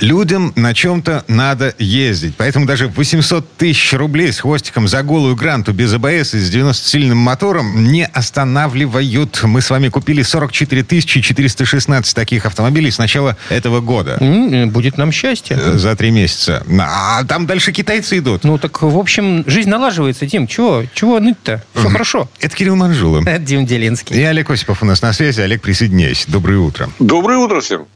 Людям 0.00 0.52
на 0.56 0.72
чем-то 0.74 1.24
надо 1.28 1.74
ездить. 1.78 2.34
Поэтому 2.36 2.66
даже 2.66 2.88
800 2.88 3.52
тысяч 3.56 3.92
рублей 3.92 4.32
с 4.32 4.40
хвостиком 4.40 4.88
за 4.88 5.02
голую 5.02 5.36
гранту 5.36 5.72
без 5.72 5.92
АБС 5.92 6.34
и 6.34 6.40
с 6.40 6.50
90-сильным 6.54 7.14
мотором 7.16 7.90
не 7.92 8.06
останавливают. 8.06 9.40
Мы 9.44 9.60
с 9.60 9.70
вами 9.70 9.88
купили 9.88 10.22
44 10.22 10.84
416 11.02 12.14
таких 12.14 12.46
автомобилей 12.46 12.90
с 12.90 12.98
начала 12.98 13.36
этого 13.50 13.80
года. 13.80 14.16
М, 14.20 14.70
Будет 14.70 14.96
нам 14.98 15.12
счастье. 15.12 15.58
Э, 15.60 15.76
За 15.76 15.94
три 15.96 16.10
месяца. 16.10 16.64
А 16.80 17.22
там 17.24 17.46
дальше 17.46 17.72
китайцы 17.72 18.18
идут. 18.18 18.44
Ну 18.44 18.58
так, 18.58 18.82
в 18.82 18.96
общем, 18.98 19.44
жизнь 19.46 19.68
налаживается, 19.68 20.26
Дим. 20.26 20.46
Чего? 20.46 20.84
Чего 20.94 21.20
ныть-то? 21.20 21.62
Все 21.74 21.88
хорошо. 21.88 22.28
Это 22.40 22.56
Кирилл 22.56 22.76
Манжула. 22.76 23.20
Это 23.26 23.38
Дим 23.38 23.66
Делинский. 23.66 24.16
И 24.16 24.22
Олег 24.22 24.50
Осипов 24.50 24.82
у 24.82 24.86
нас 24.86 25.02
на 25.02 25.12
связи. 25.12 25.40
Олег, 25.40 25.60
присоединяйся. 25.62 26.24
Доброе 26.30 26.58
утро. 26.58 26.88
Доброе 26.98 27.38
утро 27.38 27.60
всем. 27.60 27.86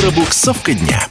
Пробуксовка 0.00 0.74
дня. 0.74 1.06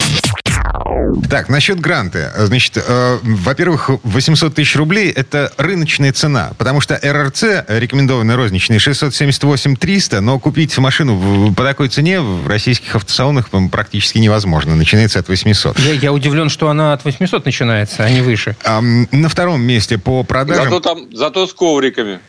Так, 1.30 1.50
насчет 1.50 1.80
гранта. 1.80 2.34
Значит, 2.38 2.78
э, 2.78 3.18
во-первых, 3.22 3.90
800 4.04 4.55
тысяч 4.55 4.76
рублей– 4.76 5.09
это 5.16 5.52
рыночная 5.58 6.12
цена, 6.12 6.52
потому 6.58 6.82
что 6.82 7.00
РРЦ, 7.02 7.66
рекомендованный 7.68 8.36
розничный, 8.36 8.80
678 8.80 9.76
300, 9.76 10.22
но 10.22 10.40
купить 10.40 10.78
машину 10.78 11.16
в- 11.16 11.54
по 11.54 11.64
такой 11.64 11.90
цене 11.90 12.20
в 12.22 12.48
российских 12.48 12.96
автосалонах 12.96 13.50
практически 13.72 14.18
невозможно. 14.18 14.76
Начинается 14.76 15.20
от 15.20 15.28
800. 15.30 15.80
Я, 15.80 15.94
я 15.94 16.14
удивлен, 16.14 16.50
что 16.50 16.70
она 16.70 16.94
от 16.94 17.06
800 17.06 17.45
начинается, 17.45 18.04
а 18.04 18.09
не 18.09 18.22
выше. 18.22 18.56
Ам, 18.64 19.08
на 19.12 19.30
втором 19.30 19.62
месте 19.62 19.98
по 19.98 20.23
продажам... 20.23 20.66
Зато 20.66 20.80
там, 20.80 21.08
зато 21.14 21.48
с 21.48 21.54
ковриками. 21.54 22.20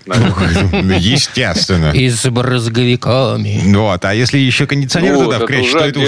Естественно. 0.99 1.91
И 1.93 2.09
с 2.09 2.29
брызговиками. 2.29 3.63
Вот, 3.75 4.05
а 4.05 4.15
если 4.15 4.39
еще 4.39 4.67
кондиционер 4.67 5.15
Вот, 5.15 5.25
туда 5.25 5.39
вкрячь, 5.41 5.67
уже 5.67 5.79
то 5.79 5.85
это 5.87 6.01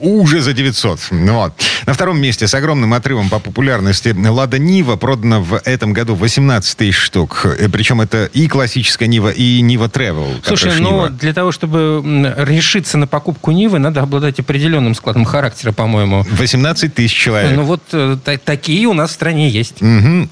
уже 0.00 0.40
за 0.40 0.52
900. 0.52 1.00
Ну 1.10 1.40
На 1.86 1.94
втором 1.94 2.20
месте 2.20 2.46
с 2.46 2.54
огромным 2.54 2.92
отрывом 2.94 3.28
по 3.28 3.38
популярности 3.38 4.14
«Лада 4.28 4.58
Нива» 4.58 4.96
продано 4.96 5.42
в 5.42 5.60
этом 5.64 5.92
году 5.92 6.14
18 6.14 6.76
тысяч 6.76 6.96
штук. 6.96 7.46
Э, 7.58 7.68
Причем 7.68 8.00
это 8.00 8.26
и 8.26 8.46
классическая 8.48 9.06
Нива, 9.08 9.30
и 9.30 9.60
Нива 9.60 9.88
Тревел. 9.88 10.28
Слушай, 10.44 10.78
ну 10.80 11.08
для 11.08 11.32
того, 11.32 11.52
чтобы 11.52 12.02
решиться 12.38 12.98
на 12.98 13.06
покупку 13.06 13.50
Нивы, 13.50 13.78
надо 13.78 14.02
обладать 14.02 14.38
определенным 14.40 14.94
складом 14.94 15.24
характера, 15.24 15.72
по-моему. 15.72 16.24
18 16.30 16.94
тысяч 16.94 17.16
человек. 17.16 17.52
Ну 17.56 17.62
вот 17.64 17.82
э, 17.92 18.16
та- 18.24 18.38
такие 18.38 18.86
у 18.86 18.92
нас 18.92 19.10
в 19.10 19.14
стране 19.14 19.48
есть. 19.48 19.76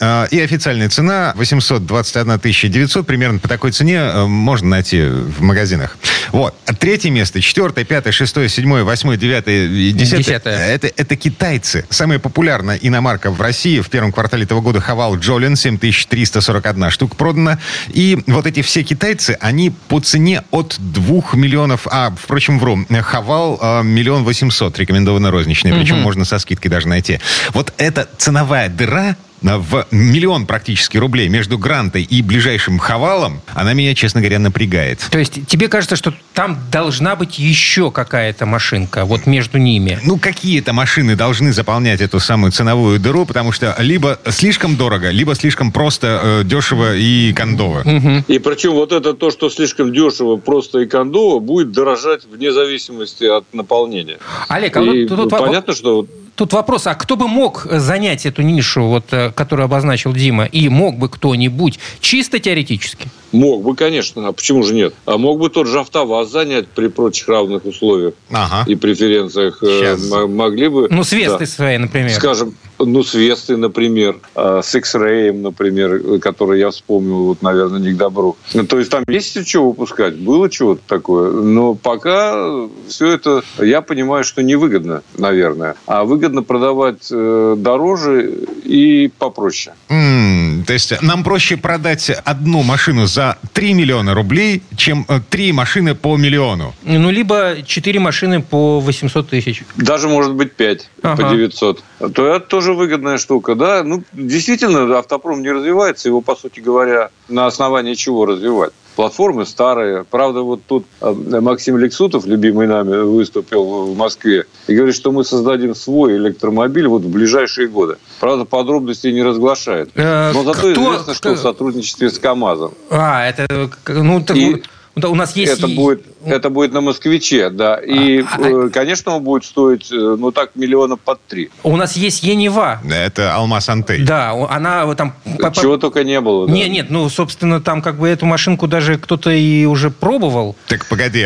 А, 0.01 0.25
И 0.31 0.41
официальная 0.41 0.89
цена 0.89 1.33
821 1.37 2.71
900. 2.71 3.07
Примерно 3.07 3.39
по 3.39 3.49
такой 3.49 3.73
цене 3.73 3.97
э, 3.99 4.27
можно 4.27 4.69
найти 4.69 5.03
в 5.03 5.41
магазинах. 5.43 5.97
Вот. 6.33 6.55
Третье 6.79 7.11
место, 7.11 7.41
четвертое, 7.41 7.85
пятое, 7.85 8.13
шестое, 8.13 8.49
седьмое, 8.49 8.85
восьмое, 8.85 9.17
девятое 9.17 9.69
десятое. 9.93 10.19
Десятое. 10.19 10.69
Это, 10.75 10.91
это 10.97 11.08
китайцы. 11.17 11.87
Самая 11.91 12.19
популярная 12.19 12.77
иномарка 12.77 13.31
в 13.31 13.41
России 13.41 13.81
в 13.81 13.91
первом 13.91 14.13
квартале 14.13 14.45
этого 14.45 14.61
года 14.61 14.81
Хавал 14.81 15.17
Джолин 15.17 15.57
7341 15.57 16.91
штук 16.91 17.17
продано. 17.17 17.59
И 17.89 18.19
вот 18.27 18.47
эти 18.47 18.63
все 18.63 18.83
китайцы, 18.83 19.37
они 19.41 19.71
по 19.71 20.01
цене 20.01 20.43
от 20.51 20.77
2 20.79 21.23
миллионов... 21.35 21.87
А, 21.91 22.11
впрочем, 22.11 22.59
вру. 22.59 22.87
Хавал 23.03 23.59
а, 23.61 23.83
миллион 23.83 24.25
восемьсот 24.25 24.79
рекомендованно 24.79 25.31
розничный. 25.31 25.73
Причем 25.73 26.01
можно 26.01 26.25
со 26.25 26.39
скидкой 26.39 26.71
даже 26.71 26.89
найти. 26.89 27.21
Вот 27.53 27.73
эта 27.79 28.09
ценовая 28.19 28.69
дыра 28.69 29.17
в 29.43 29.87
миллион 29.91 30.47
практически 30.47 30.97
рублей 30.97 31.29
между 31.29 31.59
Грантой 31.59 32.03
и 32.03 32.23
ближайшим 32.23 32.79
Хавалом, 32.79 33.41
она 33.55 33.73
меня, 33.73 33.95
честно 33.95 34.21
говоря, 34.21 34.39
напрягает. 34.39 35.07
То 35.11 35.19
есть 35.19 35.47
тебе 35.47 35.69
кажется, 35.69 35.97
что 35.97 36.13
там 36.35 36.59
должна 36.71 37.17
быть 37.17 37.39
еще 37.39 37.91
какая-то 37.91 38.47
машинка 38.47 39.05
вот 39.05 39.27
между 39.27 39.59
ними? 39.59 39.99
Ну, 40.05 40.19
какие-то 40.19 40.73
машины 40.73 41.17
должны 41.17 41.53
заполнять 41.53 42.01
эту 42.01 42.21
самую 42.21 42.53
ценовую 42.53 42.99
дыру, 42.99 43.27
потому 43.27 43.53
что 43.53 43.75
либо 43.79 44.19
слишком 44.29 44.77
дорого, 44.77 45.11
либо 45.11 45.35
слишком 45.35 45.73
просто 45.73 46.21
э, 46.23 46.45
дешево 46.45 46.97
и 46.97 47.33
кондово. 47.33 47.83
И 48.29 48.39
причем 48.39 48.73
вот 48.73 48.93
это 48.93 49.15
то, 49.15 49.31
что 49.31 49.51
слишком 49.51 49.93
дешево, 49.93 50.37
просто 50.37 50.81
и 50.81 50.87
кондово, 50.87 51.39
будет 51.41 51.73
дорожать 51.73 52.25
вне 52.25 52.53
зависимости 52.53 53.25
от 53.25 53.45
наполнения. 53.53 54.19
Олег, 54.49 54.77
а 54.77 54.83
И 54.83 54.87
вот 54.87 55.09
тут, 55.17 55.31
тут- 55.31 55.39
понятно, 55.39 55.75
что 55.75 56.07
тут 56.39 56.53
вопрос, 56.53 56.87
а 56.87 56.95
кто 56.95 57.17
бы 57.17 57.27
мог 57.27 57.67
занять 57.69 58.25
эту 58.25 58.43
нишу, 58.43 58.85
вот, 58.87 59.07
э, 59.11 59.31
которую 59.35 59.65
обозначил 59.65 60.13
Дима, 60.13 60.45
и 60.45 60.69
мог 60.69 60.97
бы 60.97 61.09
кто-нибудь 61.09 61.79
чисто 62.01 62.39
теоретически? 62.39 63.09
мог 63.31 63.63
бы, 63.63 63.77
конечно, 63.77 64.27
а 64.29 64.33
почему 64.33 64.63
же 64.63 64.73
нет? 64.73 64.95
А 65.05 65.19
мог 65.19 65.39
бы 65.39 65.51
тот 65.51 65.67
же 65.67 65.81
АвтоВАЗ 65.81 66.31
занять 66.31 66.67
при 66.69 66.87
прочих 66.89 67.29
равных 67.29 67.67
условиях 67.67 68.15
Ага. 68.31 68.65
и 68.71 68.75
преференциях. 68.75 69.63
э, 69.63 69.81
Щас. 69.81 70.11
м- 70.11 70.35
Могли 70.35 70.69
бы... 70.69 70.87
Ну, 70.91 71.05
с 71.05 71.11
да. 71.11 71.17
Вестой 71.17 71.47
своей, 71.47 71.77
например. 71.79 72.11
Скажем, 72.13 72.55
ну, 72.79 73.03
с 73.03 73.15
Вестой, 73.15 73.57
например, 73.57 74.19
а, 74.35 74.63
с 74.63 74.75
X-Ray, 74.75 75.33
например, 75.33 76.21
который 76.21 76.61
я 76.61 76.71
вспомнил, 76.71 77.25
вот, 77.25 77.43
наверное, 77.43 77.81
не 77.81 77.93
к 77.93 77.97
добру. 77.97 78.37
Ну, 78.55 78.65
то 78.65 78.79
есть 78.79 78.91
там 78.91 79.05
есть 79.09 79.49
что 79.49 79.69
выпускать, 79.69 80.17
было 80.17 80.51
чего-то 80.51 80.83
такое. 80.87 81.31
Но 81.33 81.75
пока 81.75 82.69
все 82.89 83.13
это, 83.13 83.43
я 83.59 83.83
понимаю, 83.83 84.25
что 84.25 84.43
невыгодно, 84.43 85.03
наверное. 85.17 85.75
А 85.87 86.05
выгодно 86.05 86.43
продавать 86.43 87.09
э, 87.11 87.55
дороже 87.59 88.47
и 88.65 89.11
попроще. 89.19 89.75
М, 89.89 90.65
то 90.67 90.73
есть 90.73 91.01
нам 91.03 91.25
проще 91.25 91.57
продать 91.57 92.11
одну 92.25 92.63
машину 92.63 93.07
за 93.07 93.38
3 93.59 93.75
миллиона 93.75 94.15
рублей, 94.15 94.63
чем 94.77 95.05
э, 95.09 95.19
три 95.29 95.51
машины 95.53 95.97
по 95.97 96.17
миллиону. 96.17 96.77
Ну, 96.85 97.11
либо 97.11 97.57
четыре 97.67 97.99
машины 97.99 98.41
по 98.41 98.79
800 98.79 99.31
тысяч. 99.31 99.65
Даже, 99.77 100.09
может 100.09 100.33
быть, 100.35 100.53
5 100.53 100.89
Ага. 101.03 101.17
по 101.25 101.29
900. 101.29 101.83
То 102.15 102.27
это 102.37 102.47
тоже 102.47 102.73
выгодная 102.73 103.19
штука, 103.19 103.57
да. 103.57 103.83
Ну, 103.83 104.05
действительно, 104.13 104.97
автопром 104.97 105.43
не 105.43 105.51
развивается. 105.51 106.09
Его, 106.09 106.21
по 106.21 106.37
сути 106.37 106.61
говоря, 106.61 107.11
на 107.29 107.47
основании 107.47 107.95
чего 107.95 108.27
развивать? 108.27 108.71
Платформы 108.99 109.47
старые. 109.47 110.03
Правда, 110.03 110.41
вот 110.41 110.61
тут 110.67 110.85
э, 111.01 111.13
Максим 111.41 111.79
Лексутов, 111.79 112.27
любимый 112.27 112.67
нами, 112.67 112.97
выступил 112.97 113.93
в 113.93 113.97
Москве 113.97 114.47
и 114.67 114.75
говорит, 114.75 114.97
что 114.97 115.13
мы 115.13 115.25
создадим 115.25 115.77
свой 115.77 116.17
электромобиль 116.17 116.89
вот 116.89 117.03
в 117.03 117.09
ближайшие 117.09 117.69
годы. 117.69 117.99
Правда, 118.19 118.45
подробностей 118.45 119.13
не 119.13 119.23
разглашает. 119.23 119.91
Э, 119.95 120.33
Но 120.33 120.43
зато 120.43 120.59
кто- 120.59 120.73
известно, 120.73 121.15
что 121.15 121.35
в 121.35 121.39
сотрудничестве 121.39 122.11
с 122.11 122.19
КАМАЗом. 122.19 122.73
А, 122.91 123.25
это, 123.29 123.71
ну, 123.87 124.21
так, 124.21 124.37
И 124.37 124.65
у 124.97 125.15
нас 125.15 125.37
есть... 125.37 125.53
Это 125.53 125.69
будет, 125.69 126.03
это 126.25 126.51
будет 126.51 126.73
на 126.73 126.81
москвиче, 126.81 127.51
да. 127.51 127.77
И, 127.77 128.21
А, 128.23 128.27
а- 128.39 128.67
э, 128.67 128.71
конечно, 128.71 129.17
он 129.17 129.23
будет 129.25 129.45
стоить, 129.45 129.91
э, 129.93 130.17
ну 130.19 130.31
так, 130.33 130.51
миллиона 130.55 130.97
под 130.97 131.21
три. 131.27 131.51
У 131.63 131.77
нас 131.77 131.97
есть 131.97 132.23
Енева. 132.23 132.81
Это 132.91 133.35
Алмаз 133.35 133.69
Антей. 133.69 134.03
Да, 134.05 134.33
она 134.51 134.95
там... 134.95 135.15
по- 135.39 135.53
Чего 135.53 135.77
только 135.77 136.05
не 136.05 136.21
было. 136.21 136.47
да. 136.47 136.53
Не, 136.53 136.69
нет, 136.69 136.87
ну, 136.91 137.09
собственно, 137.09 137.61
там 137.61 137.83
как 137.83 137.99
бы 137.99 138.09
эту 138.09 138.27
машинку 138.27 138.67
даже 138.67 138.99
кто-то 138.99 139.31
и 139.31 139.65
уже 139.65 139.91
пробовал. 139.91 140.57
Так, 140.67 140.87
погоди, 140.87 141.21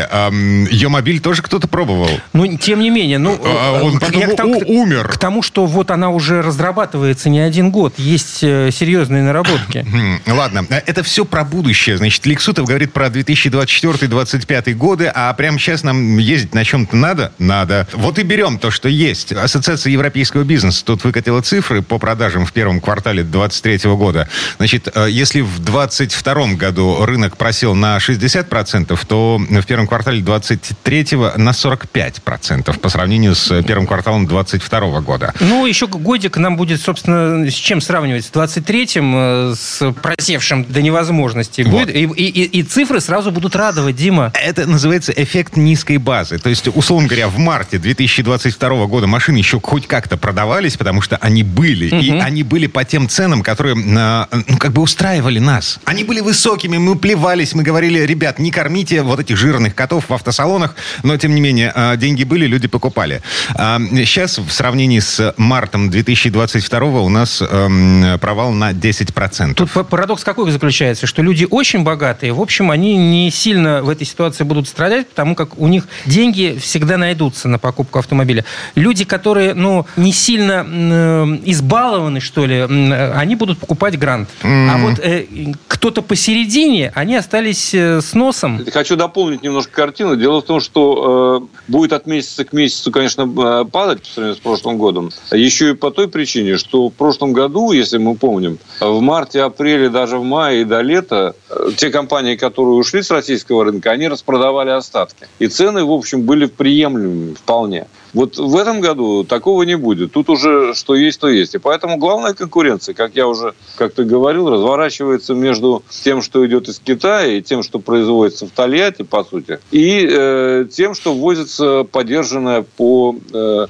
ее 0.70 0.88
мобиль 0.88 1.20
тоже 1.20 1.42
кто-то 1.42 1.68
пробовал? 1.68 2.08
Ну, 2.32 2.56
тем 2.56 2.80
не 2.80 2.90
менее, 2.90 3.18
ну... 3.18 3.38
А 3.44 3.78
э, 3.78 3.82
он 3.82 4.00
я 4.12 4.28
к 4.28 4.36
тому- 4.36 4.60
умер. 4.66 5.08
К 5.08 5.18
тому, 5.18 5.42
что 5.42 5.66
вот 5.66 5.90
она 5.90 6.10
уже 6.10 6.42
разрабатывается 6.42 7.28
не 7.28 7.40
один 7.40 7.70
год. 7.70 7.94
Есть 7.98 8.42
э, 8.42 8.70
серьезные 8.72 9.22
наработки. 9.22 9.86
Ладно, 10.26 10.66
А 10.70 10.74
это 10.86 11.02
все 11.02 11.24
про 11.24 11.44
будущее. 11.44 11.96
Значит, 11.96 12.26
Лексутов 12.26 12.66
говорит 12.66 12.92
про 12.92 13.06
2024-2025 13.08 14.74
годы, 14.82 15.06
а 15.14 15.32
прямо 15.34 15.60
сейчас 15.60 15.84
нам 15.84 16.18
ездить 16.18 16.54
на 16.54 16.64
чем-то 16.64 16.96
надо? 16.96 17.32
Надо. 17.38 17.86
Вот 17.92 18.18
и 18.18 18.24
берем 18.24 18.58
то, 18.58 18.72
что 18.72 18.88
есть. 18.88 19.30
Ассоциация 19.32 19.92
европейского 19.92 20.42
бизнеса 20.42 20.84
тут 20.84 21.04
выкатила 21.04 21.40
цифры 21.40 21.82
по 21.82 21.98
продажам 21.98 22.44
в 22.46 22.52
первом 22.52 22.80
квартале 22.80 23.22
2023 23.22 23.90
года. 23.92 24.28
Значит, 24.58 24.88
э, 24.92 25.06
если 25.08 25.40
в 25.40 25.60
2022 25.60 26.54
году 26.54 27.04
рынок 27.06 27.36
просел 27.36 27.76
на 27.76 27.98
60%, 27.98 28.98
то 29.06 29.38
в 29.38 29.66
первом 29.66 29.86
квартале 29.86 30.20
2023 30.20 31.16
на 31.36 31.52
45% 31.52 32.78
по 32.80 32.88
сравнению 32.88 33.36
с 33.36 33.62
первым 33.62 33.86
кварталом 33.86 34.26
2022 34.26 35.00
года. 35.00 35.32
Ну, 35.38 35.64
еще 35.66 35.86
годик 35.86 36.36
нам 36.38 36.56
будет, 36.56 36.80
собственно, 36.80 37.48
с 37.48 37.54
чем 37.54 37.80
сравнивать? 37.80 38.24
С 38.24 38.30
23-м, 38.32 39.14
э, 39.52 39.54
с 39.56 39.92
просевшим 39.92 40.64
до 40.64 40.82
невозможности. 40.82 41.62
Вот. 41.62 41.82
Будет, 41.86 41.94
и, 41.94 42.02
и- 42.04 42.28
и- 42.42 42.60
и 42.60 42.62
цифры 42.64 43.00
сразу 43.00 43.30
будут 43.30 43.54
радовать, 43.54 43.94
Дима. 43.96 44.32
Это, 44.34 44.66
называется 44.72 45.12
эффект 45.12 45.56
низкой 45.56 45.98
базы. 45.98 46.38
То 46.38 46.50
есть, 46.50 46.68
условно 46.74 47.08
говоря, 47.08 47.28
в 47.28 47.38
марте 47.38 47.78
2022 47.78 48.86
года 48.86 49.06
машины 49.06 49.36
еще 49.36 49.60
хоть 49.60 49.86
как-то 49.86 50.16
продавались, 50.16 50.76
потому 50.76 51.00
что 51.00 51.16
они 51.16 51.42
были. 51.42 51.86
Угу. 51.94 52.02
И 52.02 52.10
они 52.18 52.42
были 52.42 52.66
по 52.66 52.84
тем 52.84 53.08
ценам, 53.08 53.42
которые, 53.42 53.76
ну, 53.76 54.56
как 54.58 54.72
бы 54.72 54.82
устраивали 54.82 55.38
нас. 55.38 55.78
Они 55.84 56.04
были 56.04 56.20
высокими, 56.20 56.78
мы 56.78 56.96
плевались, 56.96 57.54
мы 57.54 57.62
говорили, 57.62 58.00
ребят, 58.00 58.38
не 58.38 58.50
кормите 58.50 59.02
вот 59.02 59.20
этих 59.20 59.36
жирных 59.36 59.74
котов 59.74 60.08
в 60.08 60.14
автосалонах, 60.14 60.74
но, 61.02 61.16
тем 61.16 61.34
не 61.34 61.40
менее, 61.40 61.72
а, 61.74 61.96
деньги 61.96 62.24
были, 62.24 62.46
люди 62.46 62.68
покупали. 62.68 63.22
Сейчас, 63.54 64.38
в 64.38 64.50
сравнении 64.50 64.98
с 64.98 65.34
мартом 65.36 65.90
2022 65.90 66.80
у 67.00 67.08
нас 67.08 67.42
эм, 67.42 68.18
провал 68.20 68.52
на 68.52 68.72
10%. 68.72 69.54
Тут 69.54 69.70
парадокс 69.88 70.24
какой 70.24 70.50
заключается, 70.50 71.06
что 71.06 71.22
люди 71.22 71.46
очень 71.48 71.82
богатые, 71.82 72.32
в 72.32 72.40
общем, 72.40 72.70
они 72.70 72.96
не 72.96 73.30
сильно 73.30 73.82
в 73.82 73.88
этой 73.88 74.06
ситуации 74.06 74.44
будут 74.44 74.61
страдать, 74.68 75.08
потому 75.08 75.34
как 75.34 75.58
у 75.58 75.68
них 75.68 75.88
деньги 76.06 76.58
всегда 76.60 76.96
найдутся 76.96 77.48
на 77.48 77.58
покупку 77.58 77.98
автомобиля. 77.98 78.44
Люди, 78.74 79.04
которые, 79.04 79.54
ну, 79.54 79.86
не 79.96 80.12
сильно 80.12 80.66
э, 80.66 81.24
избалованы, 81.44 82.20
что 82.20 82.46
ли, 82.46 82.56
э, 82.56 83.12
они 83.12 83.36
будут 83.36 83.58
покупать 83.58 83.98
грант. 83.98 84.28
Mm-hmm. 84.42 84.68
А 84.70 84.78
вот 84.78 84.98
э, 84.98 85.26
кто-то 85.68 86.02
посередине, 86.02 86.92
они 86.94 87.16
остались 87.16 87.74
э, 87.74 88.00
с 88.00 88.14
носом. 88.14 88.64
Хочу 88.72 88.96
дополнить 88.96 89.42
немножко 89.42 89.72
картину. 89.72 90.16
Дело 90.16 90.40
в 90.40 90.44
том, 90.44 90.60
что 90.60 91.42
э, 91.42 91.62
будет 91.68 91.92
от 91.92 92.06
месяца 92.06 92.44
к 92.44 92.52
месяцу, 92.52 92.90
конечно, 92.90 93.22
э, 93.22 93.64
падать 93.70 94.02
по 94.02 94.06
сравнению 94.06 94.36
с 94.36 94.40
прошлым 94.40 94.78
годом. 94.78 95.10
Еще 95.32 95.70
и 95.70 95.74
по 95.74 95.90
той 95.90 96.08
причине, 96.08 96.56
что 96.58 96.88
в 96.88 96.92
прошлом 96.92 97.32
году, 97.32 97.72
если 97.72 97.98
мы 97.98 98.14
помним, 98.14 98.58
в 98.80 99.00
марте, 99.00 99.42
апреле, 99.42 99.88
даже 99.88 100.18
в 100.18 100.24
мае 100.24 100.62
и 100.62 100.64
до 100.64 100.80
лета 100.80 101.34
э, 101.48 101.70
те 101.76 101.90
компании, 101.90 102.36
которые 102.36 102.74
ушли 102.74 103.02
с 103.02 103.10
российского 103.10 103.64
рынка, 103.64 103.90
они 103.90 104.08
распродавали 104.08 104.51
остатки. 104.60 105.26
И 105.38 105.48
цены, 105.48 105.84
в 105.84 105.90
общем, 105.90 106.22
были 106.22 106.46
приемлемыми 106.46 107.34
вполне. 107.34 107.86
Вот 108.12 108.36
в 108.36 108.56
этом 108.56 108.80
году 108.80 109.24
такого 109.24 109.62
не 109.62 109.76
будет. 109.76 110.12
Тут 110.12 110.28
уже 110.28 110.74
что 110.74 110.94
есть, 110.94 111.18
то 111.18 111.28
есть. 111.28 111.54
И 111.54 111.58
поэтому 111.58 111.96
главная 111.96 112.34
конкуренция, 112.34 112.94
как 112.94 113.16
я 113.16 113.26
уже 113.26 113.54
как-то 113.76 114.04
говорил, 114.04 114.50
разворачивается 114.50 115.34
между 115.34 115.82
тем, 116.04 116.20
что 116.20 116.46
идет 116.46 116.68
из 116.68 116.78
Китая, 116.78 117.38
и 117.38 117.42
тем, 117.42 117.62
что 117.62 117.78
производится 117.78 118.46
в 118.46 118.50
Тольятти, 118.50 119.02
по 119.02 119.24
сути, 119.24 119.60
и 119.70 120.06
э, 120.10 120.66
тем, 120.70 120.94
что 120.94 121.14
ввозится 121.14 121.84
поддержанное 121.84 122.62
по 122.76 123.16
э, 123.32 123.66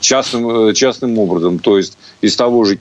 частным, 0.00 0.68
э, 0.68 0.74
частным 0.74 1.18
образом. 1.18 1.58
То 1.58 1.76
есть 1.76 1.98
из 2.22 2.36
того 2.36 2.64
же 2.64 2.78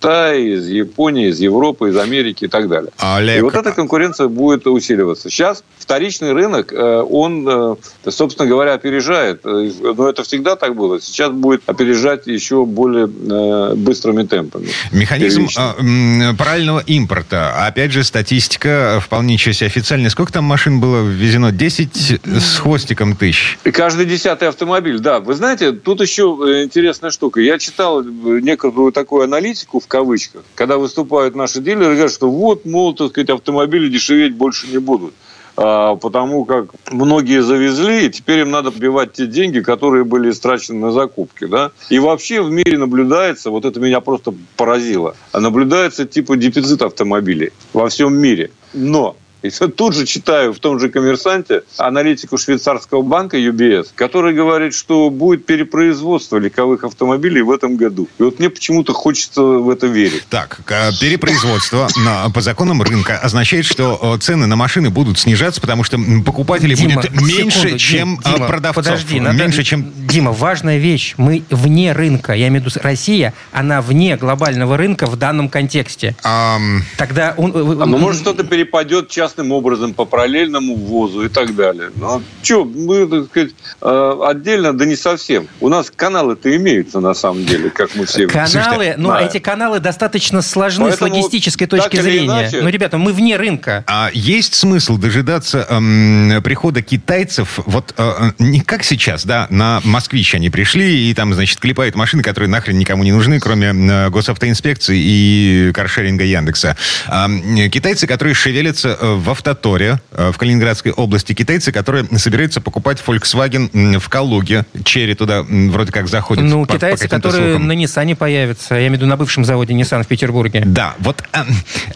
Китая, 0.00 0.34
из 0.34 0.66
Японии, 0.68 1.28
из 1.28 1.40
Европы, 1.40 1.90
из 1.90 1.96
Америки 1.98 2.44
и 2.44 2.48
так 2.48 2.68
далее. 2.68 2.90
Олег... 2.98 3.38
И 3.38 3.42
вот 3.42 3.54
эта 3.54 3.72
конкуренция 3.72 4.28
будет 4.28 4.66
усиливаться. 4.66 5.28
Сейчас 5.28 5.62
вторичный 5.78 6.32
рынок, 6.32 6.72
э, 6.72 7.02
он, 7.02 7.46
э, 7.46 8.10
собственно 8.10 8.48
говоря, 8.48 8.74
опережает. 8.74 9.40
Э, 9.44 9.70
но 9.82 10.08
это 10.08 10.22
всегда 10.22 10.56
так 10.56 10.74
было. 10.74 11.00
Сейчас 11.00 11.32
будет 11.32 11.62
опережать 11.66 12.26
еще 12.26 12.64
более 12.64 13.06
быстрыми 13.06 14.22
темпами. 14.22 14.68
Механизм 14.90 15.48
Первично. 15.48 16.34
правильного 16.38 16.80
импорта. 16.80 17.66
Опять 17.66 17.92
же, 17.92 18.02
статистика 18.04 19.00
вполне 19.04 19.36
себе 19.36 19.66
официальная. 19.66 20.10
Сколько 20.10 20.32
там 20.32 20.44
машин 20.44 20.80
было 20.80 21.06
ввезено? 21.06 21.50
10 21.50 22.20
с 22.24 22.58
хвостиком 22.58 23.16
тысяч. 23.16 23.58
И 23.64 23.70
каждый 23.70 24.06
десятый 24.06 24.48
автомобиль, 24.48 24.98
да. 24.98 25.20
Вы 25.20 25.34
знаете, 25.34 25.72
тут 25.72 26.00
еще 26.00 26.22
интересная 26.64 27.10
штука. 27.10 27.40
Я 27.40 27.58
читал 27.58 28.02
некоторую 28.02 28.92
такую 28.92 29.24
аналитику 29.24 29.80
в 29.80 29.88
кавычках, 29.90 30.42
когда 30.54 30.78
выступают 30.78 31.34
наши 31.34 31.60
дилеры, 31.60 31.94
говорят, 31.94 32.12
что 32.12 32.30
вот, 32.30 32.64
мол, 32.64 32.94
так 32.94 33.10
сказать, 33.10 33.30
автомобили 33.30 33.88
дешеветь 33.88 34.34
больше 34.34 34.68
не 34.68 34.78
будут 34.78 35.12
а, 35.56 35.96
потому 35.96 36.46
как 36.46 36.70
многие 36.90 37.42
завезли, 37.42 38.06
и 38.06 38.10
теперь 38.10 38.40
им 38.40 38.50
надо 38.50 38.70
побивать 38.70 39.12
те 39.12 39.26
деньги, 39.26 39.60
которые 39.60 40.04
были 40.04 40.30
истрачены 40.30 40.78
на 40.78 40.92
закупки. 40.92 41.44
Да? 41.44 41.72
И 41.90 41.98
вообще 41.98 42.40
в 42.40 42.50
мире 42.50 42.78
наблюдается, 42.78 43.50
вот 43.50 43.66
это 43.66 43.78
меня 43.78 44.00
просто 44.00 44.32
поразило, 44.56 45.16
наблюдается 45.34 46.06
типа 46.06 46.36
дефицит 46.36 46.80
автомобилей 46.80 47.52
во 47.74 47.88
всем 47.90 48.16
мире. 48.16 48.52
Но 48.72 49.16
и 49.42 49.50
тут 49.50 49.94
же 49.94 50.06
читаю 50.06 50.52
в 50.52 50.58
том 50.58 50.78
же 50.78 50.88
«Коммерсанте» 50.88 51.62
аналитику 51.76 52.38
швейцарского 52.38 53.02
банка 53.02 53.38
UBS, 53.38 53.88
который 53.94 54.34
говорит, 54.34 54.74
что 54.74 55.10
будет 55.10 55.46
перепроизводство 55.46 56.36
легковых 56.36 56.84
автомобилей 56.84 57.42
в 57.42 57.50
этом 57.50 57.76
году. 57.76 58.08
И 58.18 58.22
вот 58.22 58.38
мне 58.38 58.50
почему-то 58.50 58.92
хочется 58.92 59.42
в 59.42 59.70
это 59.70 59.86
верить. 59.86 60.24
Так, 60.28 60.60
перепроизводство 61.00 61.88
по 62.34 62.40
законам 62.40 62.82
рынка 62.82 63.18
означает, 63.18 63.64
что 63.64 64.18
цены 64.20 64.46
на 64.46 64.56
машины 64.56 64.90
будут 64.90 65.18
снижаться, 65.18 65.60
потому 65.60 65.84
что 65.84 65.98
покупателей 66.24 66.76
Дима, 66.76 66.96
будет 66.96 67.20
меньше, 67.20 67.58
секунду, 67.58 67.78
чем 67.78 68.20
Дима, 68.24 68.46
продавцов. 68.46 68.84
Подожди, 68.84 69.20
надо, 69.20 69.36
меньше, 69.36 69.62
чем... 69.62 69.92
Дима, 70.06 70.32
важная 70.32 70.78
вещь. 70.78 71.14
Мы 71.16 71.44
вне 71.50 71.92
рынка. 71.92 72.32
Я 72.32 72.48
имею 72.48 72.62
в 72.62 72.66
виду 72.66 72.80
Россия, 72.82 73.34
она 73.52 73.80
вне 73.80 74.16
глобального 74.16 74.76
рынка 74.76 75.06
в 75.06 75.16
данном 75.16 75.48
контексте. 75.48 76.14
Um... 76.24 76.80
Тогда 76.96 77.34
он... 77.36 77.52
А, 77.54 77.86
ну, 77.86 77.98
может, 77.98 78.20
что-то 78.22 78.44
перепадет 78.44 79.08
час 79.08 79.29
частным 79.30 79.52
образом 79.52 79.94
по 79.94 80.04
параллельному 80.04 80.74
ввозу 80.74 81.24
и 81.24 81.28
так 81.28 81.54
далее. 81.54 81.90
Ну, 81.96 82.22
что, 82.42 82.64
мы, 82.64 83.06
так 83.06 83.26
сказать, 83.26 83.50
э, 83.80 84.20
отдельно, 84.26 84.76
да 84.76 84.84
не 84.84 84.96
совсем. 84.96 85.46
У 85.60 85.68
нас 85.68 85.90
каналы-то 85.94 86.54
имеются, 86.56 87.00
на 87.00 87.14
самом 87.14 87.44
деле, 87.44 87.70
как 87.70 87.94
мы 87.94 88.06
все... 88.06 88.26
Каналы, 88.26 88.94
но 88.96 89.10
да. 89.10 89.20
эти 89.20 89.38
каналы 89.38 89.78
достаточно 89.80 90.42
сложны 90.42 90.86
Поэтому, 90.86 91.10
с 91.10 91.16
логистической 91.16 91.66
точки 91.66 92.00
зрения. 92.00 92.26
Иначе... 92.26 92.60
Ну, 92.62 92.68
ребята, 92.68 92.98
мы 92.98 93.12
вне 93.12 93.36
рынка. 93.36 93.84
А 93.86 94.10
есть 94.12 94.54
смысл 94.54 94.98
дожидаться 94.98 95.66
эм, 95.68 96.42
прихода 96.42 96.82
китайцев, 96.82 97.60
вот 97.66 97.94
э, 97.96 98.32
не 98.38 98.60
как 98.60 98.82
сейчас, 98.82 99.24
да, 99.24 99.46
на 99.50 99.80
«Москвич» 99.84 100.34
они 100.34 100.50
пришли, 100.50 101.10
и 101.10 101.14
там, 101.14 101.34
значит, 101.34 101.60
клепают 101.60 101.94
машины, 101.94 102.22
которые 102.22 102.48
нахрен 102.48 102.78
никому 102.78 103.04
не 103.04 103.12
нужны, 103.12 103.38
кроме 103.38 103.68
э, 103.68 104.10
госавтоинспекции 104.10 104.98
и 104.98 105.72
каршеринга 105.72 106.24
Яндекса. 106.24 106.76
Э, 107.06 107.68
китайцы, 107.68 108.06
которые 108.06 108.34
шевелятся 108.34 108.96
э, 109.00 109.19
в 109.20 109.30
Автоторе 109.30 110.00
э, 110.12 110.32
в 110.32 110.38
Калининградской 110.38 110.92
области 110.92 111.32
китайцы, 111.32 111.72
которые 111.72 112.06
собираются 112.18 112.60
покупать 112.60 113.02
Volkswagen 113.06 113.98
в 113.98 114.08
Калуге. 114.08 114.64
Черри 114.84 115.14
туда 115.14 115.42
вроде 115.42 115.92
как 115.92 116.08
заходят. 116.08 116.44
Ну, 116.44 116.66
по, 116.66 116.74
китайцы, 116.74 117.04
по 117.04 117.16
которые 117.16 117.52
слухам. 117.52 117.68
на 117.68 117.72
Ниссане 117.72 118.16
появятся. 118.16 118.74
Я 118.74 118.80
имею 118.80 118.92
в 118.92 118.94
виду 118.96 119.06
на 119.06 119.16
бывшем 119.16 119.44
заводе 119.44 119.74
Nissan 119.74 120.02
в 120.02 120.06
Петербурге. 120.06 120.62
Да, 120.64 120.94
вот 120.98 121.22
э, 121.32 121.38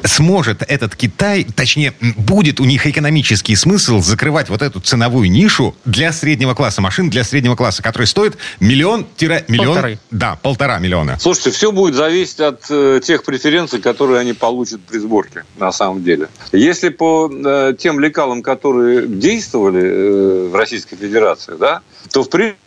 сможет 0.04 0.62
этот 0.68 0.96
Китай, 0.96 1.44
точнее, 1.44 1.94
будет 2.16 2.60
у 2.60 2.64
них 2.64 2.86
экономический 2.86 3.56
смысл 3.56 4.00
закрывать 4.00 4.48
вот 4.48 4.62
эту 4.62 4.80
ценовую 4.80 5.30
нишу 5.30 5.74
для 5.84 6.12
среднего 6.12 6.54
класса 6.54 6.80
машин, 6.80 7.10
для 7.10 7.24
среднего 7.24 7.56
класса, 7.56 7.82
который 7.82 8.06
стоит 8.06 8.36
миллион-миллион. 8.60 9.66
Полторы. 9.66 9.98
Да, 10.10 10.36
полтора 10.36 10.78
миллиона. 10.78 11.18
Слушайте, 11.18 11.50
все 11.50 11.72
будет 11.72 11.94
зависеть 11.94 12.40
от 12.40 12.64
э, 12.70 13.00
тех 13.02 13.24
преференций, 13.24 13.80
которые 13.80 14.20
они 14.20 14.32
получат 14.32 14.80
при 14.82 14.98
сборке, 14.98 15.44
на 15.56 15.72
самом 15.72 16.02
деле. 16.02 16.28
Если 16.52 16.90
по 16.90 17.13
э, 17.30 17.74
тем 17.78 18.00
лекалам, 18.00 18.42
которые 18.42 19.06
действовали 19.06 19.82
э, 19.82 20.48
в 20.48 20.54
Российской 20.54 20.96
Федерации, 20.96 21.54
да, 21.58 21.82
то 22.12 22.22
в 22.22 22.30
принципе 22.30 22.58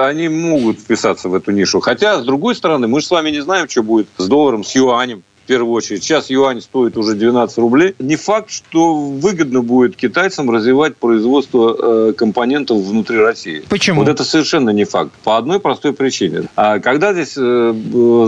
они 0.00 0.28
могут 0.28 0.80
вписаться 0.80 1.28
в 1.28 1.34
эту 1.34 1.52
нишу. 1.52 1.80
Хотя, 1.80 2.20
с 2.20 2.24
другой 2.24 2.54
стороны, 2.54 2.88
мы 2.88 3.00
же 3.00 3.06
с 3.06 3.10
вами 3.10 3.30
не 3.30 3.40
знаем, 3.40 3.68
что 3.68 3.82
будет 3.82 4.08
с 4.18 4.26
долларом, 4.26 4.64
с 4.64 4.74
юанем 4.74 5.22
первую 5.50 5.72
очередь. 5.72 6.04
Сейчас 6.04 6.30
юань 6.30 6.60
стоит 6.60 6.96
уже 6.96 7.14
12 7.16 7.58
рублей. 7.58 7.96
Не 7.98 8.14
факт, 8.14 8.52
что 8.52 8.94
выгодно 8.94 9.62
будет 9.62 9.96
китайцам 9.96 10.48
развивать 10.48 10.96
производство 10.96 12.10
э, 12.10 12.12
компонентов 12.12 12.78
внутри 12.78 13.18
России. 13.18 13.64
Почему? 13.68 14.02
Вот 14.02 14.08
это 14.08 14.22
совершенно 14.22 14.70
не 14.70 14.84
факт. 14.84 15.10
По 15.24 15.38
одной 15.38 15.58
простой 15.58 15.92
причине. 15.92 16.44
А 16.54 16.78
когда 16.78 17.12
здесь 17.12 17.34
э, 17.36 17.74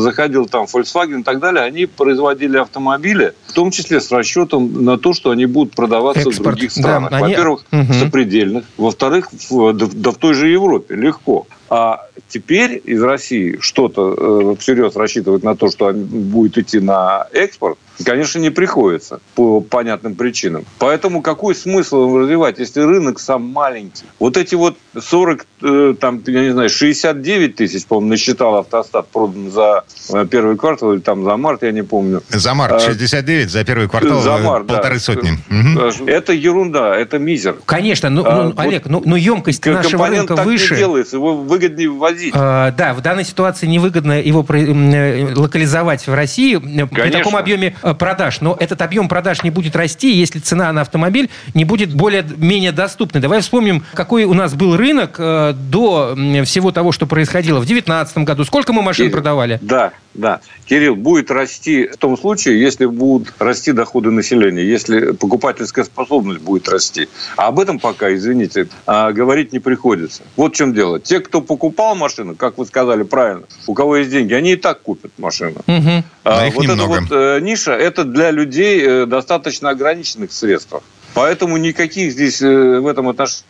заходил 0.01 0.47
там 0.47 0.65
Volkswagen 0.65 1.21
и 1.21 1.23
так 1.23 1.39
далее, 1.39 1.63
они 1.63 1.87
производили 1.87 2.57
автомобили, 2.57 3.35
в 3.47 3.53
том 3.53 3.71
числе 3.71 4.01
с 4.01 4.11
расчетом 4.11 4.85
на 4.85 4.99
то, 4.99 5.13
что 5.13 5.31
они 5.31 5.47
будут 5.47 5.77
продаваться 5.77 6.29
Экспорт. 6.29 6.41
в 6.41 6.43
других 6.43 6.73
странах. 6.73 7.13
Да, 7.13 7.19
они... 7.19 7.29
Во-первых, 7.29 7.65
угу. 7.71 7.93
сопредельных. 7.93 8.65
Во-вторых, 8.77 9.29
в, 9.49 9.73
да, 9.75 9.87
да 9.93 10.11
в 10.11 10.17
той 10.17 10.35
же 10.35 10.49
Европе 10.49 10.97
легко. 10.97 11.47
А 11.75 12.07
теперь 12.29 12.83
из 12.85 13.03
России 13.03 13.57
что-то 13.59 14.53
э, 14.53 14.57
всерьез 14.61 14.95
рассчитывать 14.95 15.43
на 15.43 15.57
то, 15.57 15.71
что 15.71 15.91
будет 15.91 16.59
идти 16.59 16.81
на 16.81 17.27
экспорт, 17.33 17.79
конечно, 18.03 18.39
не 18.39 18.51
приходится 18.51 19.21
по 19.35 19.61
понятным 19.61 20.15
причинам. 20.15 20.65
Поэтому 20.79 21.23
какой 21.23 21.55
смысл 21.55 22.17
развивать, 22.17 22.59
если 22.59 22.81
рынок 22.81 23.19
сам 23.19 23.43
маленький? 23.43 24.05
Вот 24.19 24.37
эти 24.37 24.55
вот 24.55 24.77
40, 24.99 25.47
э, 25.63 25.95
там, 25.99 26.23
я 26.27 26.43
не 26.43 26.51
знаю, 26.51 26.69
69 26.69 27.57
тысяч, 27.57 27.87
по-моему, 27.87 28.11
насчитал 28.11 28.57
автостат 28.57 29.09
продан 29.09 29.51
за 29.51 29.85
э, 30.13 30.27
первый 30.31 30.57
квартал 30.57 30.93
или 30.93 31.01
там 31.01 31.25
за 31.25 31.37
март, 31.37 31.63
я 31.63 31.73
не 31.73 31.83
помню. 31.83 32.23
За 32.29 32.55
март 32.55 32.83
69, 32.83 33.47
а, 33.47 33.49
за 33.49 33.65
первый 33.65 33.89
квартал 33.89 34.21
за 34.21 34.39
март, 34.39 34.67
полторы 34.67 34.95
да. 34.95 35.01
сотни. 35.01 35.33
Угу. 35.51 36.07
Это 36.07 36.33
ерунда, 36.33 36.97
это 36.97 37.19
мизер. 37.19 37.57
Конечно, 37.65 38.11
ну, 38.11 38.25
а, 38.27 38.45
ну 38.45 38.55
Олег, 38.57 38.87
ну, 38.87 39.03
ну 39.05 39.17
емкость 39.17 39.65
нашего 39.67 40.09
рынка 40.09 40.37
так 40.37 40.47
выше. 40.47 40.75
не 40.75 40.79
делается, 40.79 41.17
его 41.17 41.37
выгоднее 41.37 41.91
ввозить. 41.91 42.33
А, 42.37 42.71
да, 42.73 42.95
в 42.95 43.01
данной 43.01 43.25
ситуации 43.25 43.67
невыгодно 43.67 44.21
его 44.21 44.41
локализовать 44.43 46.07
в 46.07 46.15
России 46.15 46.57
Конечно. 46.57 46.87
при 46.87 47.11
таком 47.11 47.37
объеме 47.37 47.77
продаж. 47.95 48.41
Но 48.41 48.57
этот 48.59 48.83
объем 48.83 49.09
продаж 49.09 49.43
не 49.43 49.51
будет 49.51 49.77
расти, 49.77 50.13
если 50.13 50.39
цена 50.39 50.73
на 50.73 50.83
автомобиль 50.83 51.31
не 51.55 51.65
будет 51.65 51.95
более-менее 51.95 52.73
доступной. 52.73 53.23
Давай 53.23 53.41
вспомним, 53.41 53.85
какой 53.95 54.25
у 54.25 54.35
нас 54.35 54.55
был 54.55 54.77
рынок 54.77 55.17
э, 55.19 55.55
до 55.55 56.15
всего 56.45 56.73
того, 56.73 56.93
что 56.93 57.07
происходило 57.07 57.59
в 57.59 57.67
2019 57.67 58.19
году. 58.19 58.45
Сколько 58.45 58.73
мы 58.73 58.83
машин 58.83 59.07
Кирилл, 59.07 59.17
продавали? 59.17 59.59
Да, 59.63 59.93
да. 60.15 60.41
Кирилл, 60.67 60.97
будет 60.97 61.31
расти 61.31 61.89
в 61.89 61.97
том 61.97 62.17
случае, 62.17 62.61
если 62.61 62.87
будут 62.87 63.33
расти 63.39 63.73
доходы 63.73 64.11
населения, 64.11 64.65
если 64.65 65.13
покупательская 65.13 65.85
способность 65.85 66.41
будет 66.41 66.69
расти. 66.69 67.09
А 67.37 67.49
об 67.49 67.61
этом 67.61 67.79
пока, 67.79 68.13
извините, 68.15 68.69
а, 68.87 69.13
говорить 69.13 69.53
не 69.53 69.59
приходится. 69.59 70.23
Вот 70.37 70.55
в 70.55 70.57
чем 70.57 70.75
дело. 70.75 71.01
Те, 71.01 71.21
кто 71.21 71.41
покупал 71.41 71.95
машину, 71.95 72.35
как 72.35 72.59
вы 72.59 72.67
сказали 72.67 73.03
правильно, 73.03 73.45
у 73.67 73.75
кого 73.75 73.97
есть 73.97 74.11
деньги, 74.11 74.35
они 74.35 74.53
и 74.53 74.57
так 74.57 74.83
купят 74.83 75.13
машину. 75.19 75.61
Угу. 75.67 76.05
А, 76.25 76.51
вот 76.51 76.65
эта 76.65 76.85
вот 76.85 77.05
э, 77.11 77.41
ниша, 77.41 77.72
это 77.77 78.05
для 78.05 78.31
людей 78.31 78.83
э, 78.85 79.07
достаточно 79.07 79.71
ограниченных 79.71 80.33
средств. 80.33 80.75
Поэтому 81.15 81.57
никаких 81.57 82.13
здесь 82.13 82.41
э, 82.43 82.81
в 82.81 82.87
этом 82.87 83.09
отношении 83.09 83.47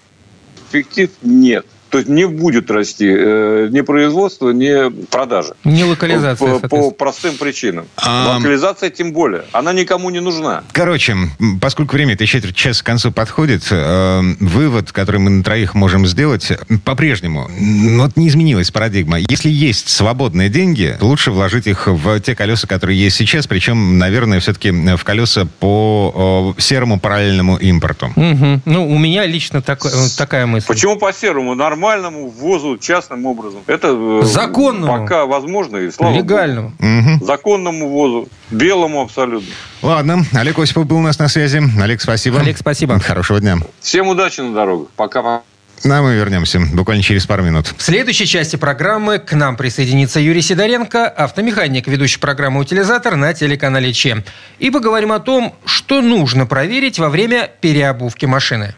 перспектив 0.72 1.10
нет. 1.22 1.66
То 1.92 1.98
есть 1.98 2.08
не 2.08 2.26
будет 2.26 2.70
расти 2.70 3.06
э, 3.06 3.68
ни 3.70 3.82
производство, 3.82 4.48
ни 4.48 4.90
продажи. 5.08 5.52
Не 5.62 5.84
локализация, 5.84 6.58
По, 6.58 6.68
по 6.68 6.90
простым 6.90 7.36
причинам. 7.36 7.84
А... 7.98 8.36
Локализация 8.38 8.88
тем 8.88 9.12
более. 9.12 9.44
Она 9.52 9.74
никому 9.74 10.08
не 10.08 10.20
нужна. 10.20 10.64
Короче, 10.72 11.14
поскольку 11.60 11.94
время 11.94 12.16
еще 12.18 12.40
час 12.54 12.80
к 12.80 12.86
концу 12.86 13.12
подходит, 13.12 13.64
э, 13.70 14.22
вывод, 14.40 14.90
который 14.90 15.18
мы 15.18 15.28
на 15.28 15.44
троих 15.44 15.74
можем 15.74 16.06
сделать, 16.06 16.50
по-прежнему, 16.82 17.50
вот 17.98 18.16
не 18.16 18.28
изменилась 18.28 18.70
парадигма. 18.70 19.18
Если 19.28 19.50
есть 19.50 19.90
свободные 19.90 20.48
деньги, 20.48 20.96
лучше 20.98 21.30
вложить 21.30 21.66
их 21.66 21.88
в 21.88 22.20
те 22.20 22.34
колеса, 22.34 22.66
которые 22.66 22.98
есть 22.98 23.16
сейчас, 23.16 23.46
причем, 23.46 23.98
наверное, 23.98 24.40
все-таки 24.40 24.70
в 24.70 25.04
колеса 25.04 25.46
по 25.60 26.54
серому 26.56 26.98
параллельному 26.98 27.58
импорту. 27.58 28.06
Угу. 28.16 28.62
Ну, 28.64 28.88
у 28.88 28.96
меня 28.96 29.26
лично 29.26 29.60
так, 29.60 29.82
такая 30.16 30.46
мысль. 30.46 30.66
Почему 30.66 30.96
по 30.96 31.12
серому? 31.12 31.54
Нормально 31.54 31.81
нормальному 31.82 32.28
ввозу 32.28 32.78
частным 32.78 33.26
образом. 33.26 33.60
Это 33.66 33.88
э, 33.88 34.22
законному. 34.24 35.00
пока 35.00 35.26
возможно. 35.26 35.78
И 35.78 35.90
слава 35.90 36.14
Легальному. 36.14 36.72
Угу. 36.78 37.24
Законному 37.24 37.88
ввозу. 37.88 38.28
Белому 38.50 39.02
абсолютно. 39.02 39.52
Ладно. 39.82 40.24
Олег 40.32 40.58
Осипов 40.58 40.86
был 40.86 40.98
у 40.98 41.00
нас 41.00 41.18
на 41.18 41.28
связи. 41.28 41.60
Олег, 41.80 42.00
спасибо. 42.00 42.38
Олег, 42.38 42.56
спасибо. 42.56 43.00
Хорошего 43.00 43.40
дня. 43.40 43.58
Всем 43.80 44.06
удачи 44.06 44.40
на 44.40 44.54
дорогах. 44.54 44.88
Пока. 44.94 45.42
Ну, 45.84 45.94
а 45.94 46.02
мы 46.02 46.14
вернемся 46.14 46.60
буквально 46.72 47.02
через 47.02 47.26
пару 47.26 47.42
минут. 47.42 47.74
В 47.76 47.82
следующей 47.82 48.26
части 48.26 48.54
программы 48.54 49.18
к 49.18 49.32
нам 49.32 49.56
присоединится 49.56 50.20
Юрий 50.20 50.40
Сидоренко, 50.40 51.08
автомеханик, 51.08 51.88
ведущий 51.88 52.20
программы 52.20 52.60
«Утилизатор» 52.60 53.16
на 53.16 53.34
телеканале 53.34 53.92
ЧЕ. 53.92 54.22
И 54.60 54.70
поговорим 54.70 55.10
о 55.10 55.18
том, 55.18 55.56
что 55.64 56.00
нужно 56.00 56.46
проверить 56.46 57.00
во 57.00 57.08
время 57.08 57.50
переобувки 57.60 58.26
машины. 58.26 58.76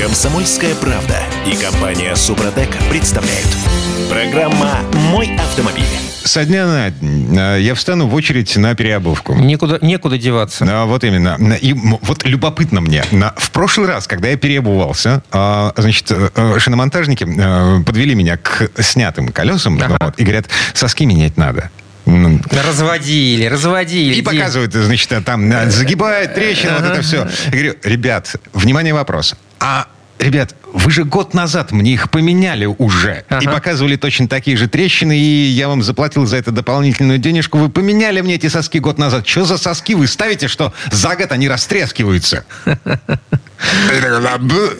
Комсомольская 0.00 0.74
правда 0.76 1.18
и 1.46 1.54
компания 1.62 2.16
Супротек 2.16 2.70
представляют. 2.88 3.48
Программа 4.08 4.78
«Мой 4.94 5.36
автомобиль». 5.36 5.84
Со 6.24 6.46
дня 6.46 6.66
на 6.66 6.90
день 6.90 7.36
э, 7.38 7.58
я 7.60 7.74
встану 7.74 8.06
в 8.06 8.14
очередь 8.14 8.56
на 8.56 8.74
переобувку. 8.74 9.34
Некуда, 9.34 9.78
некуда 9.82 10.16
деваться. 10.16 10.66
А, 10.66 10.86
вот 10.86 11.04
именно. 11.04 11.36
И 11.60 11.74
вот 11.74 12.24
любопытно 12.24 12.80
мне. 12.80 13.04
В 13.36 13.50
прошлый 13.50 13.88
раз, 13.88 14.06
когда 14.06 14.28
я 14.28 14.38
переобувался, 14.38 15.22
а, 15.32 15.74
значит, 15.76 16.06
э, 16.10 16.58
шиномонтажники 16.58 17.26
э, 17.28 17.82
подвели 17.84 18.14
меня 18.14 18.38
к 18.38 18.70
снятым 18.80 19.28
колесам 19.28 19.78
ага. 19.82 19.98
вот, 20.00 20.18
и 20.18 20.22
говорят, 20.22 20.46
соски 20.72 21.04
менять 21.04 21.36
надо. 21.36 21.68
Разводили, 22.06 23.44
разводили. 23.44 24.14
И 24.14 24.22
показывают, 24.22 24.72
значит, 24.72 25.12
там 25.26 25.70
загибает 25.70 26.34
трещина, 26.34 26.78
вот 26.78 26.90
это 26.90 27.02
все. 27.02 27.28
Я 27.48 27.50
говорю, 27.50 27.74
ребят, 27.84 28.34
внимание, 28.54 28.94
вопрос. 28.94 29.36
А 29.60 29.86
ребят, 30.18 30.54
вы 30.72 30.90
же 30.90 31.04
год 31.04 31.34
назад 31.34 31.72
мне 31.72 31.92
их 31.92 32.10
поменяли 32.10 32.66
уже. 32.66 33.24
Ага. 33.28 33.42
И 33.42 33.46
показывали 33.46 33.96
точно 33.96 34.28
такие 34.28 34.56
же 34.56 34.68
трещины, 34.68 35.18
и 35.18 35.46
я 35.46 35.68
вам 35.68 35.82
заплатил 35.82 36.26
за 36.26 36.36
это 36.36 36.50
дополнительную 36.50 37.18
денежку. 37.18 37.58
Вы 37.58 37.68
поменяли 37.68 38.20
мне 38.20 38.34
эти 38.34 38.48
соски 38.48 38.78
год 38.78 38.98
назад. 38.98 39.26
Что 39.26 39.44
за 39.44 39.58
соски 39.58 39.94
вы 39.94 40.06
ставите, 40.06 40.48
что 40.48 40.72
за 40.90 41.16
год 41.16 41.32
они 41.32 41.48
растрескиваются? 41.48 42.44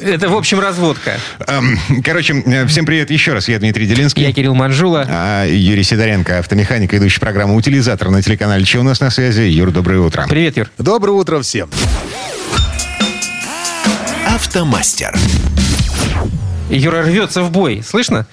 Это, 0.03 0.31
в 0.31 0.35
общем, 0.35 0.59
разводка. 0.59 1.19
Эм, 1.47 1.79
короче, 2.03 2.67
всем 2.67 2.87
привет 2.87 3.11
еще 3.11 3.35
раз. 3.35 3.47
Я 3.47 3.59
Дмитрий 3.59 3.87
Делинский. 3.87 4.25
Я 4.25 4.33
Кирилл 4.33 4.55
Манжула. 4.55 5.07
А 5.07 5.47
Юрий 5.47 5.83
Сидоренко, 5.83 6.39
автомеханик, 6.39 6.93
ведущий 6.93 7.21
программу 7.21 7.57
«Утилизатор» 7.57 8.09
на 8.09 8.23
телеканале 8.23 8.65
«Че 8.65 8.79
у 8.79 8.83
нас 8.83 9.01
на 9.01 9.11
связи?» 9.11 9.43
Юр, 9.43 9.71
доброе 9.71 10.01
утро. 10.01 10.27
Привет, 10.29 10.57
Юр. 10.57 10.71
Доброе 10.79 11.13
утро 11.13 11.41
всем. 11.43 11.69
Автомастер. 14.35 15.19
Юра 16.71 17.03
рвется 17.03 17.43
в 17.43 17.51
бой. 17.51 17.83
Слышно? 17.85 18.27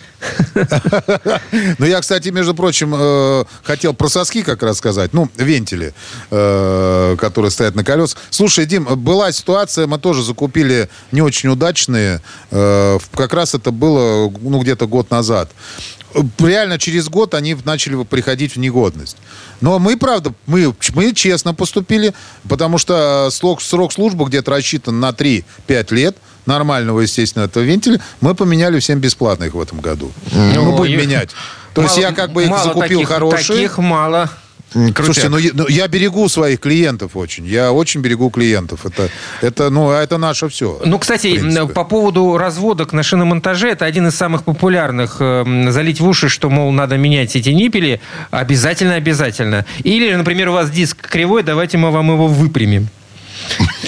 Ну, 1.79 1.85
я, 1.85 2.01
кстати, 2.01 2.29
между 2.29 2.53
прочим, 2.53 2.93
э, 2.95 3.45
хотел 3.63 3.93
про 3.93 4.09
соски 4.09 4.43
как 4.43 4.61
раз 4.61 4.77
сказать. 4.77 5.13
Ну, 5.13 5.29
вентили, 5.37 5.93
э, 6.29 7.15
которые 7.19 7.51
стоят 7.51 7.75
на 7.75 7.83
колес. 7.83 8.15
Слушай, 8.29 8.65
Дим, 8.65 8.85
была 8.85 9.31
ситуация, 9.31 9.87
мы 9.87 9.97
тоже 9.97 10.23
закупили 10.23 10.89
не 11.11 11.21
очень 11.21 11.49
удачные. 11.49 12.21
Э, 12.51 12.99
как 13.13 13.33
раз 13.33 13.55
это 13.55 13.71
было, 13.71 14.31
ну, 14.41 14.61
где-то 14.61 14.87
год 14.87 15.09
назад 15.09 15.49
реально 16.39 16.79
через 16.79 17.09
год 17.09 17.33
они 17.33 17.55
начали 17.65 18.03
приходить 18.03 18.55
в 18.55 18.59
негодность. 18.59 19.17
Но 19.61 19.79
мы, 19.79 19.97
правда, 19.97 20.33
мы, 20.45 20.73
мы 20.93 21.13
честно 21.13 21.53
поступили, 21.53 22.13
потому 22.47 22.77
что 22.77 23.29
срок, 23.31 23.61
срок 23.61 23.93
службы 23.93 24.25
где-то 24.25 24.51
рассчитан 24.51 24.99
на 24.99 25.09
3-5 25.09 25.93
лет 25.93 26.17
нормального, 26.45 27.01
естественно, 27.01 27.43
этого 27.43 27.63
вентиля. 27.63 28.01
Мы 28.21 28.35
поменяли 28.35 28.79
всем 28.79 28.99
бесплатно 28.99 29.45
их 29.45 29.53
в 29.53 29.61
этом 29.61 29.79
году. 29.79 30.11
Ну, 30.31 30.63
мы 30.63 30.77
будем 30.77 30.99
менять. 30.99 31.29
То 31.73 31.81
мало, 31.81 31.91
есть 31.91 32.01
я 32.01 32.11
как 32.13 32.31
бы 32.31 32.43
их 32.43 32.49
закупил 32.49 32.99
таких, 32.99 33.07
хорошие. 33.07 33.57
Таких 33.57 33.77
мало. 33.77 34.29
Крутяк. 34.73 35.05
Слушайте, 35.05 35.29
ну, 35.29 35.37
ну 35.53 35.67
я 35.67 35.87
берегу 35.87 36.27
своих 36.29 36.59
клиентов 36.59 37.15
очень. 37.15 37.45
Я 37.45 37.71
очень 37.71 38.01
берегу 38.01 38.29
клиентов. 38.29 38.85
Это, 38.85 39.09
это, 39.41 39.69
ну, 39.69 39.91
это 39.91 40.17
наше 40.17 40.49
все. 40.49 40.81
Ну, 40.85 40.99
кстати, 40.99 41.67
по 41.73 41.83
поводу 41.85 42.37
разводок 42.37 42.93
на 42.93 43.03
шиномонтаже, 43.03 43.69
это 43.69 43.85
один 43.85 44.07
из 44.07 44.15
самых 44.15 44.43
популярных. 44.43 45.17
Эм, 45.19 45.71
залить 45.71 46.01
в 46.01 46.07
уши, 46.07 46.27
что, 46.29 46.49
мол, 46.49 46.71
надо 46.71 46.97
менять 46.97 47.35
эти 47.35 47.49
ниппели. 47.49 48.01
Обязательно, 48.29 48.95
обязательно. 48.95 49.65
Или, 49.83 50.13
например, 50.13 50.49
у 50.49 50.53
вас 50.53 50.69
диск 50.69 50.97
кривой, 51.09 51.43
давайте 51.43 51.77
мы 51.77 51.91
вам 51.91 52.11
его 52.11 52.27
выпрямим. 52.27 52.89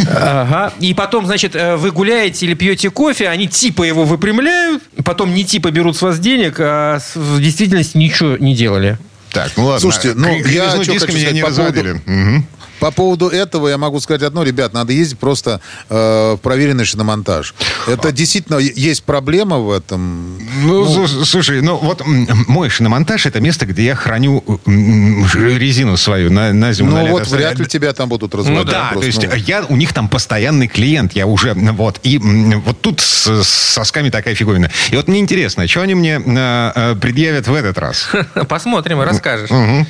Ага. 0.07 0.73
И 0.79 0.93
потом, 0.93 1.25
значит, 1.25 1.55
э, 1.55 1.75
вы 1.75 1.91
гуляете 1.91 2.45
или 2.45 2.53
пьете 2.53 2.89
кофе, 2.89 3.29
они 3.29 3.47
типа 3.47 3.83
его 3.83 4.05
выпрямляют, 4.05 4.83
потом 5.03 5.33
не 5.33 5.43
типа 5.43 5.71
берут 5.71 5.97
с 5.97 6.01
вас 6.01 6.19
денег, 6.19 6.55
а 6.59 6.99
в 7.15 7.41
действительности 7.41 7.97
ничего 7.97 8.37
не 8.37 8.55
делали. 8.55 8.97
Так, 9.31 9.51
ну 9.57 9.65
ладно. 9.65 9.79
Слушайте, 9.79 10.13
ну 10.15 10.27
я 10.29 10.69
что 10.69 10.79
хочу 10.79 11.13
меня 11.13 11.31
не 11.31 11.41
по 11.41 11.47
разводили. 11.49 11.93
Поводу, 11.93 12.11
угу. 12.11 12.43
По 12.79 12.91
поводу 12.91 13.27
этого 13.27 13.67
я 13.67 13.77
могу 13.77 13.99
сказать 13.99 14.23
одно, 14.23 14.43
ребят, 14.43 14.73
надо 14.73 14.93
ездить 14.93 15.19
просто 15.19 15.61
э, 15.89 16.35
в 16.35 16.37
проверенный 16.37 16.85
шиномонтаж. 16.85 17.53
Это 17.87 18.09
а. 18.09 18.11
действительно 18.11 18.57
есть 18.57 19.03
проблема 19.03 19.59
в 19.59 19.71
этом. 19.71 20.37
Ну, 20.63 20.85
ну, 20.85 21.07
слушай, 21.07 21.61
ну 21.61 21.77
вот 21.77 22.03
мой 22.47 22.69
шиномонтаж 22.69 23.25
это 23.25 23.39
место, 23.39 23.65
где 23.65 23.85
я 23.85 23.95
храню 23.95 24.43
резину 24.65 25.97
свою 25.97 26.31
на, 26.31 26.53
на 26.53 26.73
зиму. 26.73 26.91
Ну 26.91 27.05
на 27.05 27.11
вот 27.11 27.27
вряд 27.27 27.59
ли 27.59 27.65
тебя 27.65 27.93
там 27.93 28.09
будут 28.09 28.33
разводить. 28.33 28.65
Ну 28.65 28.71
да, 28.71 28.89
просто, 28.93 28.99
то 28.99 29.05
есть 29.05 29.23
ну. 29.23 29.43
я 29.47 29.65
у 29.67 29.75
них 29.75 29.93
там 29.93 30.07
постоянный 30.09 30.67
клиент, 30.67 31.13
я 31.13 31.27
уже 31.27 31.53
вот 31.53 31.99
и 32.03 32.17
вот 32.17 32.81
тут 32.81 33.01
с, 33.01 33.43
с 33.43 33.49
сосками 33.49 34.09
такая 34.09 34.35
фиговина. 34.35 34.71
И 34.91 34.95
вот 34.95 35.07
мне 35.07 35.19
интересно, 35.19 35.67
что 35.67 35.81
они 35.81 35.95
мне 35.95 36.21
э, 36.25 36.71
э 36.75 36.95
предъявят 36.95 37.47
в 37.47 37.53
этот 37.53 37.77
раз? 37.77 38.09
Посмотрим, 38.47 39.01
расскажешь. 39.01 39.51
Угу. 39.51 39.85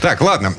Так, 0.00 0.20
ладно. 0.20 0.54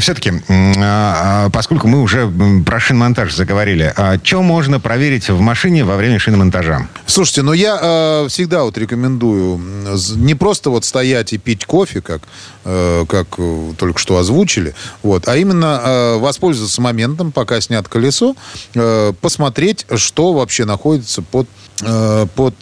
Все-таки, 0.00 0.32
а, 0.48 1.48
поскольку 1.50 1.88
мы 1.88 2.02
уже 2.02 2.30
про 2.64 2.78
шиномонтаж 2.78 3.34
заговорили, 3.34 3.94
что 4.22 4.42
можно 4.42 4.80
проверить 4.80 5.30
в 5.30 5.40
машине 5.40 5.84
во 5.84 5.96
время 5.96 6.18
шиномонтажа? 6.18 6.88
Слушайте, 7.06 7.42
ну 7.42 7.52
я 7.52 7.78
э, 7.80 8.26
всегда 8.28 8.64
вот 8.64 8.76
рекомендую 8.76 9.60
не 10.16 10.34
просто 10.34 10.70
вот 10.70 10.84
стоять 10.84 11.32
и 11.32 11.38
пить 11.38 11.64
кофе, 11.64 12.00
как, 12.00 12.22
э, 12.64 13.04
как 13.08 13.26
э, 13.38 13.72
только 13.78 13.98
что 13.98 14.18
озвучили, 14.18 14.74
вот, 15.02 15.28
а 15.28 15.36
именно 15.36 16.16
воспользоваться 16.18 16.80
моментом, 16.80 17.32
пока 17.32 17.60
снят 17.60 17.86
колесо, 17.88 18.34
посмотреть, 19.20 19.86
что 19.96 20.32
вообще 20.32 20.64
находится 20.64 21.22
под, 21.22 21.48
под 22.34 22.54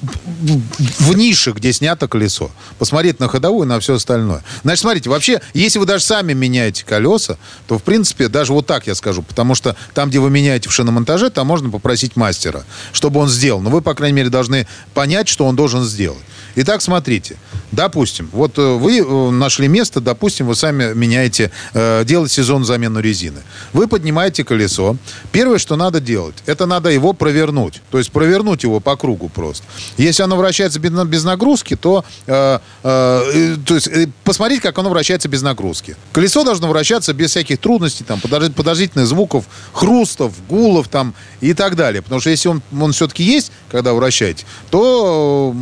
в 0.00 1.16
нише, 1.16 1.52
где 1.52 1.72
снято 1.72 2.08
колесо. 2.08 2.50
Посмотреть 2.78 3.20
на 3.20 3.28
ходовую 3.28 3.66
на 3.66 3.80
все 3.80 3.94
остальное. 3.94 4.42
Значит, 4.62 4.82
смотрите, 4.82 5.10
вообще, 5.10 5.40
если 5.54 5.78
вы 5.78 5.86
даже 5.86 6.04
сами 6.04 6.32
меняете 6.32 6.84
колеса, 6.84 7.38
то, 7.66 7.78
в 7.78 7.82
принципе, 7.82 8.28
даже 8.28 8.52
вот 8.52 8.66
так 8.66 8.86
я 8.86 8.94
скажу, 8.94 9.22
потому 9.22 9.54
что 9.54 9.76
там, 9.94 10.08
где 10.08 10.18
вы 10.18 10.30
меняете 10.30 10.68
в 10.68 10.72
шиномонтаже, 10.72 11.30
там 11.30 11.46
можно 11.46 11.70
попросить 11.70 12.16
мастера, 12.16 12.64
чтобы 12.92 13.20
он 13.20 13.28
сделал. 13.28 13.60
Но 13.60 13.70
вы, 13.70 13.82
по 13.82 13.94
крайней 13.94 14.16
мере, 14.16 14.30
должны 14.30 14.66
понять, 14.94 15.28
что 15.28 15.46
он 15.46 15.56
должен 15.56 15.84
сделать. 15.84 16.22
Итак, 16.56 16.82
смотрите. 16.82 17.36
Допустим, 17.70 18.28
вот 18.32 18.58
э, 18.58 18.62
вы 18.62 18.98
э, 18.98 19.30
нашли 19.30 19.68
место, 19.68 20.00
допустим, 20.00 20.46
вы 20.46 20.56
сами 20.56 20.94
меняете, 20.94 21.50
э, 21.74 22.02
делаете 22.04 22.34
сезон 22.34 22.64
замену 22.64 23.00
резины. 23.00 23.42
Вы 23.72 23.86
поднимаете 23.86 24.42
колесо. 24.42 24.96
Первое, 25.32 25.58
что 25.58 25.76
надо 25.76 26.00
делать, 26.00 26.34
это 26.46 26.66
надо 26.66 26.88
его 26.88 27.12
провернуть. 27.12 27.82
То 27.90 27.98
есть 27.98 28.10
провернуть 28.10 28.62
его 28.62 28.80
по 28.80 28.96
кругу 28.96 29.28
просто. 29.28 29.64
Если 29.96 30.22
оно 30.22 30.36
вращается 30.36 30.78
без, 30.78 31.24
нагрузки, 31.24 31.76
то, 31.76 32.04
э, 32.26 32.58
э, 32.82 33.56
то 33.64 33.74
есть 33.74 33.88
э, 33.88 34.08
посмотреть, 34.24 34.60
как 34.60 34.78
оно 34.78 34.90
вращается 34.90 35.28
без 35.28 35.42
нагрузки. 35.42 35.96
Колесо 36.12 36.44
должно 36.44 36.68
вращаться 36.68 37.12
без 37.12 37.30
всяких 37.30 37.58
трудностей, 37.58 38.04
там, 38.04 38.20
подозрительных 38.20 39.06
звуков, 39.06 39.44
хрустов, 39.72 40.32
гулов 40.48 40.88
там 40.88 41.14
и 41.40 41.54
так 41.54 41.76
далее. 41.76 42.02
Потому 42.02 42.20
что 42.20 42.30
если 42.30 42.48
он, 42.48 42.62
он 42.78 42.92
все-таки 42.92 43.22
есть, 43.22 43.52
когда 43.70 43.92
вращаете, 43.94 44.44
то 44.70 45.54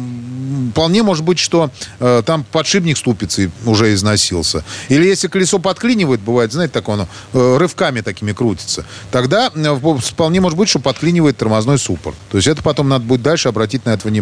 вполне 0.71 1.02
может 1.02 1.25
быть, 1.25 1.38
что 1.38 1.71
э, 2.00 2.23
там 2.25 2.45
подшипник 2.45 2.97
ступицы 2.97 3.50
уже 3.64 3.95
износился. 3.95 4.64
Или 4.88 5.06
если 5.06 5.28
колесо 5.28 5.59
подклинивает, 5.59 6.21
бывает, 6.21 6.52
знаете, 6.52 6.73
так 6.73 6.88
оно 6.88 7.09
э, 7.33 7.56
рывками 7.59 8.00
такими 8.00 8.33
крутится, 8.33 8.85
тогда 9.11 9.50
э, 9.54 9.99
вполне 10.00 10.40
может 10.40 10.59
быть, 10.59 10.68
что 10.68 10.78
подклинивает 10.78 11.37
тормозной 11.37 11.78
суппорт. 11.78 12.16
То 12.30 12.38
есть 12.38 12.49
это 12.49 12.62
потом 12.62 12.88
надо 12.88 13.04
будет 13.04 13.23
дальше 13.23 13.49
обратить 13.49 13.85
на 13.87 13.90
это 13.90 14.09
внимание. 14.09 14.16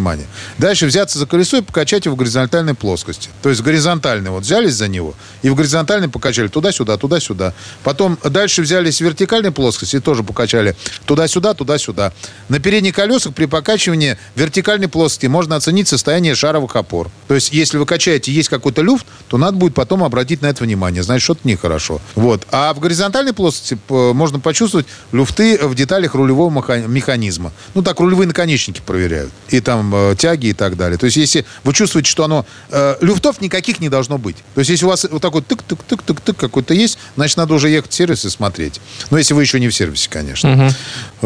Дальше 0.58 0.86
взяться 0.86 1.18
за 1.18 1.26
колесо 1.26 1.58
и 1.58 1.62
покачать 1.62 2.04
его 2.04 2.14
в 2.14 2.18
горизонтальной 2.18 2.74
плоскости. 2.74 3.30
То 3.42 3.48
есть 3.48 3.62
горизонтальный. 3.62 4.30
Вот 4.30 4.42
взялись 4.42 4.74
за 4.74 4.88
него 4.88 5.14
и 5.42 5.48
в 5.50 5.54
горизонтальной 5.54 6.08
покачали 6.08 6.48
туда-сюда, 6.48 6.96
туда-сюда. 6.96 7.54
Потом 7.82 8.18
дальше 8.22 8.62
взялись 8.62 8.98
в 8.98 9.04
вертикальной 9.04 9.50
плоскости 9.50 9.96
и 9.96 10.00
тоже 10.00 10.22
покачали 10.22 10.76
туда-сюда, 11.04 11.54
туда-сюда. 11.54 12.12
На 12.48 12.60
передних 12.60 12.94
колесах 12.94 13.34
при 13.34 13.46
покачивании 13.46 14.18
вертикальной 14.36 14.88
плоскости 14.88 15.26
можно 15.26 15.56
оценить 15.56 15.88
состояние 15.88 16.34
шаровых 16.34 16.76
опор. 16.76 17.10
То 17.28 17.34
есть 17.34 17.52
если 17.52 17.78
вы 17.78 17.86
качаете, 17.86 18.32
есть 18.32 18.48
какой-то 18.48 18.82
люфт, 18.82 19.06
то 19.28 19.38
надо 19.38 19.56
будет 19.56 19.74
потом 19.74 20.04
обратить 20.04 20.42
на 20.42 20.46
это 20.46 20.64
внимание. 20.64 21.02
Значит, 21.02 21.24
что-то 21.24 21.40
нехорошо. 21.44 22.00
Вот. 22.14 22.46
А 22.50 22.72
в 22.72 22.80
горизонтальной 22.80 23.32
плоскости 23.32 23.78
можно 23.88 24.40
почувствовать 24.40 24.86
люфты 25.12 25.58
в 25.58 25.74
деталях 25.74 26.14
рулевого 26.14 26.50
механизма. 26.86 27.52
Ну, 27.74 27.82
так 27.82 28.00
рулевые 28.00 28.26
наконечники 28.26 28.80
проверяют. 28.84 29.32
И 29.48 29.60
там 29.60 29.83
э, 29.92 30.14
тяги 30.16 30.48
и 30.48 30.52
так 30.52 30.76
далее. 30.76 30.98
То 30.98 31.06
есть 31.06 31.16
если 31.16 31.44
вы 31.64 31.72
чувствуете, 31.72 32.08
что 32.08 32.24
оно... 32.24 32.46
Э, 32.70 32.96
люфтов 33.00 33.40
никаких 33.40 33.80
не 33.80 33.88
должно 33.88 34.18
быть. 34.18 34.36
То 34.54 34.60
есть 34.60 34.70
если 34.70 34.84
у 34.84 34.88
вас 34.88 35.04
вот 35.10 35.20
такой 35.20 35.40
тык-тык-тык-тык-тык 35.40 36.34
какой-то 36.34 36.74
есть, 36.74 36.98
значит, 37.16 37.36
надо 37.36 37.54
уже 37.54 37.68
ехать 37.68 37.90
в 37.90 37.94
сервис 37.94 38.24
и 38.24 38.30
смотреть. 38.30 38.80
Но 39.10 39.18
если 39.18 39.34
вы 39.34 39.42
еще 39.42 39.58
не 39.58 39.68
в 39.68 39.74
сервисе, 39.74 40.08
конечно. 40.08 40.52
Угу. 40.52 40.74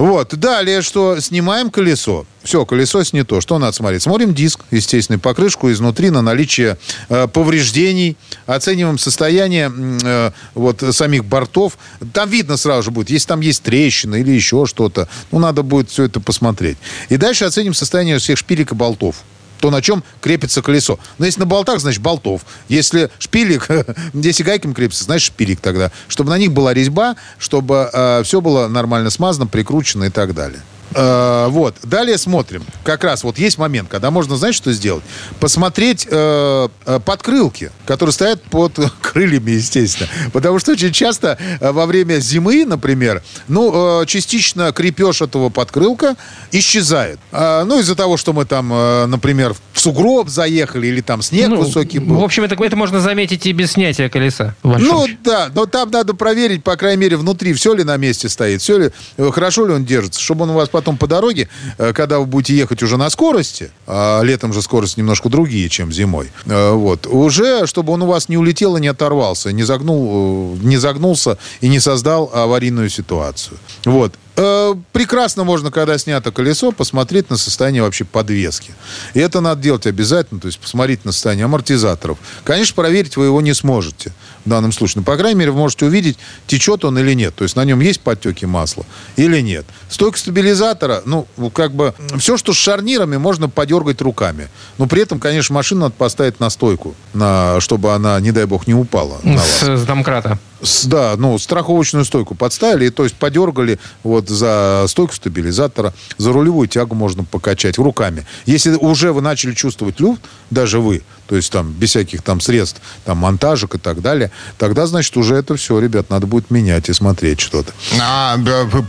Вот. 0.07 0.35
Далее, 0.35 0.83
что 0.83 1.21
снимаем 1.21 1.71
колесо. 1.71 2.27
Все, 2.49 2.64
колесо 2.64 3.05
снято. 3.05 3.43
Что 3.43 3.59
надо 3.59 3.73
смотреть? 3.73 4.05
Смотрим 4.05 4.33
диск, 4.33 4.61
естественно, 4.71 5.19
покрышку 5.19 5.71
изнутри 5.71 6.09
на 6.09 6.23
наличие 6.23 6.78
э, 7.11 7.28
повреждений. 7.28 8.17
Оцениваем 8.47 8.97
состояние 8.97 9.71
э, 10.02 10.31
вот 10.55 10.83
самих 10.93 11.26
бортов. 11.26 11.76
Там 12.14 12.31
видно 12.31 12.57
сразу 12.57 12.85
же 12.85 12.90
будет, 12.90 13.11
если 13.11 13.28
там 13.28 13.43
есть 13.43 13.62
трещина 13.64 14.14
или 14.14 14.31
еще 14.31 14.64
что-то. 14.64 15.11
Ну, 15.31 15.40
надо 15.40 15.62
будет 15.62 15.90
все 15.90 16.05
это 16.05 16.21
посмотреть. 16.21 16.78
И 17.11 17.19
дальше 17.19 17.45
оценим 17.45 17.75
состояние 17.75 18.17
всех 18.17 18.38
шпилек 18.38 18.73
и 18.73 18.75
болтов 18.75 19.17
то, 19.61 19.71
на 19.71 19.83
чем 19.83 20.02
крепится 20.23 20.62
колесо. 20.62 20.99
Но 21.19 21.26
если 21.26 21.40
на 21.40 21.47
болтах, 21.47 21.81
значит, 21.81 22.00
болтов. 22.00 22.43
Если 22.69 23.11
шпилек, 23.19 23.69
если 24.14 24.43
гайками 24.43 24.73
крепится, 24.73 25.05
значит, 25.05 25.26
шпилек 25.35 25.61
тогда. 25.61 25.90
Чтобы 26.07 26.31
на 26.31 26.38
них 26.38 26.52
была 26.52 26.73
резьба, 26.73 27.17
чтобы 27.38 27.90
э, 27.93 28.23
все 28.23 28.40
было 28.40 28.69
нормально 28.69 29.11
смазано, 29.11 29.49
прикручено 29.49 30.05
и 30.05 30.11
так 30.11 30.33
далее. 30.33 30.62
Э, 30.95 31.49
вот. 31.49 31.76
Далее 31.83 32.18
смотрим. 32.18 32.64
Как 32.85 33.04
раз 33.04 33.25
вот 33.25 33.38
есть 33.38 33.59
момент, 33.59 33.88
когда 33.88 34.11
можно, 34.11 34.37
знаете, 34.37 34.57
что 34.57 34.73
сделать? 34.73 35.04
Посмотреть 35.40 36.07
э, 36.11 36.68
э 36.87 37.00
подкрылки, 37.04 37.71
которые 37.87 38.12
стоят 38.12 38.42
под 38.42 38.78
крыльями, 39.02 39.52
естественно. 39.52 40.09
Потому 40.33 40.59
что 40.59 40.73
очень 40.73 40.92
часто 40.92 41.38
во 41.61 41.87
время 41.87 42.18
зимы, 42.18 42.64
например, 42.64 43.23
ну, 43.47 44.04
частично 44.07 44.73
крепеж 44.73 45.23
этого 45.23 45.49
подкрылка 45.49 46.16
исчезает. 46.52 47.18
Ну, 47.33 47.78
из-за 47.80 47.95
того, 47.95 48.16
что 48.16 48.33
мы 48.33 48.45
там, 48.45 48.68
например, 49.11 49.54
сугроб 49.88 50.28
заехали 50.28 50.87
или 50.87 51.00
там 51.00 51.23
снег 51.23 51.49
ну, 51.49 51.57
высокий 51.62 51.99
был. 51.99 52.16
В 52.16 52.25
общем, 52.25 52.45
это, 52.45 52.62
это 52.62 52.76
можно 52.76 53.00
заметить 53.00 53.47
и 53.47 53.52
без 53.52 53.73
снятия 53.73 54.09
колеса. 54.09 54.54
Ну, 54.62 55.07
да, 55.25 55.50
но 55.54 55.66
там 55.66 55.90
надо 55.90 56.14
проверить, 56.14 56.62
по 56.62 56.76
крайней 56.76 57.00
мере, 57.00 57.16
внутри, 57.16 57.52
все 57.54 57.75
ли 57.75 57.85
на 57.85 57.97
месте 57.97 58.28
стоит, 58.28 58.61
все 58.61 58.78
ли, 58.78 58.90
хорошо 59.30 59.66
ли 59.66 59.73
он 59.73 59.85
держится, 59.85 60.21
чтобы 60.21 60.45
он 60.45 60.50
у 60.50 60.54
вас 60.54 60.68
потом 60.68 60.97
по 60.97 61.07
дороге, 61.07 61.49
э, 61.78 61.92
когда 61.92 62.18
вы 62.18 62.26
будете 62.26 62.57
ехать 62.57 62.83
уже 62.83 62.97
на 62.97 63.11
скорости, 63.11 63.71
а 63.87 64.23
летом 64.23 64.52
же 64.52 64.62
скорость 64.62 64.97
немножко 64.97 65.28
другие, 65.28 65.68
чем 65.68 65.92
зимой, 65.92 66.30
э, 66.47 66.73
вот, 66.73 67.07
уже, 67.07 67.66
чтобы 67.66 67.92
он 67.92 68.02
у 68.02 68.07
вас 68.07 68.28
не 68.28 68.37
улетел 68.37 68.76
и 68.76 68.80
не 68.80 68.88
оторвался, 68.88 69.52
не, 69.52 69.62
загнул, 69.62 70.57
э, 70.61 70.66
не 70.66 70.76
загнулся 70.76 71.38
и 71.61 71.68
не 71.68 71.80
создал 71.80 72.30
аварийную 72.35 72.90
ситуацию. 72.90 73.59
Вот. 73.85 74.14
Э, 74.40 74.75
прекрасно 74.92 75.43
можно, 75.43 75.73
когда 75.73 75.99
снято 75.99 76.30
колесо, 76.30 76.71
посмотреть 76.71 77.28
на 77.28 77.36
состояние 77.36 77.82
вообще 77.82 78.04
подвески. 78.04 78.73
И 79.15 79.19
это 79.19 79.41
надо 79.41 79.60
делать 79.60 79.86
обязательно, 79.86 80.41
то 80.41 80.47
есть 80.47 80.60
посмотреть 80.60 81.04
на 81.04 81.10
состояние 81.10 81.47
амортизаторов. 81.47 82.19
Конечно, 82.45 82.76
проверить 82.76 83.17
вы 83.17 83.25
его 83.25 83.41
не 83.41 83.52
сможете 83.52 84.13
в 84.45 84.49
данном 84.49 84.71
случае. 84.71 85.00
Но, 85.00 85.02
по 85.02 85.17
крайней 85.17 85.41
мере, 85.41 85.50
вы 85.50 85.58
можете 85.58 85.86
увидеть, 85.86 86.19
течет 86.47 86.84
он 86.84 86.97
или 86.99 87.15
нет. 87.15 87.34
То 87.34 87.43
есть 87.43 87.56
на 87.56 87.65
нем 87.65 87.80
есть 87.80 88.00
подтеки 88.00 88.45
масла 88.45 88.86
или 89.17 89.41
нет. 89.41 89.67
Стойка 89.91 90.19
стабилизатора, 90.19 91.02
ну, 91.04 91.26
как 91.52 91.73
бы, 91.73 91.93
все, 92.19 92.36
что 92.36 92.52
с 92.52 92.56
шарнирами, 92.56 93.17
можно 93.17 93.49
подергать 93.49 94.00
руками. 94.00 94.49
Но 94.78 94.86
при 94.86 95.02
этом, 95.02 95.19
конечно, 95.19 95.52
машину 95.52 95.80
надо 95.82 95.95
поставить 95.99 96.39
на 96.39 96.49
стойку, 96.49 96.95
на, 97.13 97.60
чтобы 97.60 97.93
она, 97.93 98.21
не 98.21 98.30
дай 98.30 98.45
бог, 98.45 98.69
не 98.69 98.75
упала. 98.75 99.19
С, 99.25 99.63
с 99.63 99.84
домкрата. 99.84 100.39
Да, 100.86 101.14
ну, 101.16 101.38
страховочную 101.38 102.04
стойку 102.04 102.34
подставили, 102.34 102.88
то 102.88 103.04
есть 103.04 103.14
подергали 103.14 103.78
вот 104.02 104.28
за 104.28 104.86
стойку 104.88 105.14
стабилизатора, 105.14 105.94
за 106.16 106.32
рулевую 106.32 106.66
тягу 106.66 106.94
можно 106.94 107.25
покачать 107.25 107.78
руками. 107.78 108.26
Если 108.44 108.75
уже 108.75 109.12
вы 109.12 109.21
начали 109.21 109.54
чувствовать 109.54 110.00
люфт, 110.00 110.21
даже 110.50 110.80
вы, 110.80 111.02
то 111.28 111.36
есть 111.36 111.52
там 111.52 111.73
без 111.73 111.91
всяких 111.91 112.23
там 112.23 112.41
средств, 112.41 112.80
там 113.04 113.19
монтажек 113.19 113.75
и 113.75 113.78
так 113.78 114.00
далее, 114.00 114.30
тогда, 114.56 114.86
значит, 114.86 115.17
уже 115.17 115.36
это 115.36 115.56
все, 115.56 115.78
ребят, 115.78 116.10
надо 116.10 116.26
будет 116.26 116.50
менять 116.50 116.88
и 116.88 116.93
смотреть 116.93 117.41
что-то. 117.41 117.73
А 118.00 118.38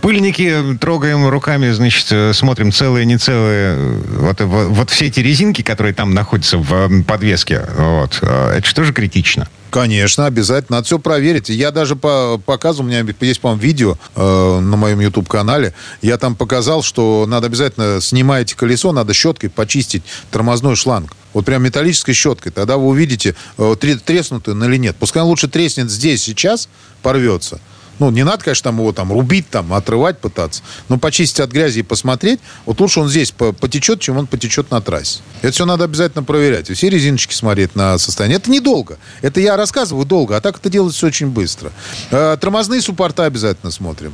пыльники 0.02 0.78
трогаем 0.80 1.28
руками, 1.28 1.71
значит, 1.71 2.08
э, 2.12 2.34
смотрим 2.34 2.71
целые, 2.71 3.06
не 3.06 3.17
целые. 3.17 3.78
Вот, 4.17 4.39
вот, 4.41 4.67
вот 4.69 4.89
все 4.89 5.08
эти 5.08 5.19
резинки, 5.19 5.62
которые 5.62 5.93
там 5.93 6.13
находятся 6.13 6.58
в 6.58 7.04
подвеске, 7.04 7.65
вот, 7.78 8.19
э, 8.21 8.58
это 8.58 8.84
же 8.84 8.93
критично? 8.93 9.47
Конечно, 9.69 10.25
обязательно. 10.25 10.78
Надо 10.78 10.86
все 10.86 10.99
проверить. 10.99 11.49
Я 11.49 11.71
даже 11.71 11.95
по 11.95 12.41
показу, 12.43 12.84
у 12.84 12.86
меня 12.86 13.06
есть, 13.21 13.41
по-моему, 13.41 13.62
видео 13.62 13.97
э, 14.15 14.60
на 14.60 14.78
моем 14.78 14.99
YouTube-канале. 14.99 15.73
Я 16.02 16.17
там 16.17 16.36
показал, 16.36 16.82
что 16.82 17.25
надо 17.28 17.47
обязательно, 17.47 18.02
снимаете 18.02 18.56
колесо, 18.56 18.91
надо 18.91 19.13
щеткой 19.13 19.49
почистить 19.49 20.04
тормозной 20.32 20.75
шланг. 20.75 21.13
Вот 21.34 21.46
прям 21.46 21.63
металлической 21.63 22.13
щеткой. 22.13 22.52
Тогда 22.52 22.78
вы 22.78 22.88
увидите, 22.88 23.36
э, 23.58 23.76
треснутый 23.80 24.54
он 24.54 24.63
или 24.63 24.78
нет. 24.78 24.96
Пускай 25.00 25.24
лучше 25.24 25.48
треснет 25.48 25.89
здесь, 25.92 26.24
сейчас, 26.24 26.70
порвется. 27.02 27.60
Ну, 28.00 28.10
не 28.12 28.24
надо, 28.24 28.44
конечно, 28.44 28.66
там 28.66 28.80
его 28.80 28.92
там 28.92 29.12
рубить, 29.12 29.50
там, 29.50 29.74
отрывать 29.74 30.20
пытаться, 30.20 30.64
но 30.88 30.98
почистить 30.98 31.40
от 31.40 31.52
грязи 31.52 31.80
и 31.80 31.84
посмотреть, 31.84 32.40
вот 32.66 32.80
лучше 32.80 33.02
он 33.02 33.10
здесь 33.10 33.32
потечет, 33.32 34.00
чем 34.00 34.18
он 34.18 34.28
потечет 34.28 34.72
на 34.72 34.82
трассе. 34.82 35.20
Это 35.42 35.52
все 35.52 35.66
надо 35.66 35.86
обязательно 35.86 36.24
проверять. 36.24 36.70
И 36.70 36.74
все 36.74 36.90
резиночки 36.90 37.34
смотреть 37.34 37.76
на 37.76 37.98
состояние. 37.98 38.38
Это 38.38 38.50
недолго. 38.52 38.98
Это 39.22 39.40
я 39.40 39.58
рассказываю 39.58 40.06
долго, 40.06 40.36
а 40.36 40.42
так 40.42 40.58
это 40.58 40.70
делается 40.70 41.06
очень 41.06 41.28
быстро. 41.28 41.72
Э, 42.12 42.38
тормозные 42.40 42.82
суппорта 42.82 43.26
обязательно 43.26 43.72
смотрим. 43.72 44.14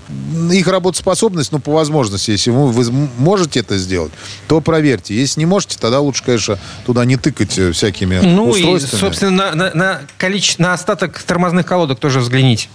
Их 0.52 0.68
работоспособность, 0.68 1.52
ну, 1.52 1.60
по 1.60 1.72
возможности, 1.72 2.32
если 2.32 2.52
вы, 2.52 2.72
вы 2.72 3.10
можете 3.18 3.60
это 3.60 3.78
сделать, 3.78 4.12
то 4.48 4.62
проверьте. 4.62 5.16
Если 5.16 5.40
не 5.40 5.46
можете, 5.46 5.78
тогда 5.80 6.00
лучше, 6.00 6.24
конечно, 6.24 6.60
туда 6.86 7.06
не 7.06 7.18
тыкать 7.18 7.58
э, 7.58 7.72
всякими 7.72 8.20
ну, 8.20 8.50
устройствами. 8.50 8.92
Ну 8.92 8.98
и, 8.98 9.02
собственно, 9.02 9.32
на, 9.32 9.56
на, 9.56 9.72
на, 9.74 10.02
количество, 10.18 10.64
на 10.64 10.74
остаток 10.74 11.22
тормозных 11.24 11.66
колодок 11.66 12.00
тоже 12.00 12.20
взгляните. 12.20 12.70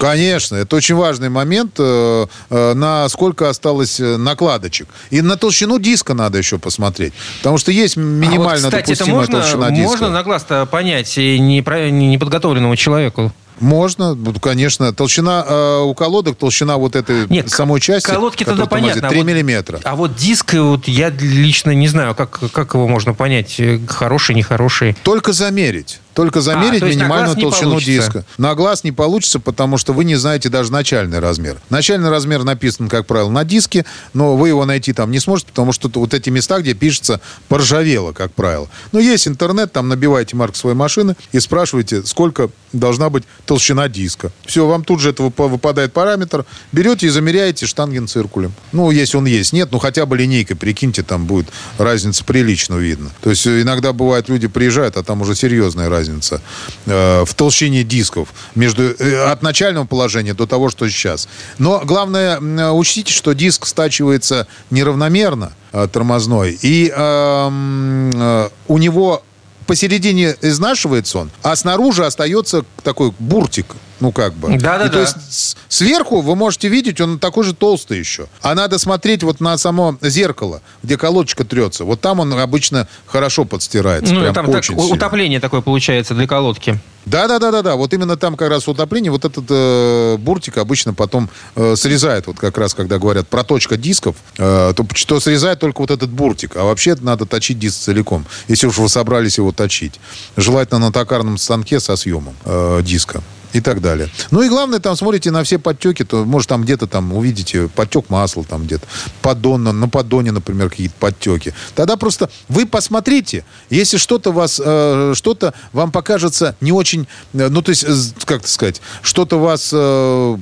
Конечно, 0.00 0.56
это 0.56 0.76
очень 0.76 0.94
важный 0.94 1.28
момент, 1.28 1.74
э, 1.78 2.26
э, 2.48 2.72
на 2.72 3.06
сколько 3.10 3.50
осталось 3.50 4.00
э, 4.00 4.16
накладочек. 4.16 4.88
И 5.10 5.20
на 5.20 5.36
толщину 5.36 5.78
диска 5.78 6.14
надо 6.14 6.38
еще 6.38 6.58
посмотреть. 6.58 7.12
Потому 7.38 7.58
что 7.58 7.70
есть 7.70 7.98
минимально 7.98 8.68
а 8.68 8.70
вот, 8.70 8.80
кстати, 8.80 8.98
допустимая 8.98 9.24
это 9.24 9.32
можно, 9.32 9.40
толщина 9.42 9.70
диска. 9.70 9.88
Можно 9.90 10.08
на 10.08 10.22
глаз-то 10.22 10.64
понять 10.64 11.14
неподготовленному 11.18 12.76
человеку? 12.76 13.30
Можно, 13.60 14.16
конечно. 14.40 14.94
Толщина 14.94 15.44
э, 15.46 15.80
у 15.82 15.92
колодок, 15.92 16.38
толщина 16.38 16.78
вот 16.78 16.96
этой 16.96 17.26
Нет, 17.28 17.50
самой 17.50 17.82
части. 17.82 18.08
Колодки 18.08 18.44
тогда 18.44 18.64
понятно. 18.64 19.06
3 19.06 19.18
а 19.18 19.20
вот, 19.20 19.26
миллиметра. 19.26 19.80
А 19.84 19.96
вот 19.96 20.16
диск, 20.16 20.54
вот 20.54 20.88
я 20.88 21.10
лично 21.10 21.72
не 21.72 21.88
знаю, 21.88 22.14
как, 22.14 22.40
как 22.52 22.72
его 22.72 22.88
можно 22.88 23.12
понять, 23.12 23.60
хороший, 23.86 24.34
нехороший. 24.34 24.96
Только 25.02 25.34
замерить. 25.34 26.00
Только 26.20 26.42
замерить 26.42 26.82
а, 26.82 26.86
минимальную 26.86 27.34
толщину 27.34 27.80
диска. 27.80 28.26
На 28.36 28.54
глаз 28.54 28.84
не 28.84 28.92
получится, 28.92 29.40
потому 29.40 29.78
что 29.78 29.94
вы 29.94 30.04
не 30.04 30.16
знаете 30.16 30.50
даже 30.50 30.70
начальный 30.70 31.18
размер. 31.18 31.56
Начальный 31.70 32.10
размер 32.10 32.44
написан, 32.44 32.90
как 32.90 33.06
правило, 33.06 33.30
на 33.30 33.42
диске, 33.42 33.86
но 34.12 34.36
вы 34.36 34.48
его 34.48 34.66
найти 34.66 34.92
там 34.92 35.10
не 35.12 35.18
сможете, 35.18 35.48
потому 35.48 35.72
что 35.72 35.90
вот 35.94 36.12
эти 36.12 36.28
места, 36.28 36.60
где 36.60 36.74
пишется 36.74 37.22
поржавело, 37.48 38.12
как 38.12 38.34
правило. 38.34 38.68
Но 38.92 39.00
есть 39.00 39.26
интернет, 39.28 39.72
там 39.72 39.88
набиваете 39.88 40.36
марку 40.36 40.58
своей 40.58 40.76
машины 40.76 41.16
и 41.32 41.40
спрашиваете, 41.40 42.04
сколько 42.04 42.50
должна 42.74 43.08
быть 43.08 43.24
толщина 43.46 43.88
диска. 43.88 44.30
Все, 44.44 44.66
вам 44.66 44.84
тут 44.84 45.00
же 45.00 45.10
это 45.10 45.22
выпадает 45.22 45.94
параметр. 45.94 46.44
Берете 46.70 47.06
и 47.06 47.08
замеряете 47.08 47.64
штангенциркулем. 47.64 48.52
Ну, 48.72 48.90
если 48.90 49.16
он 49.16 49.24
есть. 49.24 49.54
Нет, 49.54 49.70
ну 49.72 49.78
хотя 49.78 50.04
бы 50.04 50.18
линейкой, 50.18 50.56
прикиньте, 50.56 51.02
там 51.02 51.24
будет 51.24 51.48
разница 51.78 52.22
прилично 52.24 52.74
видно. 52.74 53.10
То 53.22 53.30
есть 53.30 53.46
иногда 53.46 53.94
бывает, 53.94 54.28
люди 54.28 54.48
приезжают, 54.48 54.98
а 54.98 55.02
там 55.02 55.22
уже 55.22 55.34
серьезная 55.34 55.88
разница 55.88 56.09
разница 56.10 56.40
э, 56.86 57.24
в 57.24 57.34
толщине 57.34 57.84
дисков 57.84 58.28
между, 58.54 58.82
э, 58.82 59.30
от 59.30 59.42
начального 59.42 59.86
положения 59.86 60.34
до 60.34 60.46
того, 60.46 60.70
что 60.70 60.88
сейчас. 60.88 61.28
Но 61.58 61.80
главное, 61.84 62.40
учтите, 62.72 63.12
что 63.12 63.32
диск 63.32 63.66
стачивается 63.66 64.46
неравномерно, 64.70 65.52
э, 65.72 65.88
тормозной, 65.90 66.58
и 66.62 66.92
эм, 66.94 68.10
э, 68.14 68.48
у 68.68 68.78
него 68.78 69.22
посередине 69.66 70.36
изнашивается 70.42 71.18
он, 71.18 71.30
а 71.42 71.54
снаружи 71.56 72.04
остается 72.04 72.64
такой 72.82 73.12
буртик. 73.18 73.66
Ну, 74.00 74.12
как 74.12 74.34
бы. 74.34 74.56
Да-да-да. 74.58 74.88
То 74.88 75.00
есть 75.00 75.56
сверху 75.68 76.20
вы 76.22 76.34
можете 76.34 76.68
видеть, 76.68 77.00
он 77.00 77.18
такой 77.18 77.44
же 77.44 77.54
толстый 77.54 77.98
еще. 77.98 78.26
А 78.42 78.54
надо 78.54 78.78
смотреть 78.78 79.22
вот 79.22 79.40
на 79.40 79.56
само 79.58 79.96
зеркало, 80.00 80.62
где 80.82 80.96
колодочка 80.96 81.44
трется. 81.44 81.84
Вот 81.84 82.00
там 82.00 82.20
он 82.20 82.32
обычно 82.32 82.88
хорошо 83.06 83.44
подстирается. 83.44 84.14
Ну, 84.14 84.32
там 84.32 84.50
так, 84.50 84.64
утопление 84.70 85.40
такое 85.40 85.60
получается 85.60 86.14
для 86.14 86.26
колодки. 86.26 86.80
Да, 87.06 87.28
да, 87.28 87.38
да, 87.38 87.50
да, 87.50 87.62
да. 87.62 87.76
Вот 87.76 87.92
именно 87.94 88.16
там 88.16 88.36
как 88.36 88.50
раз 88.50 88.68
утопление, 88.68 89.10
вот 89.10 89.24
этот 89.24 89.44
э, 89.48 90.16
буртик 90.18 90.58
обычно 90.58 90.92
потом 90.92 91.30
э, 91.56 91.74
срезает, 91.76 92.26
вот 92.26 92.38
как 92.38 92.58
раз 92.58 92.74
когда 92.74 92.98
говорят 92.98 93.26
проточка 93.26 93.76
дисков, 93.76 94.16
э, 94.36 94.72
то, 94.76 94.86
то 95.06 95.20
срезает 95.20 95.60
только 95.60 95.80
вот 95.80 95.90
этот 95.90 96.10
буртик. 96.10 96.56
А 96.56 96.64
вообще 96.64 96.96
надо 97.00 97.24
точить 97.24 97.58
диск 97.58 97.78
целиком, 97.78 98.26
если 98.48 98.66
уж 98.66 98.78
вы 98.78 98.88
собрались 98.88 99.38
его 99.38 99.50
точить. 99.52 99.98
Желательно 100.36 100.78
на 100.78 100.92
токарном 100.92 101.38
станке 101.38 101.80
со 101.80 101.96
съемом 101.96 102.34
э, 102.44 102.80
диска 102.82 103.22
и 103.52 103.60
так 103.60 103.80
далее. 103.80 104.08
Ну 104.30 104.42
и 104.42 104.48
главное, 104.48 104.78
там 104.78 104.96
смотрите 104.96 105.30
на 105.30 105.42
все 105.44 105.58
подтеки, 105.58 106.04
то 106.04 106.24
может 106.24 106.48
там 106.48 106.62
где-то 106.62 106.86
там 106.86 107.12
увидите 107.12 107.68
подтек 107.68 108.10
масла 108.10 108.44
там 108.44 108.64
где-то, 108.64 108.86
поддон, 109.22 109.62
на 109.62 109.88
поддоне, 109.88 110.32
например, 110.32 110.70
какие-то 110.70 110.94
подтеки. 110.98 111.54
Тогда 111.74 111.96
просто 111.96 112.30
вы 112.48 112.66
посмотрите, 112.66 113.44
если 113.68 113.96
что-то 113.96 114.32
вас, 114.32 114.60
э, 114.64 115.12
что-то 115.14 115.54
вам 115.72 115.92
покажется 115.92 116.56
не 116.60 116.72
очень, 116.72 117.06
э, 117.32 117.48
ну 117.48 117.62
то 117.62 117.70
есть, 117.70 117.84
э, 117.84 117.94
как 118.24 118.46
сказать, 118.46 118.80
что-то 119.02 119.38
вас 119.38 119.70
э, 119.72 120.36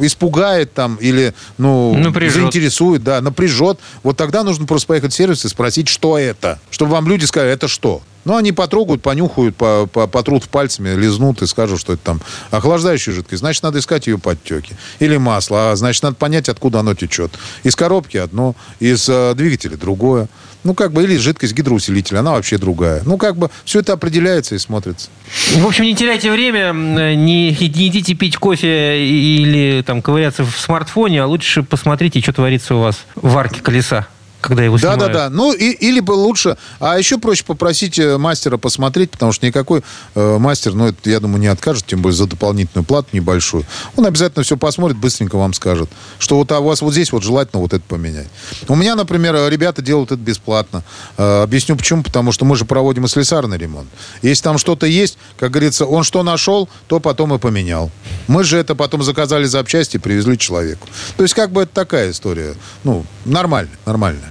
испугает 0.00 0.72
там 0.74 0.96
или, 0.96 1.34
ну, 1.58 1.94
напряжет. 1.96 2.34
заинтересует, 2.42 3.02
да, 3.02 3.20
напряжет, 3.20 3.78
вот 4.02 4.16
тогда 4.16 4.42
нужно 4.42 4.66
просто 4.66 4.88
поехать 4.88 5.12
в 5.12 5.16
сервис 5.16 5.44
и 5.44 5.48
спросить, 5.48 5.88
что 5.88 6.18
это, 6.18 6.60
чтобы 6.70 6.92
вам 6.92 7.08
люди 7.08 7.24
сказали, 7.24 7.52
это 7.52 7.68
что. 7.68 8.02
Ну, 8.26 8.36
они 8.36 8.50
потрогают, 8.50 9.02
понюхают, 9.02 9.54
по, 9.54 9.86
по, 9.86 10.08
потрут 10.08 10.48
пальцами, 10.48 10.88
лизнут 10.96 11.42
и 11.42 11.46
скажут, 11.46 11.80
что 11.80 11.92
это 11.92 12.02
там 12.02 12.20
охлаждающая 12.50 13.14
жидкость. 13.14 13.38
Значит, 13.38 13.62
надо 13.62 13.78
искать 13.78 14.08
ее 14.08 14.18
подтеки. 14.18 14.76
Или 14.98 15.16
масло. 15.16 15.70
А 15.70 15.76
значит, 15.76 16.02
надо 16.02 16.16
понять, 16.16 16.48
откуда 16.48 16.80
оно 16.80 16.94
течет. 16.94 17.30
Из 17.62 17.76
коробки 17.76 18.16
одно, 18.16 18.56
из 18.80 19.08
э, 19.08 19.32
двигателя 19.36 19.76
другое. 19.76 20.28
Ну, 20.64 20.74
как 20.74 20.92
бы, 20.92 21.04
или 21.04 21.16
жидкость 21.16 21.54
гидроусилителя, 21.54 22.18
она 22.18 22.32
вообще 22.32 22.58
другая. 22.58 23.02
Ну, 23.04 23.16
как 23.16 23.36
бы, 23.36 23.48
все 23.64 23.78
это 23.78 23.92
определяется 23.92 24.56
и 24.56 24.58
смотрится. 24.58 25.08
В 25.54 25.64
общем, 25.64 25.84
не 25.84 25.94
теряйте 25.94 26.32
время, 26.32 26.72
не, 26.72 27.50
не 27.50 27.88
идите 27.88 28.14
пить 28.14 28.36
кофе 28.36 29.06
или 29.06 29.82
там 29.82 30.02
ковыряться 30.02 30.42
в 30.42 30.58
смартфоне, 30.58 31.22
а 31.22 31.26
лучше 31.26 31.62
посмотрите, 31.62 32.20
что 32.20 32.32
творится 32.32 32.74
у 32.74 32.80
вас 32.80 33.04
в 33.14 33.38
арке 33.38 33.60
колеса 33.60 34.08
когда 34.46 34.62
его 34.62 34.78
снимают. 34.78 35.00
Да, 35.00 35.06
да, 35.06 35.12
да. 35.12 35.30
Ну, 35.30 35.52
и, 35.52 35.70
или 35.70 36.00
бы 36.00 36.12
лучше... 36.12 36.56
А 36.80 36.98
еще 36.98 37.18
проще 37.18 37.44
попросить 37.44 37.98
э, 37.98 38.16
мастера 38.18 38.56
посмотреть, 38.56 39.10
потому 39.10 39.32
что 39.32 39.46
никакой 39.46 39.82
э, 40.14 40.38
мастер, 40.38 40.74
ну, 40.74 40.88
это, 40.88 41.10
я 41.10 41.20
думаю, 41.20 41.40
не 41.40 41.48
откажет, 41.48 41.86
тем 41.86 42.02
более 42.02 42.16
за 42.16 42.26
дополнительную 42.26 42.84
плату 42.84 43.08
небольшую. 43.12 43.64
Он 43.96 44.06
обязательно 44.06 44.42
все 44.42 44.56
посмотрит, 44.56 44.98
быстренько 44.98 45.36
вам 45.36 45.52
скажет, 45.52 45.90
что 46.18 46.36
вот 46.36 46.50
а 46.52 46.60
у 46.60 46.64
вас 46.64 46.80
вот 46.80 46.92
здесь 46.92 47.12
вот 47.12 47.22
желательно 47.22 47.60
вот 47.60 47.72
это 47.72 47.84
поменять. 47.86 48.28
У 48.68 48.76
меня, 48.76 48.94
например, 48.94 49.36
ребята 49.50 49.82
делают 49.82 50.12
это 50.12 50.20
бесплатно. 50.20 50.82
Э, 51.18 51.42
объясню 51.42 51.76
почему. 51.76 52.02
Потому 52.02 52.32
что 52.32 52.44
мы 52.44 52.56
же 52.56 52.64
проводим 52.64 53.04
и 53.04 53.08
слесарный 53.08 53.58
ремонт. 53.58 53.88
Если 54.22 54.42
там 54.42 54.58
что-то 54.58 54.86
есть, 54.86 55.18
как 55.38 55.50
говорится, 55.50 55.86
он 55.86 56.04
что 56.04 56.22
нашел, 56.22 56.68
то 56.86 57.00
потом 57.00 57.34
и 57.34 57.38
поменял. 57.38 57.90
Мы 58.28 58.44
же 58.44 58.58
это 58.58 58.74
потом 58.74 59.02
заказали 59.02 59.44
запчасти, 59.44 59.96
привезли 59.98 60.38
человеку. 60.38 60.88
То 61.16 61.22
есть 61.22 61.34
как 61.34 61.50
бы 61.50 61.62
это 61.62 61.74
такая 61.74 62.10
история. 62.10 62.54
Ну, 62.84 63.04
нормально, 63.24 63.70
нормально. 63.84 64.22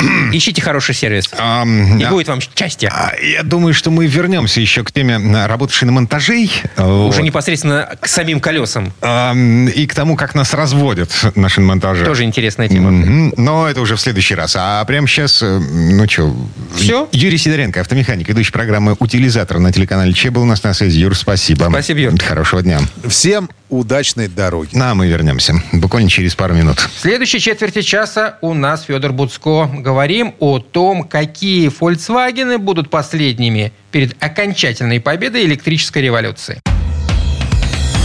Ищите 0.32 0.62
хороший 0.62 0.94
сервис. 0.94 1.30
Um, 1.32 2.00
и 2.00 2.06
будет 2.06 2.28
вам 2.28 2.40
счастье. 2.40 2.90
А, 2.92 3.12
я 3.20 3.42
думаю, 3.42 3.74
что 3.74 3.90
мы 3.90 4.06
вернемся 4.06 4.60
еще 4.60 4.84
к 4.84 4.92
теме 4.92 5.18
работавшей 5.46 5.86
на 5.86 5.92
монтажей. 5.92 6.50
Уже 6.76 6.84
вот. 6.84 7.20
непосредственно 7.20 7.96
к 8.00 8.06
самим 8.06 8.40
колесам. 8.40 8.92
Um, 9.00 9.70
и 9.70 9.86
к 9.86 9.94
тому, 9.94 10.16
как 10.16 10.34
нас 10.34 10.54
разводят 10.54 11.10
на 11.34 11.48
шиномонтаже. 11.48 12.04
Тоже 12.04 12.24
интересная 12.24 12.68
тема. 12.68 12.90
Mm-hmm. 12.90 13.34
Но 13.36 13.68
это 13.68 13.80
уже 13.80 13.96
в 13.96 14.00
следующий 14.00 14.34
раз. 14.34 14.56
А 14.58 14.84
прямо 14.84 15.06
сейчас, 15.06 15.42
э, 15.42 15.58
ну 15.58 16.08
что... 16.08 16.34
Все? 16.76 17.08
Юрий 17.12 17.38
Сидоренко, 17.38 17.80
автомеханик, 17.80 18.28
ведущий 18.28 18.52
программы 18.52 18.96
«Утилизатор» 18.98 19.58
на 19.58 19.72
телеканале 19.72 20.12
Че 20.12 20.30
был 20.30 20.42
у 20.42 20.46
нас 20.46 20.62
на 20.62 20.74
связи. 20.74 21.00
Юр, 21.00 21.16
спасибо. 21.16 21.66
Спасибо, 21.70 22.00
Юр. 22.00 22.14
Хорошего 22.20 22.62
дня. 22.62 22.80
Всем 23.06 23.50
удачной 23.70 24.28
дороги. 24.28 24.76
На, 24.76 24.94
мы 24.94 25.06
вернемся. 25.06 25.54
Буквально 25.72 26.10
через 26.10 26.34
пару 26.34 26.54
минут. 26.54 26.78
В 26.78 27.00
следующей 27.00 27.40
четверти 27.40 27.82
часа 27.82 28.38
у 28.40 28.52
нас 28.52 28.84
Федор 28.84 29.12
Буцко. 29.12 29.70
Говорим 29.90 30.36
о 30.38 30.60
том, 30.60 31.02
какие 31.02 31.68
Volkswagen 31.68 32.58
будут 32.58 32.90
последними 32.90 33.72
перед 33.90 34.14
окончательной 34.22 35.00
победой 35.00 35.44
электрической 35.46 36.00
революции. 36.00 36.60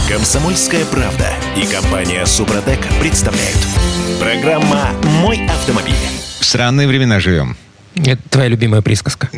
Комсомольская 0.08 0.84
правда 0.86 1.28
и 1.56 1.64
компания 1.64 2.26
Супротек 2.26 2.80
представляют. 2.98 3.60
Программа 4.18 4.90
«Мой 5.22 5.46
автомобиль». 5.46 5.94
В 6.40 6.44
странные 6.44 6.88
времена 6.88 7.20
живем. 7.20 7.56
Это 7.94 8.20
твоя 8.30 8.48
любимая 8.48 8.82
присказка. 8.82 9.28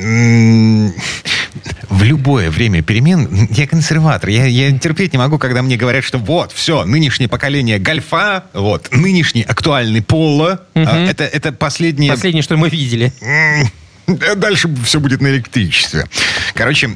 В 1.88 2.02
любое 2.02 2.50
время 2.50 2.82
перемен 2.82 3.48
я 3.50 3.66
консерватор. 3.66 4.30
Я, 4.30 4.46
я 4.46 4.76
терпеть 4.78 5.12
не 5.12 5.18
могу, 5.18 5.38
когда 5.38 5.62
мне 5.62 5.76
говорят, 5.76 6.04
что 6.04 6.18
вот, 6.18 6.52
все, 6.52 6.84
нынешнее 6.84 7.28
поколение 7.28 7.78
гольфа, 7.78 8.44
вот, 8.52 8.88
нынешний 8.92 9.42
актуальный 9.42 10.02
поло, 10.02 10.62
угу. 10.74 10.84
это, 10.84 11.24
это 11.24 11.52
последнее... 11.52 12.12
Последнее, 12.12 12.42
что 12.42 12.56
мы 12.56 12.68
видели. 12.68 13.12
Дальше 14.36 14.70
все 14.84 15.00
будет 15.00 15.20
на 15.20 15.26
электричестве. 15.28 16.06
Короче, 16.54 16.88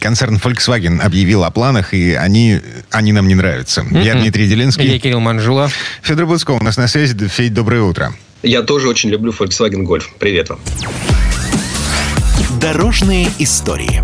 концерн 0.00 0.36
Volkswagen 0.36 1.00
объявил 1.00 1.42
о 1.42 1.50
планах, 1.50 1.92
и 1.94 2.12
они, 2.12 2.60
они 2.90 3.12
нам 3.12 3.26
не 3.26 3.34
нравятся. 3.34 3.80
Mm-mm. 3.80 4.04
Я 4.04 4.14
Дмитрий 4.14 4.46
Делинский. 4.46 4.86
Я 4.86 5.00
Кирилл 5.00 5.18
Манжула. 5.18 5.68
Федор 6.02 6.26
Буцков 6.26 6.60
у 6.60 6.64
нас 6.64 6.76
на 6.76 6.86
связи. 6.86 7.16
Федь, 7.26 7.52
доброе 7.52 7.82
утро. 7.82 8.14
Я 8.44 8.62
тоже 8.62 8.88
очень 8.88 9.10
люблю 9.10 9.32
Volkswagen 9.32 9.84
Golf. 9.84 10.04
Привет 10.20 10.50
вам. 10.50 10.60
Дорожные 12.64 13.28
истории. 13.40 14.02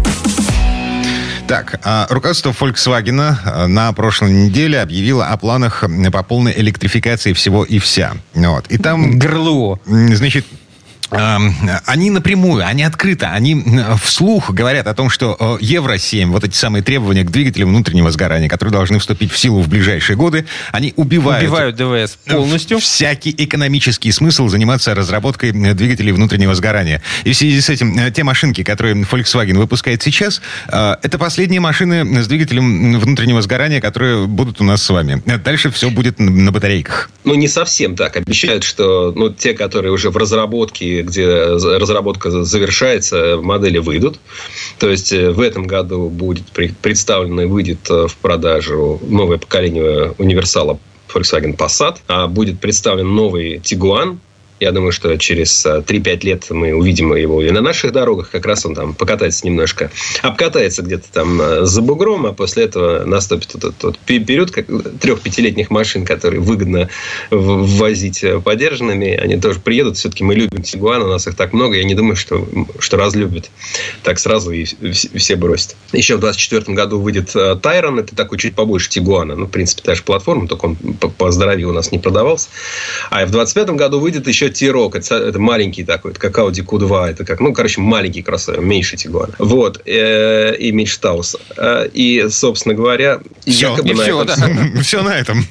Так, 1.49 1.81
а 1.83 2.07
руководство 2.11 2.53
Volkswagen 2.53 3.19
а, 3.19 3.67
на 3.67 3.91
прошлой 3.95 4.33
неделе 4.33 4.83
объявило 4.83 5.29
о 5.29 5.39
планах 5.39 5.83
по 6.13 6.23
полной 6.23 6.53
электрификации 6.61 7.33
всего 7.33 7.65
и 7.65 7.79
вся. 7.79 8.13
Вот. 8.35 8.67
И 8.67 8.77
там... 8.77 9.19
ГРЛО. 9.19 9.81
Значит, 9.87 10.45
Эм, 10.45 10.59
они 11.11 12.11
напрямую, 12.11 12.67
они 12.67 12.83
открыто, 12.83 13.31
они 13.31 13.65
вслух 14.03 14.51
говорят 14.51 14.87
о 14.87 14.95
том, 14.95 15.11
что 15.11 15.37
э, 15.39 15.59
Евро-7, 15.61 16.27
вот 16.27 16.45
эти 16.45 16.57
самые 16.57 16.83
требования 16.83 17.25
к 17.25 17.31
двигателям 17.31 17.71
внутреннего 17.71 18.11
сгорания, 18.11 18.49
которые 18.49 18.73
должны 18.73 18.99
вступить 18.99 19.33
в 19.33 19.39
силу 19.39 19.61
в 19.61 19.69
ближайшие 19.69 20.17
годы, 20.17 20.47
они 20.73 20.93
убивают... 20.97 21.43
Убивают 21.43 21.77
ДВС 21.77 22.17
полностью. 22.27 22.79
Всякий 22.79 23.35
экономический 23.37 24.13
смысл 24.13 24.49
заниматься 24.49 24.95
разработкой 24.95 25.53
двигателей 25.53 26.13
внутреннего 26.13 26.55
сгорания. 26.55 27.03
И 27.25 27.33
в 27.33 27.37
связи 27.37 27.61
с 27.61 27.69
этим, 27.69 27.99
э, 27.99 28.11
те 28.11 28.23
машинки, 28.23 28.63
которые 28.63 28.95
Volkswagen 28.95 29.59
выпускает 29.59 30.03
сейчас, 30.03 30.41
э, 30.69 30.97
это 31.03 31.19
последние 31.19 31.61
машины 31.61 32.23
с 32.23 32.27
двигателем 32.27 32.99
внутреннего 32.99 33.43
сгорания, 33.43 33.81
которые 33.81 34.27
будут 34.27 34.61
у 34.61 34.65
нас 34.65 34.83
с 34.83 34.91
вами. 34.91 35.23
Дальше 35.27 35.71
все 35.71 35.91
будет 35.91 36.19
на 36.19 36.53
батарейках. 36.53 37.11
Ну, 37.25 37.35
не 37.35 37.49
совсем 37.49 37.97
так. 37.97 38.17
Обещают, 38.17 38.65
что 38.65 39.13
ну, 39.15 39.31
те, 39.31 39.55
которые 39.55 39.93
уже 39.93 40.11
в 40.11 40.17
разработке 40.17 41.00
где 41.03 41.27
разработка 41.27 42.31
завершается, 42.45 43.39
модели 43.41 43.79
выйдут. 43.79 44.19
То 44.79 44.89
есть 44.89 45.13
э, 45.13 45.31
в 45.31 45.41
этом 45.41 45.67
году 45.67 46.09
будет 46.09 46.47
представлено 46.47 47.43
и 47.43 47.47
выйдет 47.47 47.91
э, 47.91 48.07
в 48.07 48.17
продажу 48.17 49.01
новое 49.03 49.39
поколение 49.39 50.15
универсала 50.19 50.79
Volkswagen 51.13 51.57
Passat, 51.57 51.99
а 52.09 52.27
будет 52.27 52.61
представлен 52.61 53.15
новый 53.15 53.57
Tiguan, 53.57 54.19
я 54.61 54.73
думаю, 54.73 54.93
что 54.93 55.17
через 55.17 55.65
3-5 55.65 56.07
э, 56.07 56.19
лет 56.27 56.51
мы 56.51 56.75
увидим 56.75 57.15
его 57.15 57.43
и 57.43 57.51
на 57.51 57.63
наших 57.63 57.93
дорогах. 57.93 58.31
Как 58.31 58.45
раз 58.45 58.67
он 58.67 58.75
там 58.75 58.95
покатается 58.95 59.47
немножко. 59.47 59.91
Обкатается 60.21 60.83
где-то 60.83 61.11
там 61.11 61.41
э, 61.41 61.65
за 61.65 61.81
бугром, 61.81 62.27
а 62.27 62.33
после 62.35 62.65
этого 62.65 63.07
наступит 63.07 63.55
вот 63.55 63.65
этот 63.65 63.83
вот 63.83 63.99
период 63.99 64.53
трех-пятилетних 65.01 65.71
машин, 65.71 66.05
которые 66.05 66.41
выгодно 66.41 66.91
ввозить 67.31 68.23
э, 68.23 68.39
подержанными. 68.39 69.17
Они 69.17 69.41
тоже 69.41 69.61
приедут. 69.61 69.97
Все-таки 69.97 70.25
мы 70.25 70.35
любим 70.35 70.63
Тигуан, 70.63 71.03
у 71.03 71.09
нас 71.09 71.27
их 71.27 71.37
так 71.37 71.55
много. 71.55 71.77
Я 71.77 71.85
не 71.85 71.95
думаю, 71.95 72.17
что, 72.17 72.47
что 72.79 72.99
разлюбят 72.99 73.51
так 74.03 74.19
сразу 74.19 74.51
и 74.51 74.65
все 74.65 75.37
бросят. 75.37 75.75
Еще 75.93 76.17
в 76.17 76.21
2024 76.21 76.77
году 76.77 77.01
выйдет 77.01 77.35
Тайрон. 77.63 77.99
Это 77.99 78.15
такой 78.15 78.37
чуть 78.37 78.55
побольше 78.55 78.91
Тигуана. 78.91 79.37
Ну, 79.37 79.47
в 79.47 79.51
принципе, 79.51 79.83
та 79.83 79.95
же 79.95 80.03
платформа, 80.03 80.47
только 80.47 80.67
он 80.67 80.77
по 80.77 81.31
здоровью 81.31 81.71
у 81.71 81.73
нас 81.73 81.93
не 81.93 81.99
продавался. 81.99 82.51
А 83.11 83.25
в 83.25 83.31
2025 83.31 83.71
году 83.71 84.01
выйдет 84.01 84.29
еще 84.29 84.50
T-Rock, 84.51 84.99
это, 84.99 85.17
это 85.17 85.39
маленький 85.39 85.85
такой, 85.85 86.13
это 86.13 86.21
как 86.21 86.39
Audi 86.39 86.65
Q2, 86.65 87.11
это 87.11 87.25
как, 87.25 87.41
ну, 87.41 87.53
короче, 87.53 87.81
маленький 87.81 88.23
кроссовер, 88.23 88.61
меньше 88.61 88.97
Тигуана. 88.97 89.35
Вот, 89.39 89.81
э, 89.87 90.57
и 90.57 90.73
меньше 90.73 91.01
Тауса. 91.01 91.39
Э, 91.57 91.89
и, 91.93 92.27
собственно 92.29 92.75
говоря, 92.75 93.21
все, 93.47 93.71
якобы 93.71 93.95
на 93.95 94.03
все, 94.03 94.23
этом... 94.23 94.75
Да. 94.75 94.83
все 94.83 95.03
на 95.03 95.19
этом. 95.19 95.47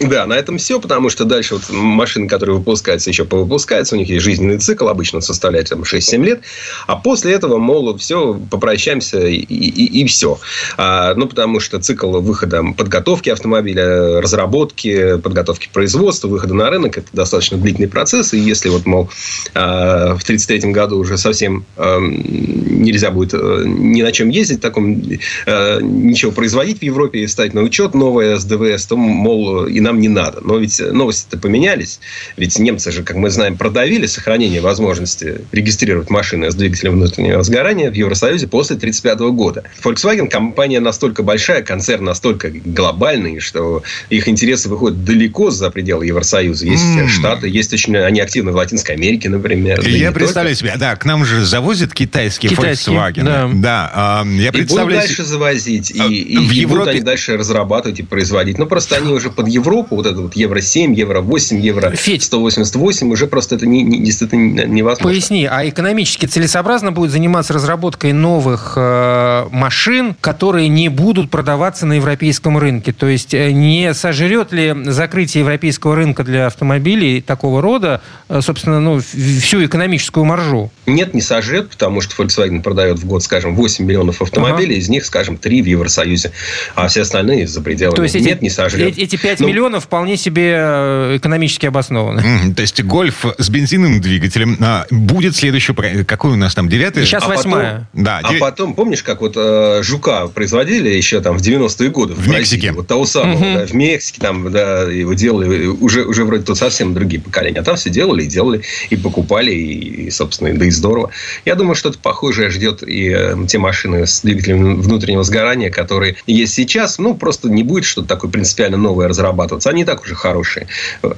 Да, 0.00 0.26
на 0.26 0.34
этом 0.34 0.58
все, 0.58 0.80
потому 0.80 1.10
что 1.10 1.24
дальше 1.24 1.54
вот 1.54 1.70
машины, 1.70 2.28
которые 2.28 2.56
выпускаются, 2.56 3.10
еще 3.10 3.24
повыпускаются, 3.24 3.94
у 3.94 3.98
них 3.98 4.08
есть 4.08 4.24
жизненный 4.24 4.58
цикл, 4.58 4.88
обычно 4.88 5.20
составляет 5.20 5.68
там, 5.68 5.82
6-7 5.82 6.24
лет, 6.24 6.40
а 6.86 6.96
после 6.96 7.32
этого, 7.32 7.58
мол, 7.58 7.96
все, 7.96 8.38
попрощаемся 8.50 9.26
и, 9.26 9.36
и, 9.36 10.00
и 10.00 10.06
все. 10.06 10.38
А, 10.76 11.14
ну, 11.14 11.26
потому 11.26 11.60
что 11.60 11.78
цикл 11.80 12.20
выхода 12.20 12.62
подготовки 12.76 13.30
автомобиля, 13.30 14.20
разработки, 14.20 15.18
подготовки 15.18 15.68
производства, 15.72 16.28
выхода 16.28 16.54
на 16.54 16.70
рынок, 16.70 16.98
это 16.98 17.08
достаточно 17.12 17.58
длительный 17.58 17.88
процесс, 17.88 18.34
и 18.34 18.38
если 18.38 18.68
вот, 18.68 18.86
мол, 18.86 19.10
а, 19.54 20.16
в 20.16 20.22
1933 20.22 20.72
году 20.72 20.98
уже 20.98 21.18
совсем 21.18 21.64
нельзя 21.76 23.10
будет 23.10 23.34
а, 23.34 23.62
ни 23.64 24.02
на 24.02 24.12
чем 24.12 24.28
ездить, 24.28 24.60
таком, 24.60 25.02
а, 25.46 25.80
ничего 25.80 26.32
производить 26.32 26.80
в 26.80 26.82
Европе 26.82 27.20
и 27.20 27.26
стать 27.26 27.54
на 27.54 27.62
учет 27.62 27.94
новое 27.94 28.38
СДВС, 28.38 28.86
то, 28.86 28.96
мол, 28.96 29.66
и 29.66 29.80
нам 29.84 30.00
не 30.00 30.08
надо. 30.08 30.40
Но 30.42 30.58
ведь 30.58 30.80
новости-то 30.80 31.38
поменялись. 31.38 32.00
Ведь 32.36 32.58
немцы 32.58 32.90
же, 32.90 33.04
как 33.04 33.16
мы 33.16 33.30
знаем, 33.30 33.56
продавили 33.56 34.06
сохранение 34.06 34.60
возможности 34.60 35.42
регистрировать 35.52 36.10
машины 36.10 36.50
с 36.50 36.54
двигателем 36.54 36.94
внутреннего 36.94 37.42
сгорания 37.42 37.90
в 37.90 37.94
Евросоюзе 37.94 38.48
после 38.48 38.76
1935 38.76 39.34
года. 39.34 39.64
Volkswagen 39.82 40.28
компания 40.28 40.80
настолько 40.80 41.22
большая, 41.22 41.62
концерн 41.62 42.04
настолько 42.04 42.50
глобальный, 42.50 43.38
что 43.40 43.82
их 44.10 44.28
интересы 44.28 44.68
выходят 44.68 45.04
далеко 45.04 45.50
за 45.50 45.70
пределы 45.70 46.06
Евросоюза. 46.06 46.66
Есть 46.66 46.84
mm. 46.84 47.08
Штаты, 47.08 47.48
есть 47.48 47.72
очень... 47.72 47.96
Они 47.96 48.20
активны 48.20 48.52
в 48.52 48.56
Латинской 48.56 48.94
Америке, 48.96 49.28
например. 49.28 49.82
Да 49.82 49.88
я 49.88 50.10
представляю 50.10 50.56
только. 50.56 50.72
себе, 50.72 50.78
да, 50.78 50.96
к 50.96 51.04
нам 51.04 51.24
же 51.24 51.44
завозят 51.44 51.92
китайские 51.92 52.50
Китайский, 52.50 52.90
Volkswagen. 52.90 53.24
Да. 53.24 53.50
да 53.52 54.24
э, 54.24 54.42
я 54.42 54.52
представляю... 54.52 54.88
И 54.88 54.94
будут 54.94 55.08
дальше 55.08 55.24
завозить, 55.24 55.90
и, 55.90 56.22
и, 56.22 56.36
в 56.38 56.52
и 56.52 56.56
Европе... 56.56 56.66
будут 56.66 56.88
они 56.88 57.00
дальше 57.00 57.36
разрабатывать 57.36 58.00
и 58.00 58.02
производить. 58.02 58.58
Но 58.58 58.66
просто 58.66 58.96
они 58.96 59.12
уже 59.12 59.30
под 59.30 59.48
Европу 59.48 59.73
Европу, 59.74 59.96
вот 59.96 60.06
это 60.06 60.20
вот 60.20 60.36
евро 60.36 60.60
7, 60.60 60.94
евро 60.94 61.20
8, 61.20 61.60
евро 61.60 61.90
Федь, 61.90 62.22
188, 62.22 63.10
уже 63.10 63.26
просто 63.26 63.56
это 63.56 63.66
не, 63.66 63.82
не, 63.82 63.98
действительно 63.98 64.64
невозможно. 64.64 65.10
Поясни, 65.10 65.48
а 65.50 65.68
экономически 65.68 66.26
целесообразно 66.26 66.92
будет 66.92 67.10
заниматься 67.10 67.52
разработкой 67.52 68.12
новых 68.12 68.74
э, 68.76 69.46
машин, 69.50 70.14
которые 70.20 70.68
не 70.68 70.88
будут 70.88 71.30
продаваться 71.30 71.86
на 71.86 71.94
европейском 71.94 72.56
рынке? 72.56 72.92
То 72.92 73.06
есть 73.06 73.34
э, 73.34 73.50
не 73.50 73.92
сожрет 73.94 74.52
ли 74.52 74.74
закрытие 74.84 75.40
европейского 75.40 75.96
рынка 75.96 76.22
для 76.22 76.46
автомобилей 76.46 77.20
такого 77.20 77.60
рода, 77.60 78.00
э, 78.28 78.40
собственно, 78.40 78.80
ну, 78.80 79.00
всю 79.00 79.64
экономическую 79.64 80.24
маржу? 80.24 80.70
Нет, 80.86 81.14
не 81.14 81.20
сожрет, 81.20 81.70
потому 81.70 82.00
что 82.00 82.22
Volkswagen 82.22 82.62
продает 82.62 82.98
в 82.98 83.06
год, 83.06 83.24
скажем, 83.24 83.56
8 83.56 83.84
миллионов 83.84 84.22
автомобилей, 84.22 84.74
ага. 84.74 84.80
из 84.80 84.88
них, 84.88 85.04
скажем, 85.04 85.36
3 85.36 85.62
в 85.62 85.66
Евросоюзе, 85.66 86.30
а 86.76 86.86
все 86.86 87.02
остальные 87.02 87.48
за 87.48 87.60
пределами. 87.60 87.96
То 87.96 88.02
есть 88.04 88.14
Нет, 88.14 88.36
эти, 88.36 88.42
не 88.44 88.50
сожрет. 88.50 88.96
Эти 88.96 89.16
5 89.16 89.40
ну, 89.40 89.48
миллионов 89.48 89.63
миллионов 89.64 89.84
вполне 89.84 90.16
себе 90.16 90.54
э, 90.56 91.16
экономически 91.16 91.66
обоснованы. 91.66 92.20
Mm, 92.20 92.54
то 92.54 92.62
есть 92.62 92.82
гольф 92.82 93.24
с 93.38 93.48
бензиновым 93.48 94.00
двигателем 94.00 94.56
а, 94.60 94.86
будет 94.90 95.34
следующий 95.36 95.72
проект. 95.72 96.06
Какой 96.08 96.32
у 96.32 96.36
нас 96.36 96.54
там, 96.54 96.68
девятый? 96.68 97.04
Сейчас 97.04 97.24
а 97.24 97.28
восьмая. 97.28 97.88
Потом, 97.92 98.04
да, 98.04 98.20
а 98.22 98.32
потом, 98.38 98.74
помнишь, 98.74 99.02
как 99.02 99.20
вот 99.20 99.34
э, 99.36 99.80
Жука 99.82 100.26
производили 100.28 100.90
еще 100.90 101.20
там 101.20 101.38
в 101.38 101.42
90-е 101.42 101.90
годы? 101.90 102.14
В, 102.14 102.18
в 102.18 102.28
Мексике. 102.28 102.72
Вот 102.72 102.86
того 102.86 103.06
самого, 103.06 103.36
угу. 103.36 103.44
да, 103.44 103.66
в 103.66 103.72
Мексике 103.72 104.20
там, 104.20 104.50
да, 104.50 104.82
его 104.82 105.14
делали, 105.14 105.66
уже, 105.66 106.04
уже 106.04 106.24
вроде 106.24 106.44
тут 106.44 106.58
совсем 106.58 106.94
другие 106.94 107.22
поколения. 107.22 107.60
А 107.60 107.64
там 107.64 107.76
все 107.76 107.90
делали 107.90 108.24
и 108.24 108.26
делали, 108.26 108.62
и 108.90 108.96
покупали, 108.96 109.52
и, 109.52 110.06
и 110.06 110.10
собственно, 110.10 110.54
да 110.54 110.66
и 110.66 110.70
здорово. 110.70 111.10
Я 111.44 111.54
думаю, 111.54 111.74
что-то 111.74 111.98
похожее 111.98 112.50
ждет 112.50 112.82
и 112.86 113.10
э, 113.10 113.36
те 113.48 113.58
машины 113.58 114.06
с 114.06 114.20
двигателем 114.20 114.80
внутреннего 114.80 115.22
сгорания, 115.22 115.70
которые 115.70 116.16
есть 116.26 116.54
сейчас. 116.54 116.98
Ну, 116.98 117.14
просто 117.14 117.48
не 117.48 117.62
будет 117.62 117.84
что-то 117.84 118.08
такое 118.08 118.30
принципиально 118.30 118.76
новое 118.76 119.08
разрабатывать 119.08 119.43
выкладываться. 119.44 119.70
Они 119.70 119.82
и 119.82 119.84
так 119.84 120.02
уже 120.02 120.14
хорошие. 120.14 120.66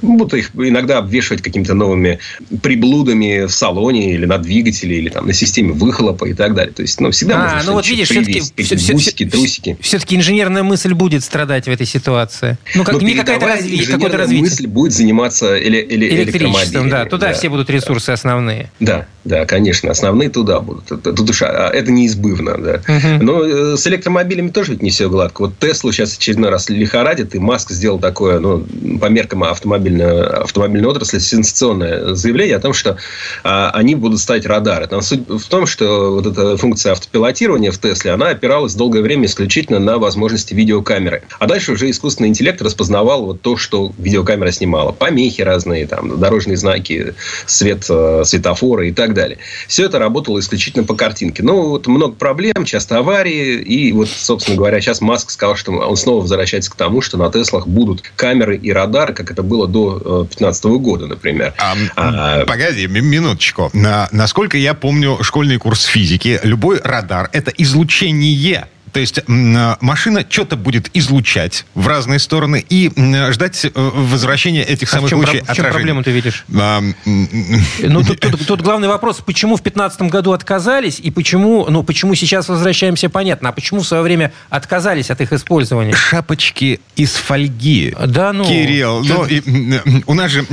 Будут 0.01 0.33
их 0.33 0.51
иногда 0.55 0.99
обвешивать 0.99 1.41
какими-то 1.41 1.73
новыми 1.73 2.19
приблудами 2.61 3.45
в 3.45 3.51
салоне 3.51 4.13
или 4.13 4.25
на 4.25 4.37
двигателе, 4.37 4.97
или 4.97 5.09
там 5.09 5.27
на 5.27 5.33
системе 5.33 5.73
выхлопа 5.73 6.25
и 6.25 6.33
так 6.33 6.53
далее. 6.53 6.73
То 6.73 6.81
есть, 6.81 6.99
ну, 6.99 7.11
всегда 7.11 7.35
а, 7.35 7.55
можно 7.55 7.71
ну 7.71 7.73
вот 7.73 7.87
видишь, 7.87 8.09
все-таки, 8.09 8.41
все, 8.41 8.93
бусики, 8.93 9.25
трусики. 9.25 9.77
Все-таки 9.81 10.15
инженерная 10.15 10.63
мысль 10.63 10.93
будет 10.93 11.23
страдать 11.23 11.65
в 11.65 11.69
этой 11.69 11.85
ситуации. 11.85 12.57
Ну, 12.75 12.83
как, 12.83 13.01
не 13.01 13.15
какая-то 13.15 13.45
развитие, 13.45 13.87
какое-то 13.87 14.17
развитие. 14.17 14.43
мысль 14.43 14.67
будет 14.67 14.93
заниматься 14.93 15.57
эле, 15.57 15.81
эле, 15.81 16.09
электричеством. 16.09 16.89
Да, 16.89 17.05
туда 17.05 17.27
да. 17.27 17.33
все 17.33 17.49
будут 17.49 17.69
ресурсы 17.69 18.11
основные. 18.11 18.71
Да, 18.79 19.07
да, 19.23 19.45
конечно, 19.45 19.91
основные 19.91 20.29
туда 20.29 20.59
будут. 20.59 20.85
Тут 21.03 21.29
уж 21.29 21.41
а, 21.41 21.69
это 21.73 21.91
неизбывно, 21.91 22.57
да. 22.57 22.81
Угу. 22.87 23.23
Но 23.23 23.43
э, 23.43 23.77
с 23.77 23.85
электромобилями 23.87 24.49
тоже 24.49 24.71
ведь 24.71 24.81
не 24.81 24.89
все 24.89 25.09
гладко. 25.09 25.41
Вот 25.41 25.59
Теслу 25.59 25.91
сейчас 25.91 26.17
очередной 26.17 26.49
раз 26.49 26.69
лихорадит, 26.69 27.35
и 27.35 27.39
Маск 27.39 27.71
сделал 27.71 27.99
такой 27.99 28.16
такое, 28.17 28.39
ну, 28.39 28.65
по 28.99 29.05
меркам 29.05 29.43
автомобильной, 29.43 30.23
автомобильной 30.23 30.89
отрасли, 30.89 31.19
сенсационное 31.19 32.15
заявление 32.15 32.55
о 32.55 32.59
том, 32.59 32.73
что 32.73 32.97
а, 33.43 33.69
они 33.75 33.93
будут 33.93 34.19
ставить 34.19 34.47
радары. 34.47 34.87
Там 34.87 35.03
суть 35.03 35.29
в 35.29 35.47
том, 35.47 35.67
что 35.67 36.15
вот 36.15 36.25
эта 36.25 36.57
функция 36.57 36.93
автопилотирования 36.93 37.71
в 37.71 37.77
Тесле, 37.77 38.13
она 38.13 38.29
опиралась 38.29 38.73
долгое 38.73 39.03
время 39.03 39.27
исключительно 39.27 39.77
на 39.77 39.99
возможности 39.99 40.55
видеокамеры. 40.55 41.21
А 41.37 41.45
дальше 41.45 41.73
уже 41.73 41.91
искусственный 41.91 42.29
интеллект 42.29 42.59
распознавал 42.59 43.23
вот 43.23 43.41
то, 43.41 43.55
что 43.55 43.91
видеокамера 43.99 44.49
снимала. 44.49 44.93
Помехи 44.93 45.43
разные, 45.43 45.85
там, 45.85 46.19
дорожные 46.19 46.57
знаки, 46.57 47.13
свет, 47.45 47.85
э, 47.87 48.23
светофора 48.25 48.87
и 48.87 48.91
так 48.91 49.13
далее. 49.13 49.37
Все 49.67 49.85
это 49.85 49.99
работало 49.99 50.39
исключительно 50.39 50.83
по 50.85 50.95
картинке. 50.95 51.43
Но 51.43 51.69
вот 51.69 51.85
много 51.85 52.15
проблем, 52.15 52.65
часто 52.65 52.97
аварии. 52.97 53.61
И 53.61 53.91
вот, 53.91 54.09
собственно 54.09 54.57
говоря, 54.57 54.81
сейчас 54.81 55.01
Маск 55.01 55.29
сказал, 55.29 55.55
что 55.55 55.71
он 55.73 55.95
снова 55.95 56.21
возвращается 56.21 56.71
к 56.71 56.75
тому, 56.75 57.01
что 57.01 57.17
на 57.17 57.31
Теслах 57.31 57.67
будут 57.67 58.06
камеры 58.15 58.57
и 58.57 58.71
радары, 58.71 59.13
как 59.13 59.31
это 59.31 59.43
было 59.43 59.67
до 59.67 60.25
2015 60.25 60.65
э, 60.65 60.69
года, 60.77 61.07
например. 61.07 61.53
А, 61.57 61.75
а, 61.95 62.45
погоди, 62.45 62.87
минуточку. 62.87 63.69
На, 63.73 64.07
насколько 64.11 64.57
я 64.57 64.73
помню 64.73 65.19
школьный 65.21 65.57
курс 65.57 65.83
физики, 65.83 66.39
любой 66.43 66.79
радар– 66.83 67.29
это 67.33 67.51
излучение 67.51 68.67
То 68.97 69.01
есть 69.01 69.19
машина 69.27 70.25
что-то 70.27 70.55
будет 70.55 70.89
излучать 70.95 71.67
в 71.75 71.87
разные 71.87 72.17
стороны 72.17 72.65
и 72.67 72.91
ждать 73.29 73.63
э, 73.63 73.69
возвращения 73.75 74.63
этих 74.63 74.91
а 74.91 74.95
самых 74.95 75.11
в 75.11 75.15
лучей 75.15 75.43
В 75.43 75.53
чем 75.53 75.65
проблему 75.65 76.01
ты 76.01 76.09
видишь? 76.09 76.45
А, 76.51 76.81
ну, 77.05 78.03
тут, 78.03 78.19
тут, 78.19 78.47
тут 78.47 78.61
главный 78.63 78.87
вопрос, 78.87 79.21
почему 79.23 79.55
в 79.55 79.61
2015 79.61 80.01
году 80.09 80.31
отказались 80.31 80.99
и 80.99 81.11
почему, 81.11 81.67
ну, 81.69 81.83
почему 81.83 82.15
сейчас 82.15 82.49
возвращаемся, 82.49 83.07
понятно, 83.07 83.49
а 83.49 83.51
почему 83.51 83.81
в 83.81 83.87
свое 83.87 84.01
время 84.01 84.33
отказались 84.49 85.11
от 85.11 85.21
их 85.21 85.31
использования? 85.31 85.93
Шапочки 85.93 86.79
из 86.95 87.11
фольги. 87.11 87.95
Да, 88.03 88.33
ну... 88.33 88.45
Кирилл, 88.45 89.03
ты... 89.03 89.13
ну, 89.13 89.25
и, 89.27 90.01
у 90.07 90.15
нас 90.15 90.31
же, 90.31 90.43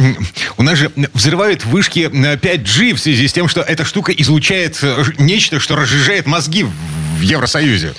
у 0.59 0.63
нас 0.63 0.77
же 0.77 0.93
взрывают 1.15 1.65
вышки 1.65 2.11
5G 2.11 2.93
в 2.93 3.01
связи 3.01 3.27
с 3.27 3.33
тем, 3.33 3.49
что 3.49 3.63
эта 3.63 3.87
штука 3.87 4.13
излучает 4.13 4.81
э, 4.83 5.03
нечто, 5.17 5.61
что 5.61 5.77
разжижает 5.77 6.27
мозги 6.27 6.65
в 6.65 7.23
Евросоюзе. 7.23 7.95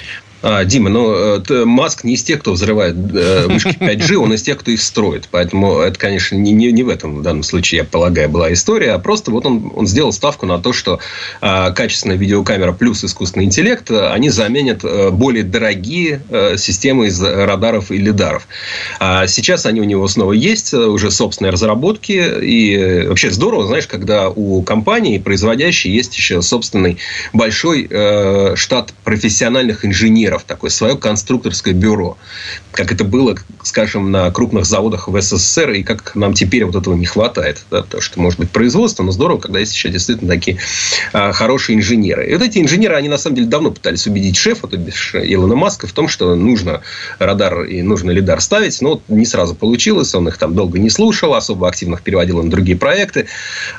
А, 0.47 0.63
Дима, 0.63 0.91
ну, 0.91 1.11
э, 1.39 1.65
Маск 1.65 2.03
не 2.03 2.13
из 2.13 2.23
тех, 2.23 2.41
кто 2.41 2.51
взрывает 2.51 2.95
э, 2.95 3.47
вышки 3.47 3.75
5G, 3.79 4.15
он 4.17 4.31
из 4.31 4.43
тех, 4.43 4.59
кто 4.59 4.69
их 4.69 4.79
строит. 4.79 5.27
Поэтому 5.31 5.79
это, 5.79 5.97
конечно, 5.97 6.35
не, 6.35 6.51
не, 6.51 6.71
не 6.71 6.83
в 6.83 6.89
этом 6.89 7.15
в 7.17 7.21
данном 7.23 7.41
случае, 7.41 7.79
я 7.79 7.83
полагаю, 7.83 8.29
была 8.29 8.53
история, 8.53 8.91
а 8.91 8.99
просто 8.99 9.31
вот 9.31 9.47
он, 9.47 9.71
он 9.75 9.87
сделал 9.87 10.11
ставку 10.11 10.45
на 10.45 10.59
то, 10.59 10.71
что 10.71 10.99
э, 11.41 11.71
качественная 11.73 12.17
видеокамера 12.17 12.73
плюс 12.73 13.03
искусственный 13.03 13.45
интеллект, 13.45 13.89
они 13.89 14.29
заменят 14.29 14.83
э, 14.83 15.09
более 15.09 15.43
дорогие 15.43 16.21
э, 16.29 16.57
системы 16.57 17.07
из 17.07 17.19
радаров 17.23 17.89
и 17.89 17.97
лидаров. 17.97 18.47
А 18.99 19.25
сейчас 19.25 19.65
они 19.65 19.81
у 19.81 19.85
него 19.85 20.07
снова 20.07 20.33
есть, 20.33 20.75
уже 20.75 21.09
собственные 21.09 21.53
разработки. 21.53 22.23
И 22.43 23.07
вообще 23.07 23.31
здорово, 23.31 23.65
знаешь, 23.65 23.87
когда 23.87 24.29
у 24.29 24.61
компании 24.61 25.17
производящей 25.17 25.91
есть 25.91 26.15
еще 26.15 26.43
собственный 26.43 26.99
большой 27.33 27.87
э, 27.89 28.53
штат 28.55 28.93
профессиональных 29.03 29.85
инженеров, 29.85 30.34
инженеров, 30.35 30.43
такое 30.43 30.69
свое 30.69 30.97
конструкторское 30.97 31.73
бюро. 31.73 32.17
Как 32.71 32.91
это 32.91 33.03
было, 33.03 33.35
скажем, 33.63 34.11
на 34.11 34.29
крупных 34.31 34.65
заводах 34.65 35.07
в 35.07 35.21
СССР, 35.21 35.71
и 35.71 35.83
как 35.83 36.15
нам 36.15 36.33
теперь 36.33 36.65
вот 36.65 36.75
этого 36.75 36.95
не 36.95 37.05
хватает. 37.05 37.65
Да, 37.71 37.81
потому 37.81 38.01
что, 38.01 38.19
может 38.19 38.39
быть, 38.39 38.51
производство, 38.51 39.03
но 39.03 39.11
здорово, 39.11 39.39
когда 39.39 39.59
есть 39.59 39.73
еще 39.73 39.89
действительно 39.89 40.29
такие 40.29 40.57
а, 41.13 41.31
хорошие 41.31 41.77
инженеры. 41.77 42.29
И 42.29 42.33
вот 42.33 42.43
эти 42.43 42.59
инженеры, 42.59 42.95
они 42.95 43.09
на 43.09 43.17
самом 43.17 43.37
деле 43.37 43.47
давно 43.47 43.71
пытались 43.71 44.07
убедить 44.07 44.37
шефа, 44.37 44.67
то 44.67 44.77
бишь 44.77 45.15
Илона 45.15 45.55
Маска, 45.55 45.87
в 45.87 45.93
том, 45.93 46.07
что 46.07 46.35
нужно 46.35 46.81
радар 47.19 47.63
и 47.63 47.81
нужно 47.81 48.11
лидар 48.11 48.41
ставить, 48.41 48.81
но 48.81 49.01
не 49.07 49.25
сразу 49.25 49.55
получилось, 49.55 50.13
он 50.15 50.27
их 50.27 50.37
там 50.37 50.55
долго 50.55 50.79
не 50.79 50.89
слушал, 50.89 51.33
особо 51.33 51.67
активно 51.67 51.95
их 51.95 52.01
переводил 52.01 52.43
на 52.43 52.49
другие 52.49 52.77
проекты. 52.77 53.27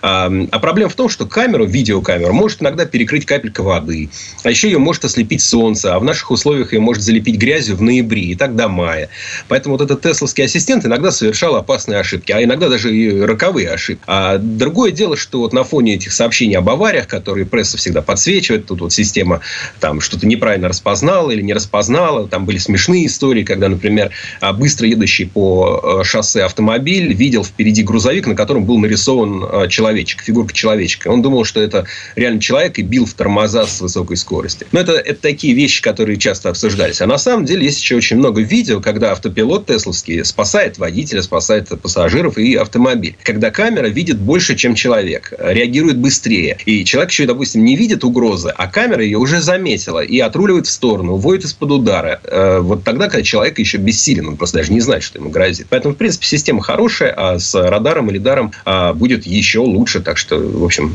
А, 0.03 0.31
а 0.51 0.59
проблема 0.59 0.91
в 0.91 0.95
том, 0.95 1.09
что 1.09 1.27
камеру, 1.27 1.67
видеокамеру, 1.67 2.33
может 2.33 2.63
иногда 2.63 2.87
перекрыть 2.87 3.27
капелька 3.27 3.63
воды, 3.63 4.09
а 4.43 4.51
еще 4.51 4.69
ее 4.69 4.79
может 4.79 5.05
ослепить 5.05 5.43
солнце, 5.43 5.95
а 5.95 5.99
в 5.99 6.05
наших 6.05 6.31
условиях 6.31 6.46
ее 6.55 6.81
может 6.81 7.03
залепить 7.03 7.37
грязью 7.37 7.77
в 7.77 7.83
ноябре, 7.83 8.23
и 8.23 8.35
так 8.35 8.57
до 8.57 8.69
мая. 8.69 9.09
Поэтому 9.49 9.77
вот 9.77 9.85
этот 9.85 10.03
тесловский 10.03 10.45
ассистент 10.45 10.85
иногда 10.85 11.11
совершал 11.11 11.57
опасные 11.57 12.01
ошибки, 12.01 12.33
а 12.33 12.43
иногда 12.43 12.69
даже 12.69 12.95
и 12.95 13.21
роковые 13.21 13.71
ошибки. 13.71 14.03
А 14.07 14.39
другое 14.39 14.93
дело, 14.93 15.17
что 15.17 15.41
вот 15.41 15.53
на 15.53 15.65
фоне 15.65 15.95
этих 15.95 16.13
сообщений 16.13 16.57
об 16.57 16.69
авариях, 16.69 17.07
которые 17.07 17.47
пресса 17.47 17.77
всегда 17.77 18.03
подсвечивает, 18.03 18.67
тут 18.67 18.81
вот 18.81 18.93
система 18.93 19.41
там 19.81 20.01
что-то 20.01 20.27
неправильно 20.27 20.69
распознала 20.69 21.31
или 21.31 21.43
не 21.43 21.55
распознала, 21.55 22.29
там 22.29 22.45
были 22.45 22.59
смешные 22.59 23.07
истории, 23.07 23.43
когда, 23.43 23.69
например, 23.69 24.11
а, 24.41 24.53
быстро 24.53 24.87
едущий 24.87 25.27
по 25.27 26.01
э, 26.01 26.05
шоссе 26.05 26.43
автомобиль 26.43 27.13
видел 27.13 27.45
впереди 27.45 27.83
грузовик, 27.83 28.27
на 28.27 28.35
котором 28.35 28.65
был 28.65 28.79
нарисован 28.79 29.45
э, 29.45 29.69
человечек, 29.69 30.23
фигурка 30.23 30.53
человечка. 30.53 31.09
Он 31.09 31.23
думал, 31.23 31.45
что 31.45 31.61
это 31.61 31.87
реально 32.15 32.41
человек 32.41 32.79
и 32.79 32.83
бил 32.83 33.07
в 33.07 33.15
тормоза 33.15 33.67
с 33.67 33.81
высокой 33.81 34.17
скорости. 34.17 34.67
Но 34.73 34.81
это, 34.81 34.93
это 34.93 35.21
такие 35.21 35.55
вещи, 35.55 35.83
которые 35.83 36.17
часто 36.27 36.49
обсуждались. 36.51 37.01
А 37.01 37.07
на 37.07 37.19
самом 37.19 37.45
деле 37.45 37.67
есть 37.67 37.81
еще 37.81 37.95
очень 37.95 38.17
много 38.17 38.43
видео, 38.43 38.81
когда 38.81 39.13
автопилот 39.13 39.67
тесловский 39.67 40.25
спасает 40.25 40.77
водителя, 40.77 41.23
спасает 41.23 41.69
пассажиров 41.81 42.37
и 42.37 42.57
автомобиль. 42.57 43.17
Когда 43.23 43.53
камера 43.53 43.87
видит 43.87 44.19
больше, 44.19 44.57
чем 44.57 44.75
человек, 44.75 45.33
реагирует 45.39 45.99
быстрее. 45.99 46.59
И 46.67 46.85
человек 46.85 47.13
еще, 47.13 47.27
допустим, 47.27 47.65
не 47.65 47.77
видит 47.77 48.03
угрозы, 48.03 48.53
а 48.57 48.67
камера 48.67 49.05
ее 49.05 49.19
уже 49.19 49.41
заметила 49.41 50.01
и 50.01 50.19
отруливает 50.19 50.67
в 50.67 50.71
сторону, 50.71 51.13
уводит 51.13 51.45
из-под 51.45 51.71
удара. 51.71 52.21
Э, 52.25 52.59
вот 52.59 52.83
тогда, 52.83 53.07
когда 53.07 53.23
человек 53.23 53.61
еще 53.61 53.79
бессилен, 53.79 54.27
он 54.27 54.37
просто 54.37 54.59
даже 54.59 54.73
не 54.73 54.81
знает, 54.81 55.05
что 55.05 55.21
ему 55.21 55.31
грозит. 55.31 55.69
Поэтому, 55.71 55.95
в 55.95 55.97
принципе, 55.97 56.27
система 56.27 56.61
хорошая, 56.61 57.15
а 57.17 57.39
с 57.39 57.55
радаром 57.55 58.11
и 58.11 58.15
лидаром 58.15 58.51
а, 58.65 58.95
будет 58.95 59.27
еще 59.27 59.61
лучше. 59.61 60.01
Так 60.01 60.19
что, 60.19 60.39
в 60.39 60.65
общем, 60.65 60.93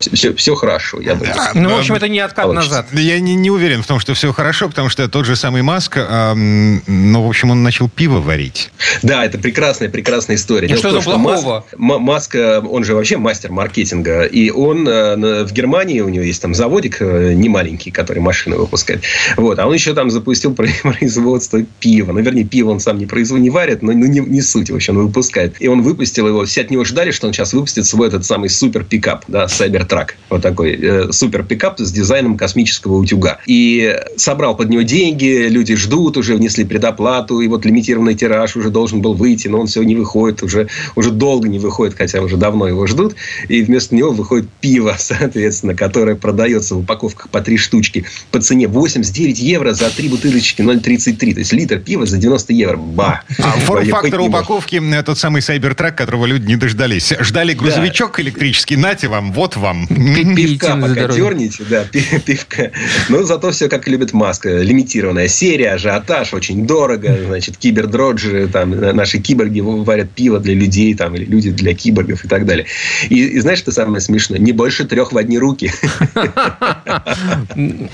все, 0.00 0.32
все 0.34 0.54
хорошо. 0.54 0.98
Я 0.98 1.14
думаю. 1.14 1.34
Ну, 1.56 1.76
в 1.76 1.78
общем, 1.78 1.94
это 1.94 2.08
не 2.08 2.20
откат 2.20 2.46
получится. 2.46 2.70
назад. 2.70 2.86
Я 2.94 3.20
не, 3.20 3.34
не 3.34 3.50
уверен 3.50 3.82
в 3.82 3.86
том, 3.86 4.00
что 4.00 4.14
все 4.14 4.32
хорошо, 4.32 4.61
потому 4.68 4.88
что 4.88 5.08
тот 5.08 5.26
же 5.26 5.36
самый 5.36 5.62
Маск, 5.62 5.96
э, 5.96 6.34
ну, 6.34 7.22
в 7.22 7.28
общем, 7.28 7.50
он 7.50 7.62
начал 7.62 7.88
пиво 7.88 8.20
варить. 8.20 8.70
Да, 9.02 9.24
это 9.24 9.38
прекрасная, 9.38 9.88
прекрасная 9.88 10.36
история. 10.36 10.68
И 10.68 10.76
что 10.76 10.92
там 10.92 11.02
плохого? 11.02 11.64
Маск, 11.76 12.34
он 12.34 12.84
же 12.84 12.94
вообще 12.94 13.16
мастер 13.16 13.52
маркетинга. 13.52 14.24
И 14.24 14.50
он 14.50 14.86
э, 14.88 15.44
в 15.44 15.52
Германии, 15.52 16.00
у 16.00 16.08
него 16.08 16.24
есть 16.24 16.42
там 16.42 16.54
заводик 16.54 16.98
э, 17.00 17.32
не 17.34 17.48
маленький, 17.48 17.90
который 17.90 18.20
машины 18.20 18.56
выпускает. 18.56 19.02
Вот. 19.36 19.58
А 19.58 19.66
он 19.66 19.74
еще 19.74 19.94
там 19.94 20.10
запустил 20.10 20.54
производство 20.82 21.62
пива. 21.80 22.12
Ну, 22.12 22.20
вернее, 22.20 22.44
пиво 22.44 22.70
он 22.70 22.80
сам 22.80 22.98
не 22.98 23.06
производит, 23.06 23.44
не 23.44 23.50
варит, 23.50 23.82
но 23.82 23.92
ну, 23.92 24.06
не, 24.06 24.20
не 24.20 24.40
суть. 24.40 24.70
В 24.70 24.74
общем, 24.74 24.96
он 24.96 25.06
выпускает. 25.06 25.56
И 25.60 25.68
он 25.68 25.82
выпустил 25.82 26.28
его. 26.28 26.44
Все 26.44 26.62
от 26.62 26.70
него 26.70 26.84
ждали, 26.84 27.10
что 27.10 27.26
он 27.26 27.32
сейчас 27.32 27.52
выпустит 27.52 27.86
свой 27.86 28.08
этот 28.08 28.24
самый 28.24 28.48
супер 28.48 28.84
пикап, 28.84 29.24
да, 29.28 29.44
Cybertruck. 29.44 30.10
Вот 30.30 30.42
такой 30.42 30.78
э, 30.80 31.12
супер 31.12 31.42
пикап 31.44 31.78
с 31.78 31.92
дизайном 31.92 32.36
космического 32.36 32.96
утюга. 32.96 33.38
И 33.46 33.98
собрал 34.16 34.51
под 34.54 34.70
него 34.70 34.82
деньги, 34.82 35.48
люди 35.48 35.74
ждут, 35.76 36.16
уже 36.16 36.34
внесли 36.34 36.64
предоплату, 36.64 37.40
и 37.40 37.48
вот 37.48 37.64
лимитированный 37.64 38.14
тираж 38.14 38.56
уже 38.56 38.70
должен 38.70 39.00
был 39.02 39.14
выйти, 39.14 39.48
но 39.48 39.60
он 39.60 39.66
все 39.66 39.82
не 39.82 39.94
выходит, 39.94 40.42
уже, 40.42 40.68
уже 40.94 41.10
долго 41.10 41.48
не 41.48 41.58
выходит, 41.58 41.94
хотя 41.96 42.20
уже 42.20 42.36
давно 42.36 42.68
его 42.68 42.86
ждут. 42.86 43.14
И 43.48 43.62
вместо 43.62 43.94
него 43.94 44.10
выходит 44.10 44.48
пиво, 44.60 44.96
соответственно, 44.98 45.74
которое 45.74 46.16
продается 46.16 46.74
в 46.74 46.78
упаковках 46.80 47.28
по 47.28 47.40
три 47.40 47.56
штучки 47.56 48.04
по 48.30 48.40
цене 48.40 48.68
89 48.68 49.38
евро 49.38 49.72
за 49.72 49.90
три 49.90 50.08
бутылочки 50.08 50.62
0,33. 50.62 51.34
То 51.34 51.38
есть 51.40 51.52
литр 51.52 51.78
пива 51.78 52.06
за 52.06 52.18
90 52.18 52.52
евро. 52.52 52.76
Ба! 52.76 53.22
А 53.38 53.52
форм-фактор 53.60 54.20
упаковки– 54.20 54.80
тот 55.04 55.18
самый 55.18 55.42
Сайбертрак, 55.42 55.96
которого 55.96 56.26
люди 56.26 56.46
не 56.46 56.56
дождались. 56.56 57.12
Ждали 57.20 57.54
грузовичок 57.54 58.16
да. 58.16 58.22
электрический, 58.22 58.76
нате 58.76 59.08
вам, 59.08 59.32
вот 59.32 59.56
вам. 59.56 59.86
Пивка 59.86 60.76
пока 60.76 61.08
дерните, 61.08 61.64
да, 61.68 61.84
пивка. 62.26 62.70
Но 63.08 63.22
зато 63.24 63.50
все 63.50 63.68
как 63.68 63.88
любит 63.88 64.12
Маска. 64.12 64.41
Лимитированная 64.44 65.28
серия, 65.28 65.72
ажиотаж, 65.72 66.34
очень 66.34 66.66
дорого. 66.66 67.16
Значит, 67.26 67.56
кибердроджи, 67.56 68.48
там, 68.52 68.70
наши 68.70 69.18
киборги 69.18 69.60
варят 69.60 70.10
пиво 70.10 70.38
для 70.38 70.54
людей, 70.54 70.94
там, 70.94 71.14
или 71.14 71.24
люди 71.24 71.50
для 71.50 71.74
киборгов 71.74 72.24
и 72.24 72.28
так 72.28 72.46
далее. 72.46 72.66
И, 73.08 73.24
и 73.24 73.40
знаешь, 73.40 73.58
что 73.58 73.72
самое 73.72 74.00
смешное? 74.00 74.38
Не 74.38 74.52
больше 74.52 74.84
трех 74.84 75.12
в 75.12 75.18
одни 75.18 75.38
руки. 75.38 75.72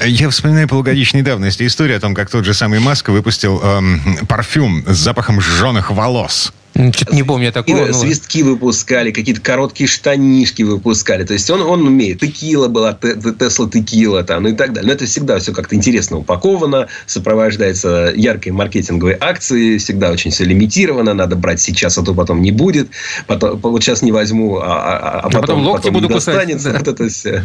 Я 0.05 0.31
вспоминаю 0.31 0.69
полугодичной 0.69 1.23
давности 1.23 1.67
историю 1.67 1.97
о 1.97 2.01
том, 2.01 2.15
как 2.15 2.31
тот 2.31 2.45
же 2.45 2.55
самый 2.55 2.81
Маск 2.81 3.09
выпустил 3.09 3.61
эм, 3.63 4.01
парфюм 4.29 4.85
с 4.87 4.97
запахом 4.97 5.41
сжженных 5.41 5.91
волос. 5.91 6.53
Что-то 6.93 7.15
не 7.15 7.23
помню 7.23 7.53
такого. 7.53 7.87
Но... 7.87 7.93
Свистки 7.93 8.43
выпускали, 8.43 9.11
какие-то 9.11 9.41
короткие 9.41 9.89
штанишки 9.89 10.63
выпускали. 10.63 11.25
То 11.25 11.33
есть 11.33 11.51
он, 11.51 11.63
он 11.63 11.87
умеет. 11.87 12.21
Текила 12.21 12.69
была, 12.69 12.93
Тесла 12.93 13.69
текила, 13.69 14.23
там, 14.23 14.45
ну 14.45 14.51
и 14.51 14.53
так 14.53 14.73
далее. 14.73 14.87
Но 14.89 14.93
это 14.93 15.07
всегда 15.07 15.39
все 15.39 15.53
как-то 15.53 15.75
интересно 15.75 16.19
упаковано, 16.19 16.89
сопровождается 17.07 18.13
яркой 18.15 18.53
маркетинговой 18.53 19.17
акцией, 19.19 19.79
всегда 19.79 20.11
очень 20.11 20.31
все 20.31 20.45
лимитировано. 20.45 21.15
Надо 21.15 21.37
брать 21.37 21.61
сейчас, 21.61 21.99
а 21.99 22.05
то 22.05 22.15
потом 22.15 22.43
не 22.43 22.53
будет. 22.53 22.89
Потом, 23.27 23.59
вот 23.59 23.83
сейчас 23.83 24.03
не 24.03 24.13
возьму, 24.13 24.59
а, 24.59 24.65
а, 24.65 24.99
а, 24.99 25.21
а 25.21 25.23
потом, 25.23 25.39
а 25.39 25.41
потом 25.41 25.63
локти 25.67 25.87
потом 25.87 26.03
буду 26.03 26.15
кусать. 26.15 26.63
Да. 26.63 26.73
Вот 26.79 26.89
это 26.89 27.09
все. 27.09 27.45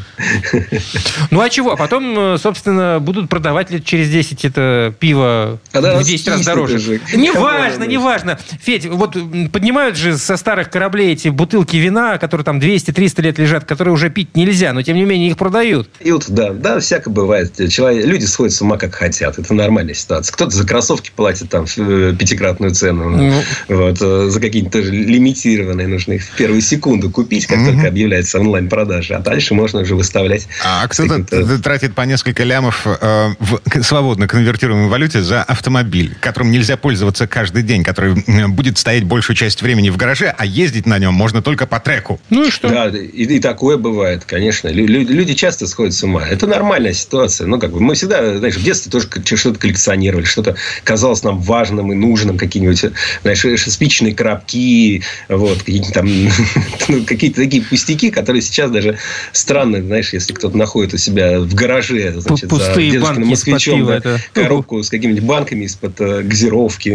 Ну 1.32 1.42
а 1.42 1.50
чего? 1.50 1.74
А 1.74 1.76
потом, 1.76 2.36
э, 2.36 2.38
собственно, 2.38 3.00
будут 3.00 3.30
продавать 3.30 3.72
лет 3.72 3.86
через 3.86 4.10
10 4.10 4.46
это 4.46 4.94
пиво 5.00 5.60
в 5.74 6.04
10 6.04 6.28
раз 6.28 6.46
дороже. 6.46 7.00
Неважно, 7.14 7.86
неважно. 7.86 8.38
Федь, 8.62 8.86
вот 8.86 9.16
поднимают 9.52 9.98
же 9.98 10.18
со 10.18 10.38
старых 10.38 10.70
кораблей 10.70 11.14
эти 11.14 11.30
бутылки 11.30 11.78
вина, 11.78 12.18
которые 12.18 12.46
там 12.46 12.60
200-300 12.60 13.22
лет 13.22 13.38
лежат, 13.40 13.66
которые 13.66 13.94
уже 13.94 14.10
пить 14.10 14.36
нельзя, 14.36 14.74
но 14.74 14.82
тем 14.82 14.96
не 14.96 15.04
менее 15.04 15.30
их 15.30 15.38
продают. 15.38 15.90
И 16.00 16.12
вот, 16.12 16.26
да, 16.30 16.52
да, 16.52 16.80
всяко 16.80 17.10
бывает. 17.10 17.54
Человек, 17.70 18.06
люди 18.06 18.26
сходят 18.26 18.54
с 18.54 18.62
ума 18.62 18.78
как 18.78 18.96
хотят. 18.96 19.38
Это 19.40 19.54
нормальная 19.54 19.94
ситуация. 19.94 20.34
Кто-то 20.34 20.52
за 20.52 20.66
кроссовки 20.66 21.12
платит 21.16 21.50
там 21.50 21.66
э, 21.78 22.16
пятикратную 22.18 22.74
цену. 22.74 23.10
Ну. 23.10 23.34
Вот, 23.68 23.98
э, 24.02 24.30
за 24.30 24.40
какие-то 24.40 24.72
тоже 24.72 24.92
лимитированные 24.92 25.88
нужно 25.88 26.14
их 26.14 26.24
в 26.24 26.36
первую 26.36 26.62
секунду 26.62 27.10
купить, 27.10 27.48
как 27.48 27.64
только 27.66 27.88
объявляется 27.88 28.40
онлайн-продажа. 28.40 29.18
А 29.18 29.20
дальше 29.20 29.54
можно 29.54 29.82
уже 29.82 29.96
выставлять. 29.96 30.48
А 30.64 30.88
кто-то 30.88 31.60
тратит 31.60 31.96
по 31.96 32.02
несколько 32.02 32.44
лямов 32.44 32.86
э, 32.86 33.30
в 33.40 33.84
свободно 33.84 34.28
конвертируемой 34.28 34.90
валюте 34.90 35.22
за 35.22 35.44
автомобиль, 35.44 36.16
которым 36.20 36.52
нельзя 36.52 36.78
пользоваться 36.78 37.28
каждый 37.28 37.64
день, 37.64 37.84
который 37.84 38.16
будет 38.48 38.78
стоять 38.78 39.04
большую 39.14 39.36
часть 39.36 39.62
времени 39.62 39.92
в 39.92 39.98
гараже, 39.98 40.34
а 40.36 40.44
ездить 40.44 40.88
на 40.88 40.98
нем 40.98 41.14
можно 41.14 41.44
только 41.44 41.68
по 41.68 41.80
треку. 41.80 42.20
Ну 42.32 42.48
и 42.48 42.50
что? 42.50 42.68
Да, 42.68 42.88
и, 42.88 43.26
и 43.26 43.40
такое 43.40 43.78
бывает, 43.78 44.26
конечно. 44.26 44.70
Люди 44.70 45.36
часто 45.36 45.68
сходят 45.68 45.94
с 45.94 46.02
ума. 46.02 46.28
Это 46.28 46.48
нормальная 46.48 46.94
ситуация. 46.94 47.46
Ну, 47.46 47.60
как 47.60 47.72
бы 47.72 47.80
мы 47.80 47.94
всегда, 47.94 48.40
знаешь, 48.40 48.56
в 48.56 48.64
детстве 48.64 48.92
тоже 48.92 49.08
что-то 49.38 49.60
коллекционировали, 49.60 50.26
что-то 50.26 50.56
казалось 50.84 51.22
нам 51.22 51.40
важным 51.40 51.92
и 51.92 51.96
нужным, 51.96 52.40
какие-нибудь, 52.40 52.86
знаешь, 53.22 53.46
спичные 53.72 54.16
коробки, 54.16 55.04
вот, 55.30 55.60
какие-то 55.60 55.92
там, 55.92 56.08
ну, 56.88 57.04
какие-то 57.06 57.42
такие 57.42 57.62
пустяки, 57.62 58.10
которые 58.10 58.42
сейчас 58.42 58.72
даже 58.72 58.98
странно, 59.32 59.80
знаешь, 59.80 60.12
если 60.12 60.34
кто-то 60.34 60.58
находит 60.58 60.96
у 60.96 60.98
себя 60.98 61.40
в 61.40 61.54
гараже, 61.54 62.16
значит, 62.18 62.50
Пустые 62.50 62.94
за 62.94 63.00
банки 63.00 63.20
москвичом, 63.20 63.86
да, 63.86 63.98
это... 63.98 64.20
коробку 64.34 64.82
с 64.82 64.90
какими-нибудь 64.90 65.24
банками 65.24 65.66
из-под 65.66 66.02
э, 66.02 66.24
газировки 66.24 66.90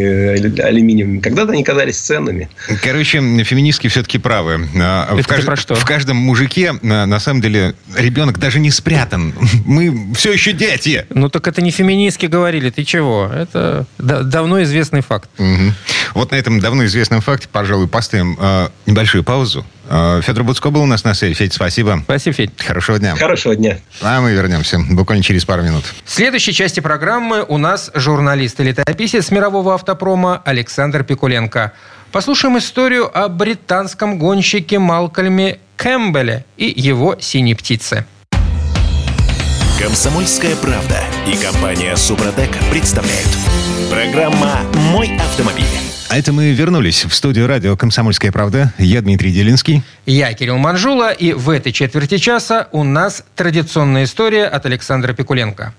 алюминиевыми. 0.61 1.21
Когда-то 1.21 1.53
они 1.53 1.63
казались 1.63 2.08
ценными. 2.09 2.49
Короче, 2.83 3.19
феминистки 3.45 3.89
все-таки 3.89 4.17
правы. 4.19 4.67
А, 4.77 5.13
это 5.13 5.23
в, 5.23 5.27
кажд... 5.27 5.45
про 5.45 5.57
что? 5.57 5.75
в 5.75 5.85
каждом 5.85 6.17
мужике, 6.17 6.73
на 6.83 7.21
самом 7.21 7.43
деле, 7.43 7.75
ребенок 7.95 8.39
даже 8.39 8.61
не 8.61 8.71
спрятан. 8.71 9.35
Мы 9.67 10.15
все 10.15 10.33
еще 10.33 10.53
дети. 10.53 11.07
Ну 11.11 11.29
так 11.29 11.47
это 11.47 11.61
не 11.61 11.71
феминистки 11.71 12.25
говорили, 12.25 12.71
ты 12.71 12.85
чего? 12.85 13.31
Это 13.33 13.85
давно 13.99 14.63
известный 14.63 15.03
факт. 15.03 15.29
Угу. 15.39 15.73
Вот 16.15 16.31
на 16.31 16.37
этом 16.37 16.61
давно 16.61 16.87
известном 16.87 17.21
факте, 17.21 17.47
пожалуй, 17.53 17.89
поставим 17.89 18.39
э, 18.41 18.69
небольшую 18.87 19.23
паузу. 19.23 19.67
Э, 19.89 20.21
Федор 20.23 20.45
Буцко 20.45 20.71
был 20.71 20.83
у 20.83 20.87
нас 20.87 21.05
на 21.05 21.15
связи. 21.15 21.35
Федь, 21.35 21.53
спасибо. 21.53 22.01
Спасибо, 22.05 22.35
Федь. 22.35 22.51
Хорошего 22.59 22.99
дня. 22.99 23.17
Хорошего 23.17 23.55
дня. 23.55 23.79
А 24.01 24.21
мы 24.21 24.33
вернемся 24.33 24.79
буквально 24.79 25.23
через 25.23 25.45
пару 25.45 25.63
минут. 25.63 25.85
В 26.05 26.11
следующей 26.11 26.53
части 26.53 26.81
программы 26.81 27.45
у 27.47 27.59
нас 27.59 27.91
журналист 27.95 28.61
и 28.61 28.65
летописец 28.65 29.31
мирового 29.31 29.75
автопрома 29.75 30.41
Александр 30.45 31.05
Пикуленко. 31.05 31.73
Послушаем 32.11 32.57
историю 32.57 33.11
о 33.17 33.29
британском 33.29 34.19
гонщике 34.19 34.79
Малкольме 34.79 35.59
Кэмпбелле 35.77 36.47
и 36.57 36.73
его 36.75 37.17
«Синей 37.21 37.55
птице». 37.55 38.07
Комсомольская 39.79 40.57
правда 40.57 41.05
и 41.27 41.37
компания 41.37 41.95
Супротек 41.97 42.51
представляют. 42.71 43.29
Программа 43.91 44.63
«Мой 44.91 45.15
автомобиль». 45.19 45.67
А 46.09 46.17
это 46.17 46.33
мы 46.33 46.53
вернулись 46.53 47.05
в 47.05 47.15
студию 47.15 47.47
радио 47.47 47.77
«Комсомольская 47.77 48.33
правда». 48.33 48.73
Я 48.79 49.03
Дмитрий 49.03 49.31
Делинский. 49.31 49.83
Я 50.07 50.33
Кирилл 50.33 50.57
Манжула. 50.57 51.13
И 51.13 51.35
в 51.35 51.51
этой 51.51 51.73
четверти 51.73 52.17
часа 52.17 52.69
у 52.73 52.85
нас 52.85 53.23
традиционная 53.37 54.05
история 54.05 54.47
от 54.47 54.65
Александра 54.65 55.13
Пикуленко. 55.13 55.75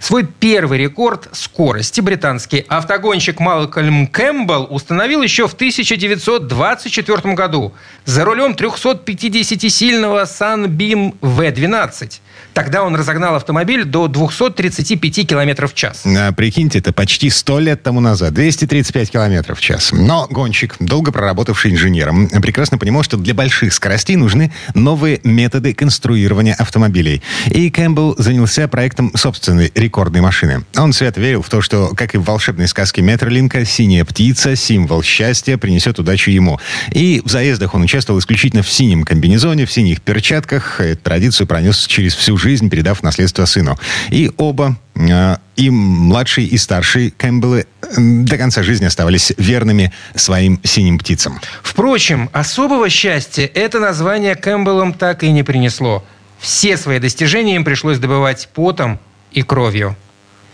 Свой 0.00 0.26
первый 0.26 0.78
рекорд 0.78 1.28
скорости 1.32 2.00
британский 2.00 2.64
автогонщик 2.68 3.40
Малкольм 3.40 4.06
Кэмпбелл 4.06 4.68
установил 4.70 5.22
еще 5.22 5.48
в 5.48 5.54
1924 5.54 7.34
году 7.34 7.72
за 8.04 8.24
рулем 8.24 8.52
350-сильного 8.52 10.24
Sunbeam 10.24 11.14
V12. 11.20 12.20
Тогда 12.58 12.82
он 12.82 12.96
разогнал 12.96 13.36
автомобиль 13.36 13.84
до 13.84 14.08
235 14.08 15.28
км 15.28 15.68
в 15.68 15.74
час. 15.74 16.02
А, 16.04 16.32
прикиньте, 16.32 16.80
это 16.80 16.92
почти 16.92 17.30
100 17.30 17.60
лет 17.60 17.84
тому 17.84 18.00
назад. 18.00 18.34
235 18.34 19.12
км 19.12 19.54
в 19.54 19.60
час. 19.60 19.92
Но 19.92 20.26
гонщик, 20.28 20.74
долго 20.80 21.12
проработавший 21.12 21.70
инженером, 21.70 22.28
прекрасно 22.28 22.76
понимал, 22.76 23.04
что 23.04 23.16
для 23.16 23.32
больших 23.32 23.72
скоростей 23.72 24.16
нужны 24.16 24.52
новые 24.74 25.20
методы 25.22 25.72
конструирования 25.72 26.54
автомобилей. 26.54 27.22
И 27.46 27.70
Кэмпбелл 27.70 28.16
занялся 28.18 28.66
проектом 28.66 29.12
собственной 29.14 29.70
рекордной 29.76 30.20
машины. 30.20 30.64
Он 30.76 30.92
свято 30.92 31.20
верил 31.20 31.42
в 31.42 31.48
то, 31.48 31.60
что, 31.60 31.92
как 31.96 32.16
и 32.16 32.18
в 32.18 32.24
волшебной 32.24 32.66
сказке 32.66 33.02
Метролинка, 33.02 33.64
синяя 33.64 34.04
птица, 34.04 34.56
символ 34.56 35.04
счастья, 35.04 35.58
принесет 35.58 36.00
удачу 36.00 36.32
ему. 36.32 36.58
И 36.90 37.22
в 37.24 37.30
заездах 37.30 37.76
он 37.76 37.82
участвовал 37.82 38.18
исключительно 38.18 38.64
в 38.64 38.68
синем 38.68 39.04
комбинезоне, 39.04 39.64
в 39.64 39.70
синих 39.70 40.02
перчатках. 40.02 40.80
Эту 40.80 41.04
традицию 41.04 41.46
пронес 41.46 41.86
через 41.86 42.16
всю 42.16 42.36
жизнь, 42.36 42.47
передав 42.70 43.02
наследство 43.02 43.44
сыну. 43.44 43.78
И 44.10 44.30
оба 44.36 44.76
э, 44.94 45.36
и 45.56 45.70
младший, 45.70 46.44
и 46.44 46.56
старший 46.58 47.10
Кэмпбеллы 47.10 47.66
до 47.96 48.38
конца 48.38 48.62
жизни 48.62 48.86
оставались 48.86 49.32
верными 49.36 49.92
своим 50.14 50.60
синим 50.64 50.98
птицам. 50.98 51.40
Впрочем, 51.62 52.30
особого 52.32 52.88
счастья 52.88 53.44
это 53.54 53.80
название 53.80 54.34
Кэмпбеллам 54.34 54.92
так 54.92 55.22
и 55.22 55.32
не 55.32 55.42
принесло. 55.42 56.04
Все 56.38 56.76
свои 56.76 56.98
достижения 56.98 57.56
им 57.56 57.64
пришлось 57.64 57.98
добывать 57.98 58.48
потом 58.54 58.98
и 59.32 59.42
кровью. 59.42 59.96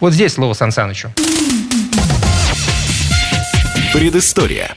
Вот 0.00 0.12
здесь 0.12 0.34
слово 0.34 0.54
Сан 0.54 0.72
Санычу. 0.72 1.12
Предыстория. 3.92 4.76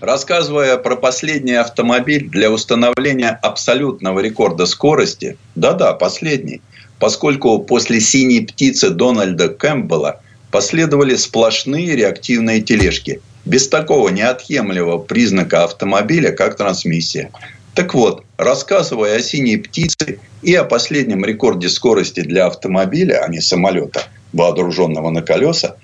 Рассказывая 0.00 0.76
про 0.76 0.96
последний 0.96 1.54
автомобиль 1.54 2.28
для 2.28 2.50
установления 2.50 3.30
абсолютного 3.42 4.20
рекорда 4.20 4.66
скорости, 4.66 5.38
да-да, 5.54 5.94
последний, 5.94 6.60
поскольку 6.98 7.58
после 7.60 8.00
«синей 8.00 8.46
птицы» 8.46 8.90
Дональда 8.90 9.48
Кэмпбелла 9.48 10.20
последовали 10.50 11.16
сплошные 11.16 11.96
реактивные 11.96 12.60
тележки, 12.60 13.22
без 13.46 13.68
такого 13.68 14.10
неотъемлемого 14.10 14.98
признака 14.98 15.64
автомобиля, 15.64 16.32
как 16.32 16.56
трансмиссия. 16.56 17.30
Так 17.74 17.94
вот, 17.94 18.22
рассказывая 18.36 19.16
о 19.16 19.22
«синей 19.22 19.56
птице» 19.56 20.18
и 20.42 20.54
о 20.54 20.64
последнем 20.64 21.24
рекорде 21.24 21.70
скорости 21.70 22.20
для 22.20 22.46
автомобиля, 22.46 23.24
а 23.24 23.28
не 23.28 23.40
самолета, 23.40 24.04
вооруженного 24.34 25.08
на 25.08 25.22
колеса, 25.22 25.76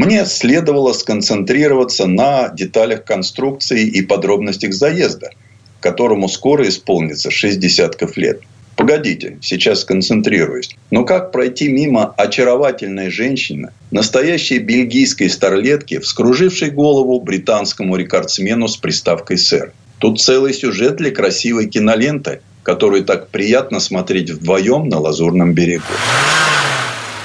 мне 0.00 0.24
следовало 0.24 0.94
сконцентрироваться 0.94 2.06
на 2.06 2.48
деталях 2.48 3.04
конструкции 3.04 3.86
и 3.86 4.00
подробностях 4.00 4.72
заезда, 4.72 5.32
которому 5.80 6.26
скоро 6.26 6.66
исполнится 6.66 7.30
6 7.30 7.60
десятков 7.60 8.16
лет. 8.16 8.40
Погодите, 8.76 9.36
сейчас 9.42 9.82
сконцентрируюсь. 9.82 10.74
Но 10.90 11.04
как 11.04 11.32
пройти 11.32 11.68
мимо 11.68 12.14
очаровательной 12.16 13.10
женщины, 13.10 13.72
настоящей 13.90 14.58
бельгийской 14.58 15.28
старлетки, 15.28 15.98
вскружившей 15.98 16.70
голову 16.70 17.20
британскому 17.20 17.94
рекордсмену 17.96 18.68
с 18.68 18.78
приставкой 18.78 19.36
«сэр»? 19.36 19.74
Тут 19.98 20.18
целый 20.18 20.54
сюжет 20.54 20.96
для 20.96 21.10
красивой 21.10 21.68
киноленты, 21.68 22.40
которую 22.62 23.04
так 23.04 23.28
приятно 23.28 23.80
смотреть 23.80 24.30
вдвоем 24.30 24.88
на 24.88 24.98
Лазурном 24.98 25.52
берегу. 25.52 25.84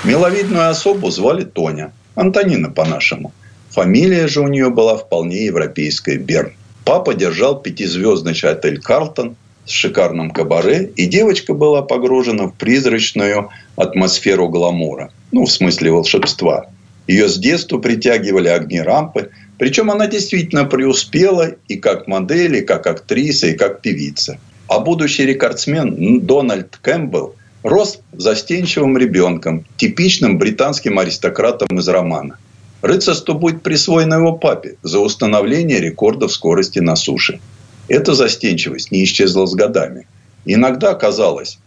Миловидную 0.04 0.70
особу 0.70 1.10
звали 1.10 1.46
Тоня– 1.46 1.94
Антонина 2.16 2.70
по-нашему. 2.70 3.34
Фамилия 3.70 4.28
же 4.28 4.42
у 4.42 4.48
нее 4.48 4.70
была 4.70 4.98
вполне 4.98 5.46
европейская– 5.46 6.18
Берн. 6.18 6.54
Папа 6.86 7.14
держал 7.14 7.62
пятизвездный 7.62 8.34
отель 8.44 8.80
«Карлтон» 8.80 9.36
с 9.66 9.72
шикарным 9.72 10.32
кабаре, 10.32 10.92
и 10.96 11.08
девочка 11.08 11.54
была 11.54 11.82
погружена 11.82 12.46
в 12.46 12.54
призрачную 12.54 13.50
атмосферу 13.76 14.48
гламура. 14.48 15.12
Ну, 15.32 15.46
в 15.46 15.52
смысле 15.52 15.92
волшебства. 15.92 16.68
Ее 17.08 17.28
с 17.28 17.38
детства 17.38 17.80
притягивали 17.80 18.48
огни 18.48 18.80
рампы, 18.80 19.32
причем 19.58 19.92
она 19.92 20.08
действительно 20.08 20.66
преуспела 20.66 21.52
и 21.68 21.76
как 21.76 22.08
модель, 22.08 22.58
и 22.58 22.62
как 22.62 22.88
актриса, 22.88 23.48
и 23.48 23.54
как 23.54 23.82
певица. 23.82 24.38
А 24.68 24.80
будущий 24.80 25.26
рекордсмен 25.26 26.22
Дональд 26.22 26.78
Кэмпбелл 26.82 27.36
рос 27.66 28.00
застенчивым 28.14 28.96
ребенком, 28.96 29.66
типичным 29.78 30.38
британским 30.38 31.00
аристократом 31.00 31.80
из 31.80 31.88
романа. 31.88 32.38
Рыцарство 32.84 33.34
будет 33.34 33.64
присвоено 33.64 34.16
его 34.16 34.34
папе 34.34 34.76
за 34.84 35.00
установление 35.00 35.82
рекордов 35.82 36.32
скорости 36.32 36.78
на 36.78 36.96
суше. 36.96 37.40
Эта 37.88 38.14
застенчивость 38.14 38.92
не 38.92 39.04
исчезла 39.04 39.48
с 39.48 39.56
годами. 39.56 40.06
Иногда 40.46 40.94
казалось, 40.94 41.58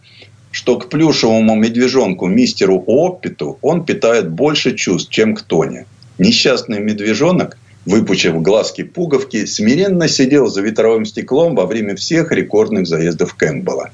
что 0.51 0.77
к 0.77 0.87
плюшевому 0.87 1.55
медвежонку 1.55 2.27
мистеру 2.27 2.81
Оппиту 2.87 3.59
он 3.61 3.83
питает 3.83 4.29
больше 4.29 4.77
чувств, 4.77 5.11
чем 5.11 5.35
к 5.35 5.41
Тоне. 5.41 5.85
Несчастный 6.17 6.79
медвежонок, 6.79 7.57
выпучив 7.85 8.41
глазки-пуговки, 8.41 9.45
смиренно 9.45 10.07
сидел 10.07 10.47
за 10.47 10.61
ветровым 10.61 11.03
стеклом 11.03 11.55
во 11.55 11.65
время 11.65 11.97
всех 11.97 12.31
рекордных 12.31 12.87
заездов 12.87 13.35
Кэмпбелла. 13.35 13.89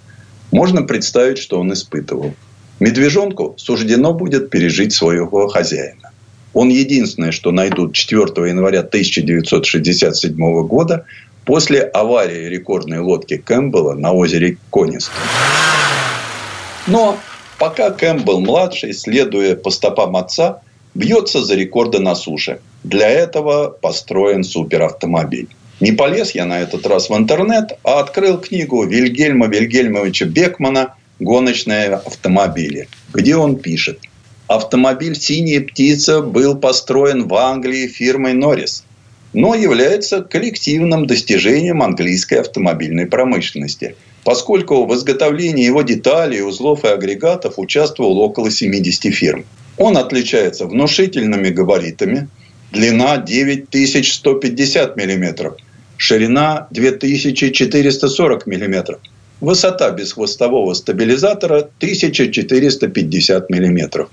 Можно 0.51 0.83
представить, 0.83 1.37
что 1.37 1.59
он 1.59 1.73
испытывал. 1.73 2.33
Медвежонку 2.79 3.55
суждено 3.57 4.13
будет 4.13 4.49
пережить 4.49 4.93
своего 4.93 5.47
хозяина. 5.47 6.11
Он 6.53 6.69
единственное, 6.69 7.31
что 7.31 7.51
найдут 7.51 7.93
4 7.93 8.21
января 8.49 8.79
1967 8.79 10.67
года 10.67 11.05
после 11.45 11.81
аварии 11.81 12.47
рекордной 12.47 12.99
лодки 12.99 13.37
Кэмпбелла 13.37 13.93
на 13.93 14.13
озере 14.13 14.57
Конистон. 14.71 15.13
Но 16.87 17.17
пока 17.59 17.91
Кэмпбелл-младший, 17.91 18.93
следуя 18.93 19.55
по 19.55 19.69
стопам 19.69 20.15
отца, 20.15 20.61
бьется 20.93 21.43
за 21.43 21.55
рекорды 21.55 21.99
на 21.99 22.15
суше. 22.15 22.59
Для 22.83 23.09
этого 23.09 23.69
построен 23.69 24.43
суперавтомобиль. 24.43 25.49
Не 25.81 25.91
полез 25.91 26.31
я 26.31 26.45
на 26.45 26.61
этот 26.61 26.87
раз 26.87 27.09
в 27.09 27.17
интернет, 27.17 27.77
а 27.83 27.99
открыл 27.99 28.39
книгу 28.39 28.85
Вильгельма 28.85 29.47
Вильгельмовича 29.47 30.25
Бекмана 30.25 30.95
«Гоночные 31.19 31.95
автомобили», 31.95 32.87
где 33.13 33.35
он 33.35 33.57
пишет. 33.57 33.99
Автомобиль 34.47 35.15
«Синяя 35.15 35.61
птица» 35.61 36.21
был 36.21 36.55
построен 36.55 37.27
в 37.27 37.33
Англии 37.35 37.87
фирмой 37.87 38.33
Норрис. 38.33 38.83
но 39.33 39.53
является 39.53 40.21
коллективным 40.21 41.07
достижением 41.07 41.83
английской 41.83 42.35
автомобильной 42.35 43.05
промышленности, 43.05 43.97
поскольку 44.23 44.85
в 44.85 44.95
изготовлении 44.95 45.65
его 45.65 45.81
деталей, 45.81 46.41
узлов 46.41 46.85
и 46.85 46.87
агрегатов 46.87 47.55
участвовало 47.59 48.19
около 48.19 48.49
70 48.49 49.13
фирм. 49.13 49.45
Он 49.77 49.97
отличается 49.97 50.65
внушительными 50.67 51.49
габаритами, 51.49 52.29
длина 52.71 53.17
9150 53.17 54.95
мм, 54.95 55.55
ширина 55.97 56.67
2440 56.71 58.47
мм, 58.47 58.97
высота 59.41 59.91
бесхвостового 59.91 60.73
стабилизатора 60.73 61.69
1450 61.79 63.49
мм. 63.49 64.07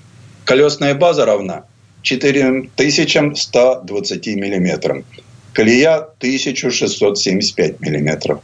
Колесная 0.45 0.95
база 0.95 1.24
равна 1.24 1.64
4120 2.03 4.26
мм. 4.26 5.05
Колея 5.53 6.09
1675 6.18 7.80
мм. 7.80 8.41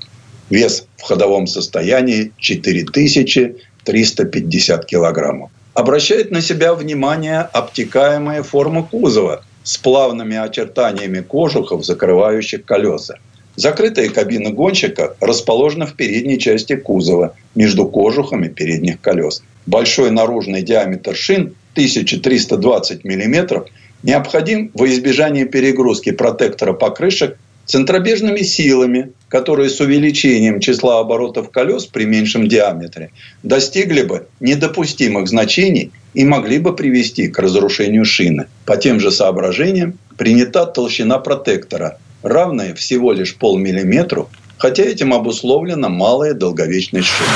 Вес 0.50 0.86
в 0.96 1.02
ходовом 1.02 1.46
состоянии 1.46 2.32
4350 2.38 4.86
килограммов. 4.86 5.50
Обращает 5.74 6.30
на 6.30 6.40
себя 6.40 6.72
внимание 6.74 7.40
обтекаемая 7.40 8.42
форма 8.42 8.82
кузова 8.82 9.44
с 9.68 9.76
плавными 9.76 10.34
очертаниями 10.34 11.20
кожухов, 11.20 11.84
закрывающих 11.84 12.64
колеса. 12.64 13.16
Закрытая 13.54 14.08
кабина 14.08 14.50
гонщика 14.50 15.14
расположена 15.20 15.84
в 15.84 15.92
передней 15.92 16.38
части 16.38 16.74
кузова, 16.74 17.34
между 17.54 17.84
кожухами 17.84 18.48
передних 18.48 18.98
колес. 19.02 19.42
Большой 19.66 20.10
наружный 20.10 20.62
диаметр 20.62 21.14
шин 21.14 21.54
1320 21.72 23.04
мм 23.04 23.66
необходим 24.02 24.70
во 24.72 24.88
избежание 24.88 25.44
перегрузки 25.44 26.12
протектора 26.12 26.72
покрышек 26.72 27.36
центробежными 27.66 28.40
силами, 28.40 29.12
которые 29.28 29.68
с 29.68 29.78
увеличением 29.80 30.60
числа 30.60 31.00
оборотов 31.00 31.50
колес 31.50 31.84
при 31.84 32.04
меньшем 32.04 32.48
диаметре 32.48 33.10
достигли 33.42 34.00
бы 34.00 34.28
недопустимых 34.40 35.28
значений 35.28 35.92
и 36.14 36.24
могли 36.24 36.58
бы 36.58 36.74
привести 36.74 37.28
к 37.28 37.38
разрушению 37.38 38.04
шины. 38.04 38.46
По 38.64 38.76
тем 38.76 39.00
же 39.00 39.10
соображениям 39.10 39.98
принята 40.16 40.66
толщина 40.66 41.18
протектора, 41.18 41.98
равная 42.22 42.74
всего 42.74 43.12
лишь 43.12 43.36
полмиллиметру, 43.36 44.28
хотя 44.56 44.82
этим 44.82 45.12
обусловлена 45.12 45.88
малая 45.88 46.34
долговечность 46.34 47.08
шины. 47.08 47.28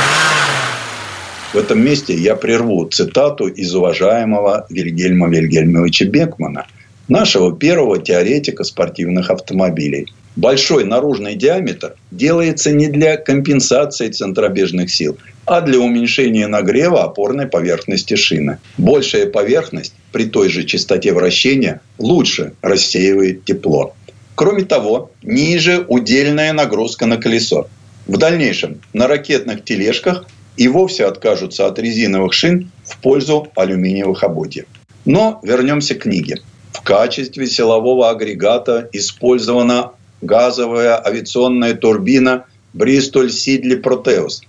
В 1.52 1.56
этом 1.58 1.84
месте 1.84 2.14
я 2.14 2.34
прерву 2.34 2.88
цитату 2.88 3.46
из 3.46 3.74
уважаемого 3.74 4.66
Вильгельма 4.70 5.28
Вильгельмовича 5.28 6.06
Бекмана, 6.06 6.66
нашего 7.08 7.54
первого 7.54 7.98
теоретика 7.98 8.64
спортивных 8.64 9.30
автомобилей. 9.30 10.06
Большой 10.36 10.84
наружный 10.84 11.34
диаметр 11.34 11.94
делается 12.10 12.72
не 12.72 12.88
для 12.88 13.18
компенсации 13.18 14.08
центробежных 14.08 14.90
сил, 14.90 15.18
а 15.44 15.60
для 15.60 15.78
уменьшения 15.78 16.46
нагрева 16.46 17.04
опорной 17.04 17.46
поверхности 17.46 18.14
шины. 18.14 18.58
Большая 18.78 19.26
поверхность 19.26 19.94
при 20.10 20.24
той 20.24 20.48
же 20.48 20.64
частоте 20.64 21.12
вращения 21.12 21.82
лучше 21.98 22.54
рассеивает 22.62 23.44
тепло. 23.44 23.94
Кроме 24.34 24.64
того, 24.64 25.10
ниже 25.22 25.84
удельная 25.86 26.54
нагрузка 26.54 27.04
на 27.04 27.18
колесо. 27.18 27.68
В 28.06 28.16
дальнейшем 28.16 28.80
на 28.94 29.06
ракетных 29.06 29.64
тележках 29.64 30.26
и 30.56 30.66
вовсе 30.68 31.04
откажутся 31.04 31.66
от 31.66 31.78
резиновых 31.78 32.32
шин 32.32 32.70
в 32.84 32.96
пользу 32.98 33.48
алюминиевых 33.54 34.24
ободьев. 34.24 34.64
Но 35.04 35.40
вернемся 35.42 35.94
к 35.94 36.00
книге. 36.00 36.40
В 36.72 36.80
качестве 36.80 37.46
силового 37.46 38.10
агрегата 38.10 38.88
использована 38.92 39.92
газовая 40.22 41.02
авиационная 41.04 41.74
турбина 41.74 42.46
Bristol 42.74 43.26
Sidley 43.26 43.82
Proteus. 43.82 44.40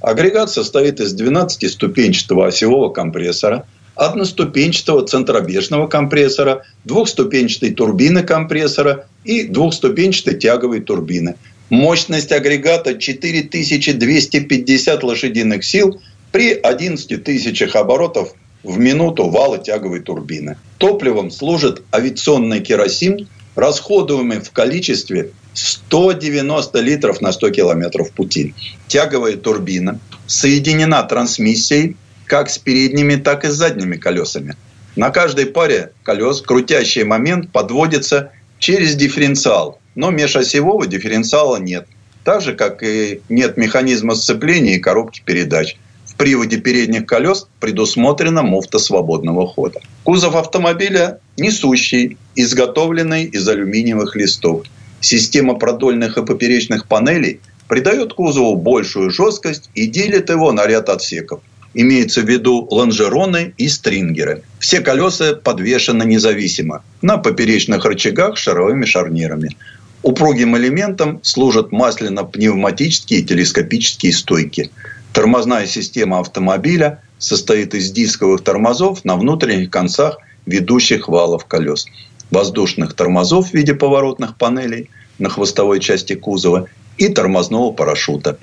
Агрегат 0.00 0.50
состоит 0.50 1.00
из 1.00 1.18
12-ступенчатого 1.18 2.46
осевого 2.46 2.90
компрессора, 2.90 3.66
одноступенчатого 3.94 5.06
центробежного 5.06 5.86
компрессора, 5.86 6.64
двухступенчатой 6.84 7.72
турбины 7.72 8.22
компрессора 8.22 9.06
и 9.24 9.44
двухступенчатой 9.44 10.36
тяговой 10.36 10.80
турбины– 10.80 11.36
Мощность 11.70 12.32
агрегата 12.32 12.98
4250 12.98 15.02
лошадиных 15.04 15.64
сил 15.64 16.00
при 16.32 16.52
11 16.52 17.22
тысячах 17.22 17.76
оборотов 17.76 18.34
в 18.64 18.76
минуту 18.76 19.30
вала 19.30 19.58
тяговой 19.58 20.00
турбины. 20.00 20.56
Топливом 20.78 21.30
служит 21.30 21.84
авиационный 21.94 22.58
керосин, 22.60 23.28
расходуемый 23.54 24.40
в 24.40 24.50
количестве 24.52 25.30
190 25.54 26.80
литров 26.80 27.20
на 27.20 27.32
100 27.32 27.50
километров 27.50 28.10
пути. 28.12 28.54
Тяговая 28.88 29.36
турбина 29.36 29.98
соединена 30.26 31.02
трансмиссией 31.02 31.96
как 32.26 32.48
с 32.48 32.58
передними, 32.58 33.16
так 33.16 33.44
и 33.44 33.48
с 33.48 33.54
задними 33.54 33.96
колесами. 33.96 34.56
На 34.96 35.10
каждой 35.10 35.46
паре 35.46 35.92
колес 36.04 36.40
крутящий 36.40 37.02
момент 37.02 37.50
подводится 37.50 38.30
через 38.58 38.94
дифференциал 38.94 39.80
но 39.94 40.10
межосевого 40.10 40.86
дифференциала 40.86 41.56
нет. 41.56 41.86
Так 42.24 42.42
же, 42.42 42.54
как 42.54 42.82
и 42.82 43.22
нет 43.28 43.56
механизма 43.56 44.14
сцепления 44.14 44.76
и 44.76 44.80
коробки 44.80 45.22
передач. 45.24 45.76
Приводе 46.20 46.58
передних 46.58 47.06
колес 47.06 47.46
предусмотрена 47.60 48.42
муфта 48.42 48.78
свободного 48.78 49.46
хода. 49.46 49.80
Кузов 50.04 50.34
автомобиля 50.34 51.18
несущий, 51.38 52.18
изготовленный 52.36 53.24
из 53.24 53.48
алюминиевых 53.48 54.14
листов. 54.16 54.64
Система 55.00 55.54
продольных 55.54 56.18
и 56.18 56.26
поперечных 56.26 56.88
панелей 56.88 57.40
придает 57.68 58.12
кузову 58.12 58.54
большую 58.56 59.08
жесткость 59.10 59.70
и 59.74 59.86
делит 59.86 60.28
его 60.28 60.52
на 60.52 60.66
ряд 60.66 60.90
отсеков. 60.90 61.40
Имеется 61.72 62.20
в 62.20 62.28
виду 62.28 62.68
лонжероны 62.70 63.54
и 63.56 63.68
стрингеры. 63.68 64.42
Все 64.58 64.80
колеса 64.80 65.36
подвешены 65.36 66.02
независимо 66.02 66.82
на 67.00 67.16
поперечных 67.16 67.86
рычагах 67.86 68.36
с 68.36 68.42
шаровыми 68.42 68.84
шарнирами. 68.84 69.56
Упругим 70.02 70.54
элементом 70.54 71.20
служат 71.22 71.72
масляно-пневматические 71.72 73.22
телескопические 73.22 74.12
стойки. 74.12 74.70
Тормозная 75.12 75.66
система 75.66 76.20
автомобиля 76.20 77.02
состоит 77.18 77.74
из 77.74 77.90
дисковых 77.90 78.42
тормозов 78.42 79.04
на 79.04 79.16
внутренних 79.16 79.70
концах 79.70 80.18
ведущих 80.46 81.08
валов 81.08 81.46
колес, 81.46 81.86
воздушных 82.30 82.94
тормозов 82.94 83.50
в 83.50 83.54
виде 83.54 83.74
поворотных 83.74 84.36
панелей 84.36 84.88
на 85.18 85.28
хвостовой 85.28 85.80
части 85.80 86.14
кузова 86.14 86.68
и 86.96 87.08
тормозного 87.08 87.72
парашюта. 87.72 88.38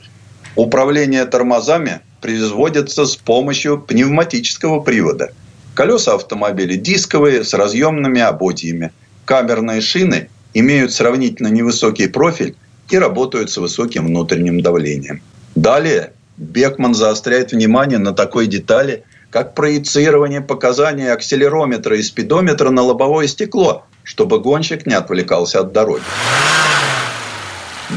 Управление 0.56 1.26
тормозами 1.26 2.02
производится 2.22 3.06
с 3.06 3.16
помощью 3.16 3.80
пневматического 3.80 4.82
привода. 4.82 5.32
Колеса 5.74 6.16
автомобиля 6.16 6.76
дисковые 6.76 7.44
с 7.44 7.54
разъемными 7.54 8.20
ободьями. 8.20 8.92
Камерные 9.26 9.82
шины 9.82 10.30
имеют 10.54 10.92
сравнительно 10.92 11.48
невысокий 11.48 12.08
профиль 12.08 12.56
и 12.90 12.98
работают 12.98 13.52
с 13.52 13.58
высоким 13.58 14.08
внутренним 14.08 14.62
давлением. 14.62 15.22
Далее 15.56 16.14
Бекман 16.38 16.94
заостряет 16.94 17.52
внимание 17.52 17.98
на 17.98 18.14
такой 18.14 18.48
детали, 18.48 19.04
как 19.30 19.56
проецирование 19.56 20.42
показаний 20.42 21.12
акселерометра 21.12 21.98
и 21.98 22.02
спидометра 22.02 22.70
на 22.70 22.84
лобовое 22.84 23.28
стекло, 23.28 23.86
чтобы 24.04 24.40
гонщик 24.40 24.86
не 24.86 24.94
отвлекался 24.94 25.60
от 25.62 25.74
дороги. 25.74 26.04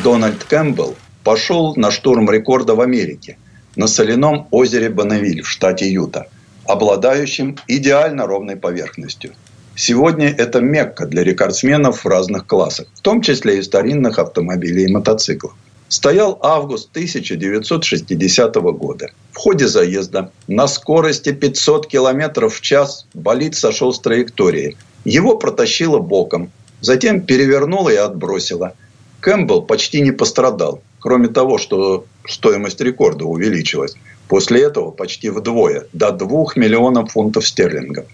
Дональд 0.02 0.42
Кэмпбелл 0.44 0.96
пошел 1.22 1.74
на 1.76 1.90
штурм 1.90 2.30
рекорда 2.30 2.74
в 2.74 2.80
Америке 2.80 3.36
на 3.76 3.86
соляном 3.86 4.48
озере 4.50 4.88
Бонневиль 4.88 5.42
в 5.42 5.48
штате 5.48 5.90
Юта, 5.90 6.28
обладающем 6.66 7.56
идеально 7.68 8.26
ровной 8.26 8.56
поверхностью– 8.56 9.32
Сегодня 9.82 10.28
это 10.28 10.60
мекка 10.60 11.06
для 11.06 11.24
рекордсменов 11.24 12.04
в 12.04 12.06
разных 12.06 12.46
классах, 12.46 12.88
в 12.94 13.00
том 13.00 13.22
числе 13.22 13.58
и 13.58 13.62
старинных 13.62 14.18
автомобилей 14.18 14.84
и 14.84 14.92
мотоциклов. 14.92 15.54
Стоял 15.90 16.38
август 16.40 16.90
1960 16.90 18.54
года. 18.54 19.10
В 19.32 19.38
ходе 19.38 19.66
заезда 19.66 20.30
на 20.46 20.68
скорости 20.68 21.32
500 21.32 21.88
км 21.88 22.48
в 22.48 22.60
час 22.60 23.06
болид 23.12 23.56
сошел 23.56 23.92
с 23.92 23.98
траектории. 23.98 24.76
Его 25.04 25.36
протащило 25.36 25.98
боком, 25.98 26.52
затем 26.80 27.22
перевернуло 27.22 27.88
и 27.88 27.96
отбросило. 27.96 28.74
Кэмпбелл 29.18 29.62
почти 29.62 30.00
не 30.00 30.12
пострадал, 30.12 30.80
кроме 31.00 31.26
того, 31.26 31.58
что 31.58 32.04
стоимость 32.24 32.80
рекорда 32.80 33.24
увеличилась. 33.24 33.94
После 34.28 34.62
этого 34.62 34.92
почти 34.92 35.28
вдвое, 35.28 35.88
до 35.92 36.12
2 36.12 36.52
миллионов 36.54 37.10
фунтов 37.10 37.48
стерлингов. 37.48 38.06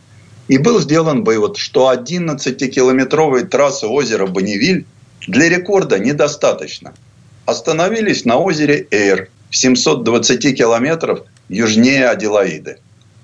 И 0.48 0.56
был 0.56 0.80
сделан 0.80 1.24
вывод, 1.24 1.58
что 1.58 1.92
11-километровой 1.92 3.44
трассы 3.44 3.86
озера 3.86 4.26
Бонневиль 4.26 4.86
для 5.28 5.50
рекорда 5.50 5.98
недостаточно. 5.98 6.94
Остановились 7.46 8.24
на 8.24 8.38
озере 8.38 8.88
Эйр 8.90 9.28
в 9.50 9.56
720 9.56 10.58
километров 10.58 11.20
южнее 11.48 12.08
Аделаиды. 12.08 12.78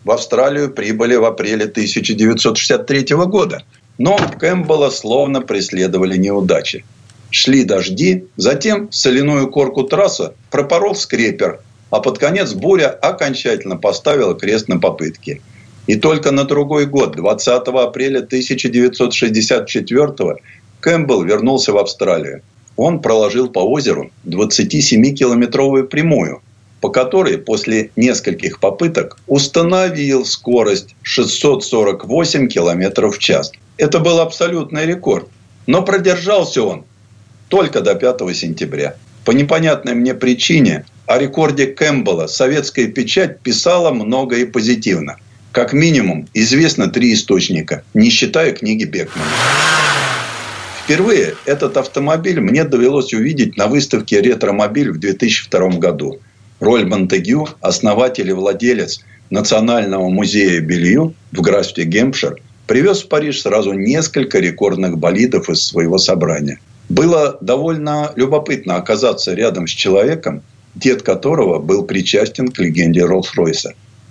В 0.05 0.13
Австралию 0.13 0.73
прибыли 0.73 1.17
в 1.17 1.25
апреле 1.25 1.65
1963 1.65 3.17
года. 3.27 3.65
Но 3.99 4.17
Кэмпбелла 4.39 4.91
словно 4.91 5.41
преследовали 5.41 6.17
неудачи. 6.17 6.85
Шли 7.31 7.65
дожди, 7.65 8.27
затем 8.37 8.93
соляную 8.93 9.51
корку 9.51 9.83
трасса 9.83 10.35
пропорол 10.51 10.95
скрепер, 10.95 11.61
а 11.91 11.99
под 11.99 12.19
конец 12.19 12.53
буря 12.53 12.91
окончательно 12.91 13.77
поставила 13.77 14.35
крест 14.35 14.69
на 14.69 14.79
попытке. 14.79 15.41
И 15.89 15.97
только 15.97 16.31
на 16.31 16.45
другой 16.45 16.87
год, 16.87 17.17
20 17.17 17.49
апреля 17.49 18.19
1964 18.19 20.37
Кэмпбелл 20.81 21.25
вернулся 21.25 21.73
в 21.73 21.79
Австралию. 21.79 22.43
Он 22.77 23.01
проложил 23.01 23.49
по 23.49 23.61
озеру 23.61 24.11
27-километровую 24.27 25.85
прямую, 25.85 26.43
по 26.81 26.89
которой 26.89 27.39
после 27.39 27.91
нескольких 27.97 28.59
попыток 28.59 29.19
установил 29.27 30.25
скорость 30.25 30.97
648 31.03 32.49
километров 32.49 33.17
в 33.17 33.19
час. 33.19 33.53
Это 33.77 34.01
был 34.01 34.21
абсолютный 34.21 34.87
рекорд. 34.87 35.29
Но 35.67 35.83
продержался 35.83 36.63
он 36.63 36.85
только 37.49 37.81
до 37.81 37.95
5 37.95 38.37
сентября. 38.37 38.97
По 39.25 39.31
непонятной 39.31 39.95
мне 39.95 40.15
причине 40.15 40.85
о 41.07 41.19
рекорде 41.19 41.67
Кэмпбелла 41.67 42.27
советская 42.27 42.89
печать 42.89 43.41
писала 43.41 43.93
много 43.93 44.37
и 44.37 44.45
позитивно. 44.45 45.17
Как 45.53 45.73
минимум, 45.73 46.27
известно 46.35 46.89
три 46.89 47.13
источника, 47.13 47.85
не 47.95 48.09
считая 48.09 48.53
книги 48.53 48.85
Бекмана. 48.85 49.31
Впервые 50.93 51.37
этот 51.47 51.79
автомобиль 51.79 52.39
мне 52.39 52.65
довелось 52.65 53.15
увидеть 53.15 53.57
на 53.57 53.67
выставке 53.67 54.21
«Ретромобиль» 54.21 54.91
в 54.91 54.99
2002 54.99 55.79
году. 55.79 56.19
Роль 56.61 56.85
Монтегю, 56.85 57.49
основатель 57.63 58.29
и 58.29 58.35
владелец 58.35 59.01
Национального 59.31 60.11
музея 60.11 60.61
Белью 60.61 61.15
в 61.33 61.41
графстве 61.41 61.85
Гемпшир, 61.85 62.43
привез 62.67 63.03
в 63.03 63.09
Париж 63.09 63.41
сразу 63.41 63.73
несколько 63.73 64.39
рекордных 64.39 64.99
болидов 64.99 65.49
из 65.49 65.63
своего 65.63 65.97
собрания. 65.97 66.61
Было 66.91 67.39
довольно 67.41 68.13
любопытно 68.15 68.77
оказаться 68.77 69.33
рядом 69.33 69.69
с 69.69 69.71
человеком, 69.71 70.43
дед 70.75 71.01
которого 71.01 71.59
был 71.59 71.85
причастен 71.85 72.49
к 72.49 72.59
легенде 72.59 73.01
Роллс-Ройса. 73.01 73.71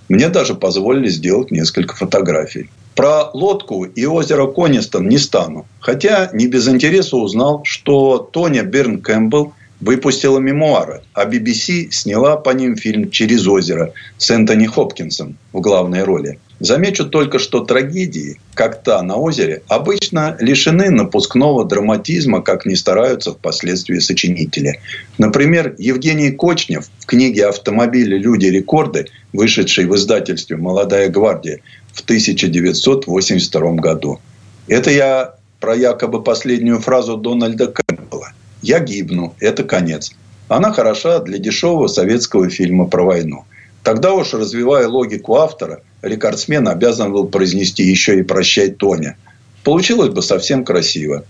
Мне 0.09 0.29
даже 0.29 0.55
позволили 0.55 1.09
сделать 1.09 1.51
несколько 1.51 1.95
фотографий. 1.95 2.71
Про 2.95 3.29
лодку 3.33 3.85
и 3.85 4.05
озеро 4.05 4.47
Конистон 4.47 5.07
не 5.07 5.17
стану. 5.17 5.65
Хотя 5.79 6.29
не 6.33 6.47
без 6.47 6.67
интереса 6.67 7.17
узнал, 7.17 7.61
что 7.63 8.17
Тоня 8.17 8.63
Берн 8.63 9.01
Кэмпбелл 9.01 9.53
выпустила 9.81 10.37
мемуары, 10.37 11.01
а 11.13 11.25
BBC 11.25 11.91
сняла 11.91 12.37
по 12.37 12.51
ним 12.51 12.77
фильм 12.77 13.09
«Через 13.09 13.47
озеро» 13.47 13.93
с 14.17 14.29
Энтони 14.29 14.67
Хопкинсом 14.67 15.37
в 15.51 15.59
главной 15.59 16.03
роли. 16.03 16.39
Замечу 16.59 17.05
только, 17.09 17.39
что 17.39 17.61
трагедии, 17.61 18.39
как 18.53 18.83
та 18.83 19.01
на 19.01 19.15
озере, 19.15 19.63
обычно 19.67 20.37
лишены 20.39 20.91
напускного 20.91 21.65
драматизма, 21.65 22.43
как 22.43 22.67
не 22.67 22.75
стараются 22.75 23.31
впоследствии 23.31 23.97
сочинители. 23.97 24.79
Например, 25.17 25.73
Евгений 25.79 26.29
Кочнев 26.29 26.87
в 26.99 27.07
книге 27.07 27.47
«Автомобили. 27.47 28.15
Люди. 28.15 28.45
Рекорды», 28.45 29.07
вышедшей 29.33 29.85
в 29.85 29.95
издательстве 29.95 30.57
«Молодая 30.57 31.09
гвардия» 31.09 31.61
в 31.93 32.01
1982 32.01 33.71
году. 33.73 34.19
Это 34.67 34.91
я 34.91 35.35
про 35.59 35.75
якобы 35.75 36.23
последнюю 36.23 36.79
фразу 36.79 37.17
Дональда 37.17 37.67
Кэмпбелла. 37.67 38.33
«Я 38.61 38.79
гибну. 38.79 39.35
Это 39.39 39.63
конец». 39.63 40.11
Она 40.47 40.73
хороша 40.73 41.19
для 41.19 41.37
дешевого 41.37 41.87
советского 41.87 42.49
фильма 42.49 42.85
про 42.85 43.03
войну. 43.03 43.45
Тогда 43.83 44.13
уж, 44.13 44.33
развивая 44.33 44.87
логику 44.87 45.37
автора, 45.37 45.81
рекордсмен 46.01 46.67
обязан 46.67 47.13
был 47.13 47.27
произнести 47.27 47.83
еще 47.83 48.19
и 48.19 48.23
«прощай, 48.23 48.69
Тоня». 48.69 49.17
Получилось 49.63 50.09
бы 50.09 50.21
совсем 50.21 50.65
красиво. 50.65 51.23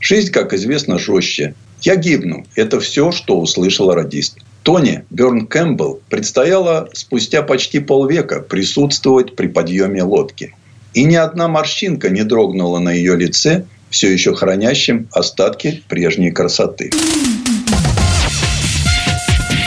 Жизнь, 0.00 0.30
как 0.30 0.52
известно, 0.52 0.98
жестче. 0.98 1.54
«Я 1.82 1.96
гибну»– 1.96 2.46
это 2.54 2.80
все, 2.80 3.10
что 3.12 3.40
услышал 3.40 3.92
радист. 3.92 4.38
Тони 4.68 5.02
Берн 5.08 5.46
Кэмпбелл 5.46 6.02
предстояло 6.10 6.90
спустя 6.92 7.42
почти 7.42 7.80
полвека 7.80 8.40
присутствовать 8.40 9.34
при 9.34 9.46
подъеме 9.46 10.02
лодки. 10.02 10.54
И 10.92 11.04
ни 11.04 11.14
одна 11.14 11.48
морщинка 11.48 12.10
не 12.10 12.22
дрогнула 12.22 12.78
на 12.78 12.90
ее 12.90 13.16
лице, 13.16 13.64
все 13.88 14.12
еще 14.12 14.34
хранящем 14.34 15.08
остатки 15.10 15.82
прежней 15.88 16.32
красоты. 16.32 16.90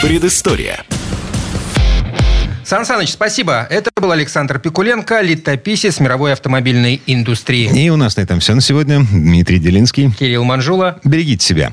Предыстория. 0.00 0.84
Сан 2.64 2.86
Саныч, 2.86 3.10
спасибо. 3.10 3.66
Это 3.68 3.90
был 4.00 4.12
Александр 4.12 4.60
Пикуленко, 4.60 5.20
летописец 5.20 5.98
мировой 5.98 6.32
автомобильной 6.32 7.02
индустрии. 7.08 7.68
И 7.74 7.90
у 7.90 7.96
нас 7.96 8.16
на 8.16 8.20
этом 8.20 8.38
все 8.38 8.54
на 8.54 8.60
сегодня. 8.60 9.04
Дмитрий 9.10 9.58
Делинский. 9.58 10.12
Кирилл 10.12 10.44
Манжула. 10.44 11.00
Берегите 11.02 11.44
себя. 11.44 11.72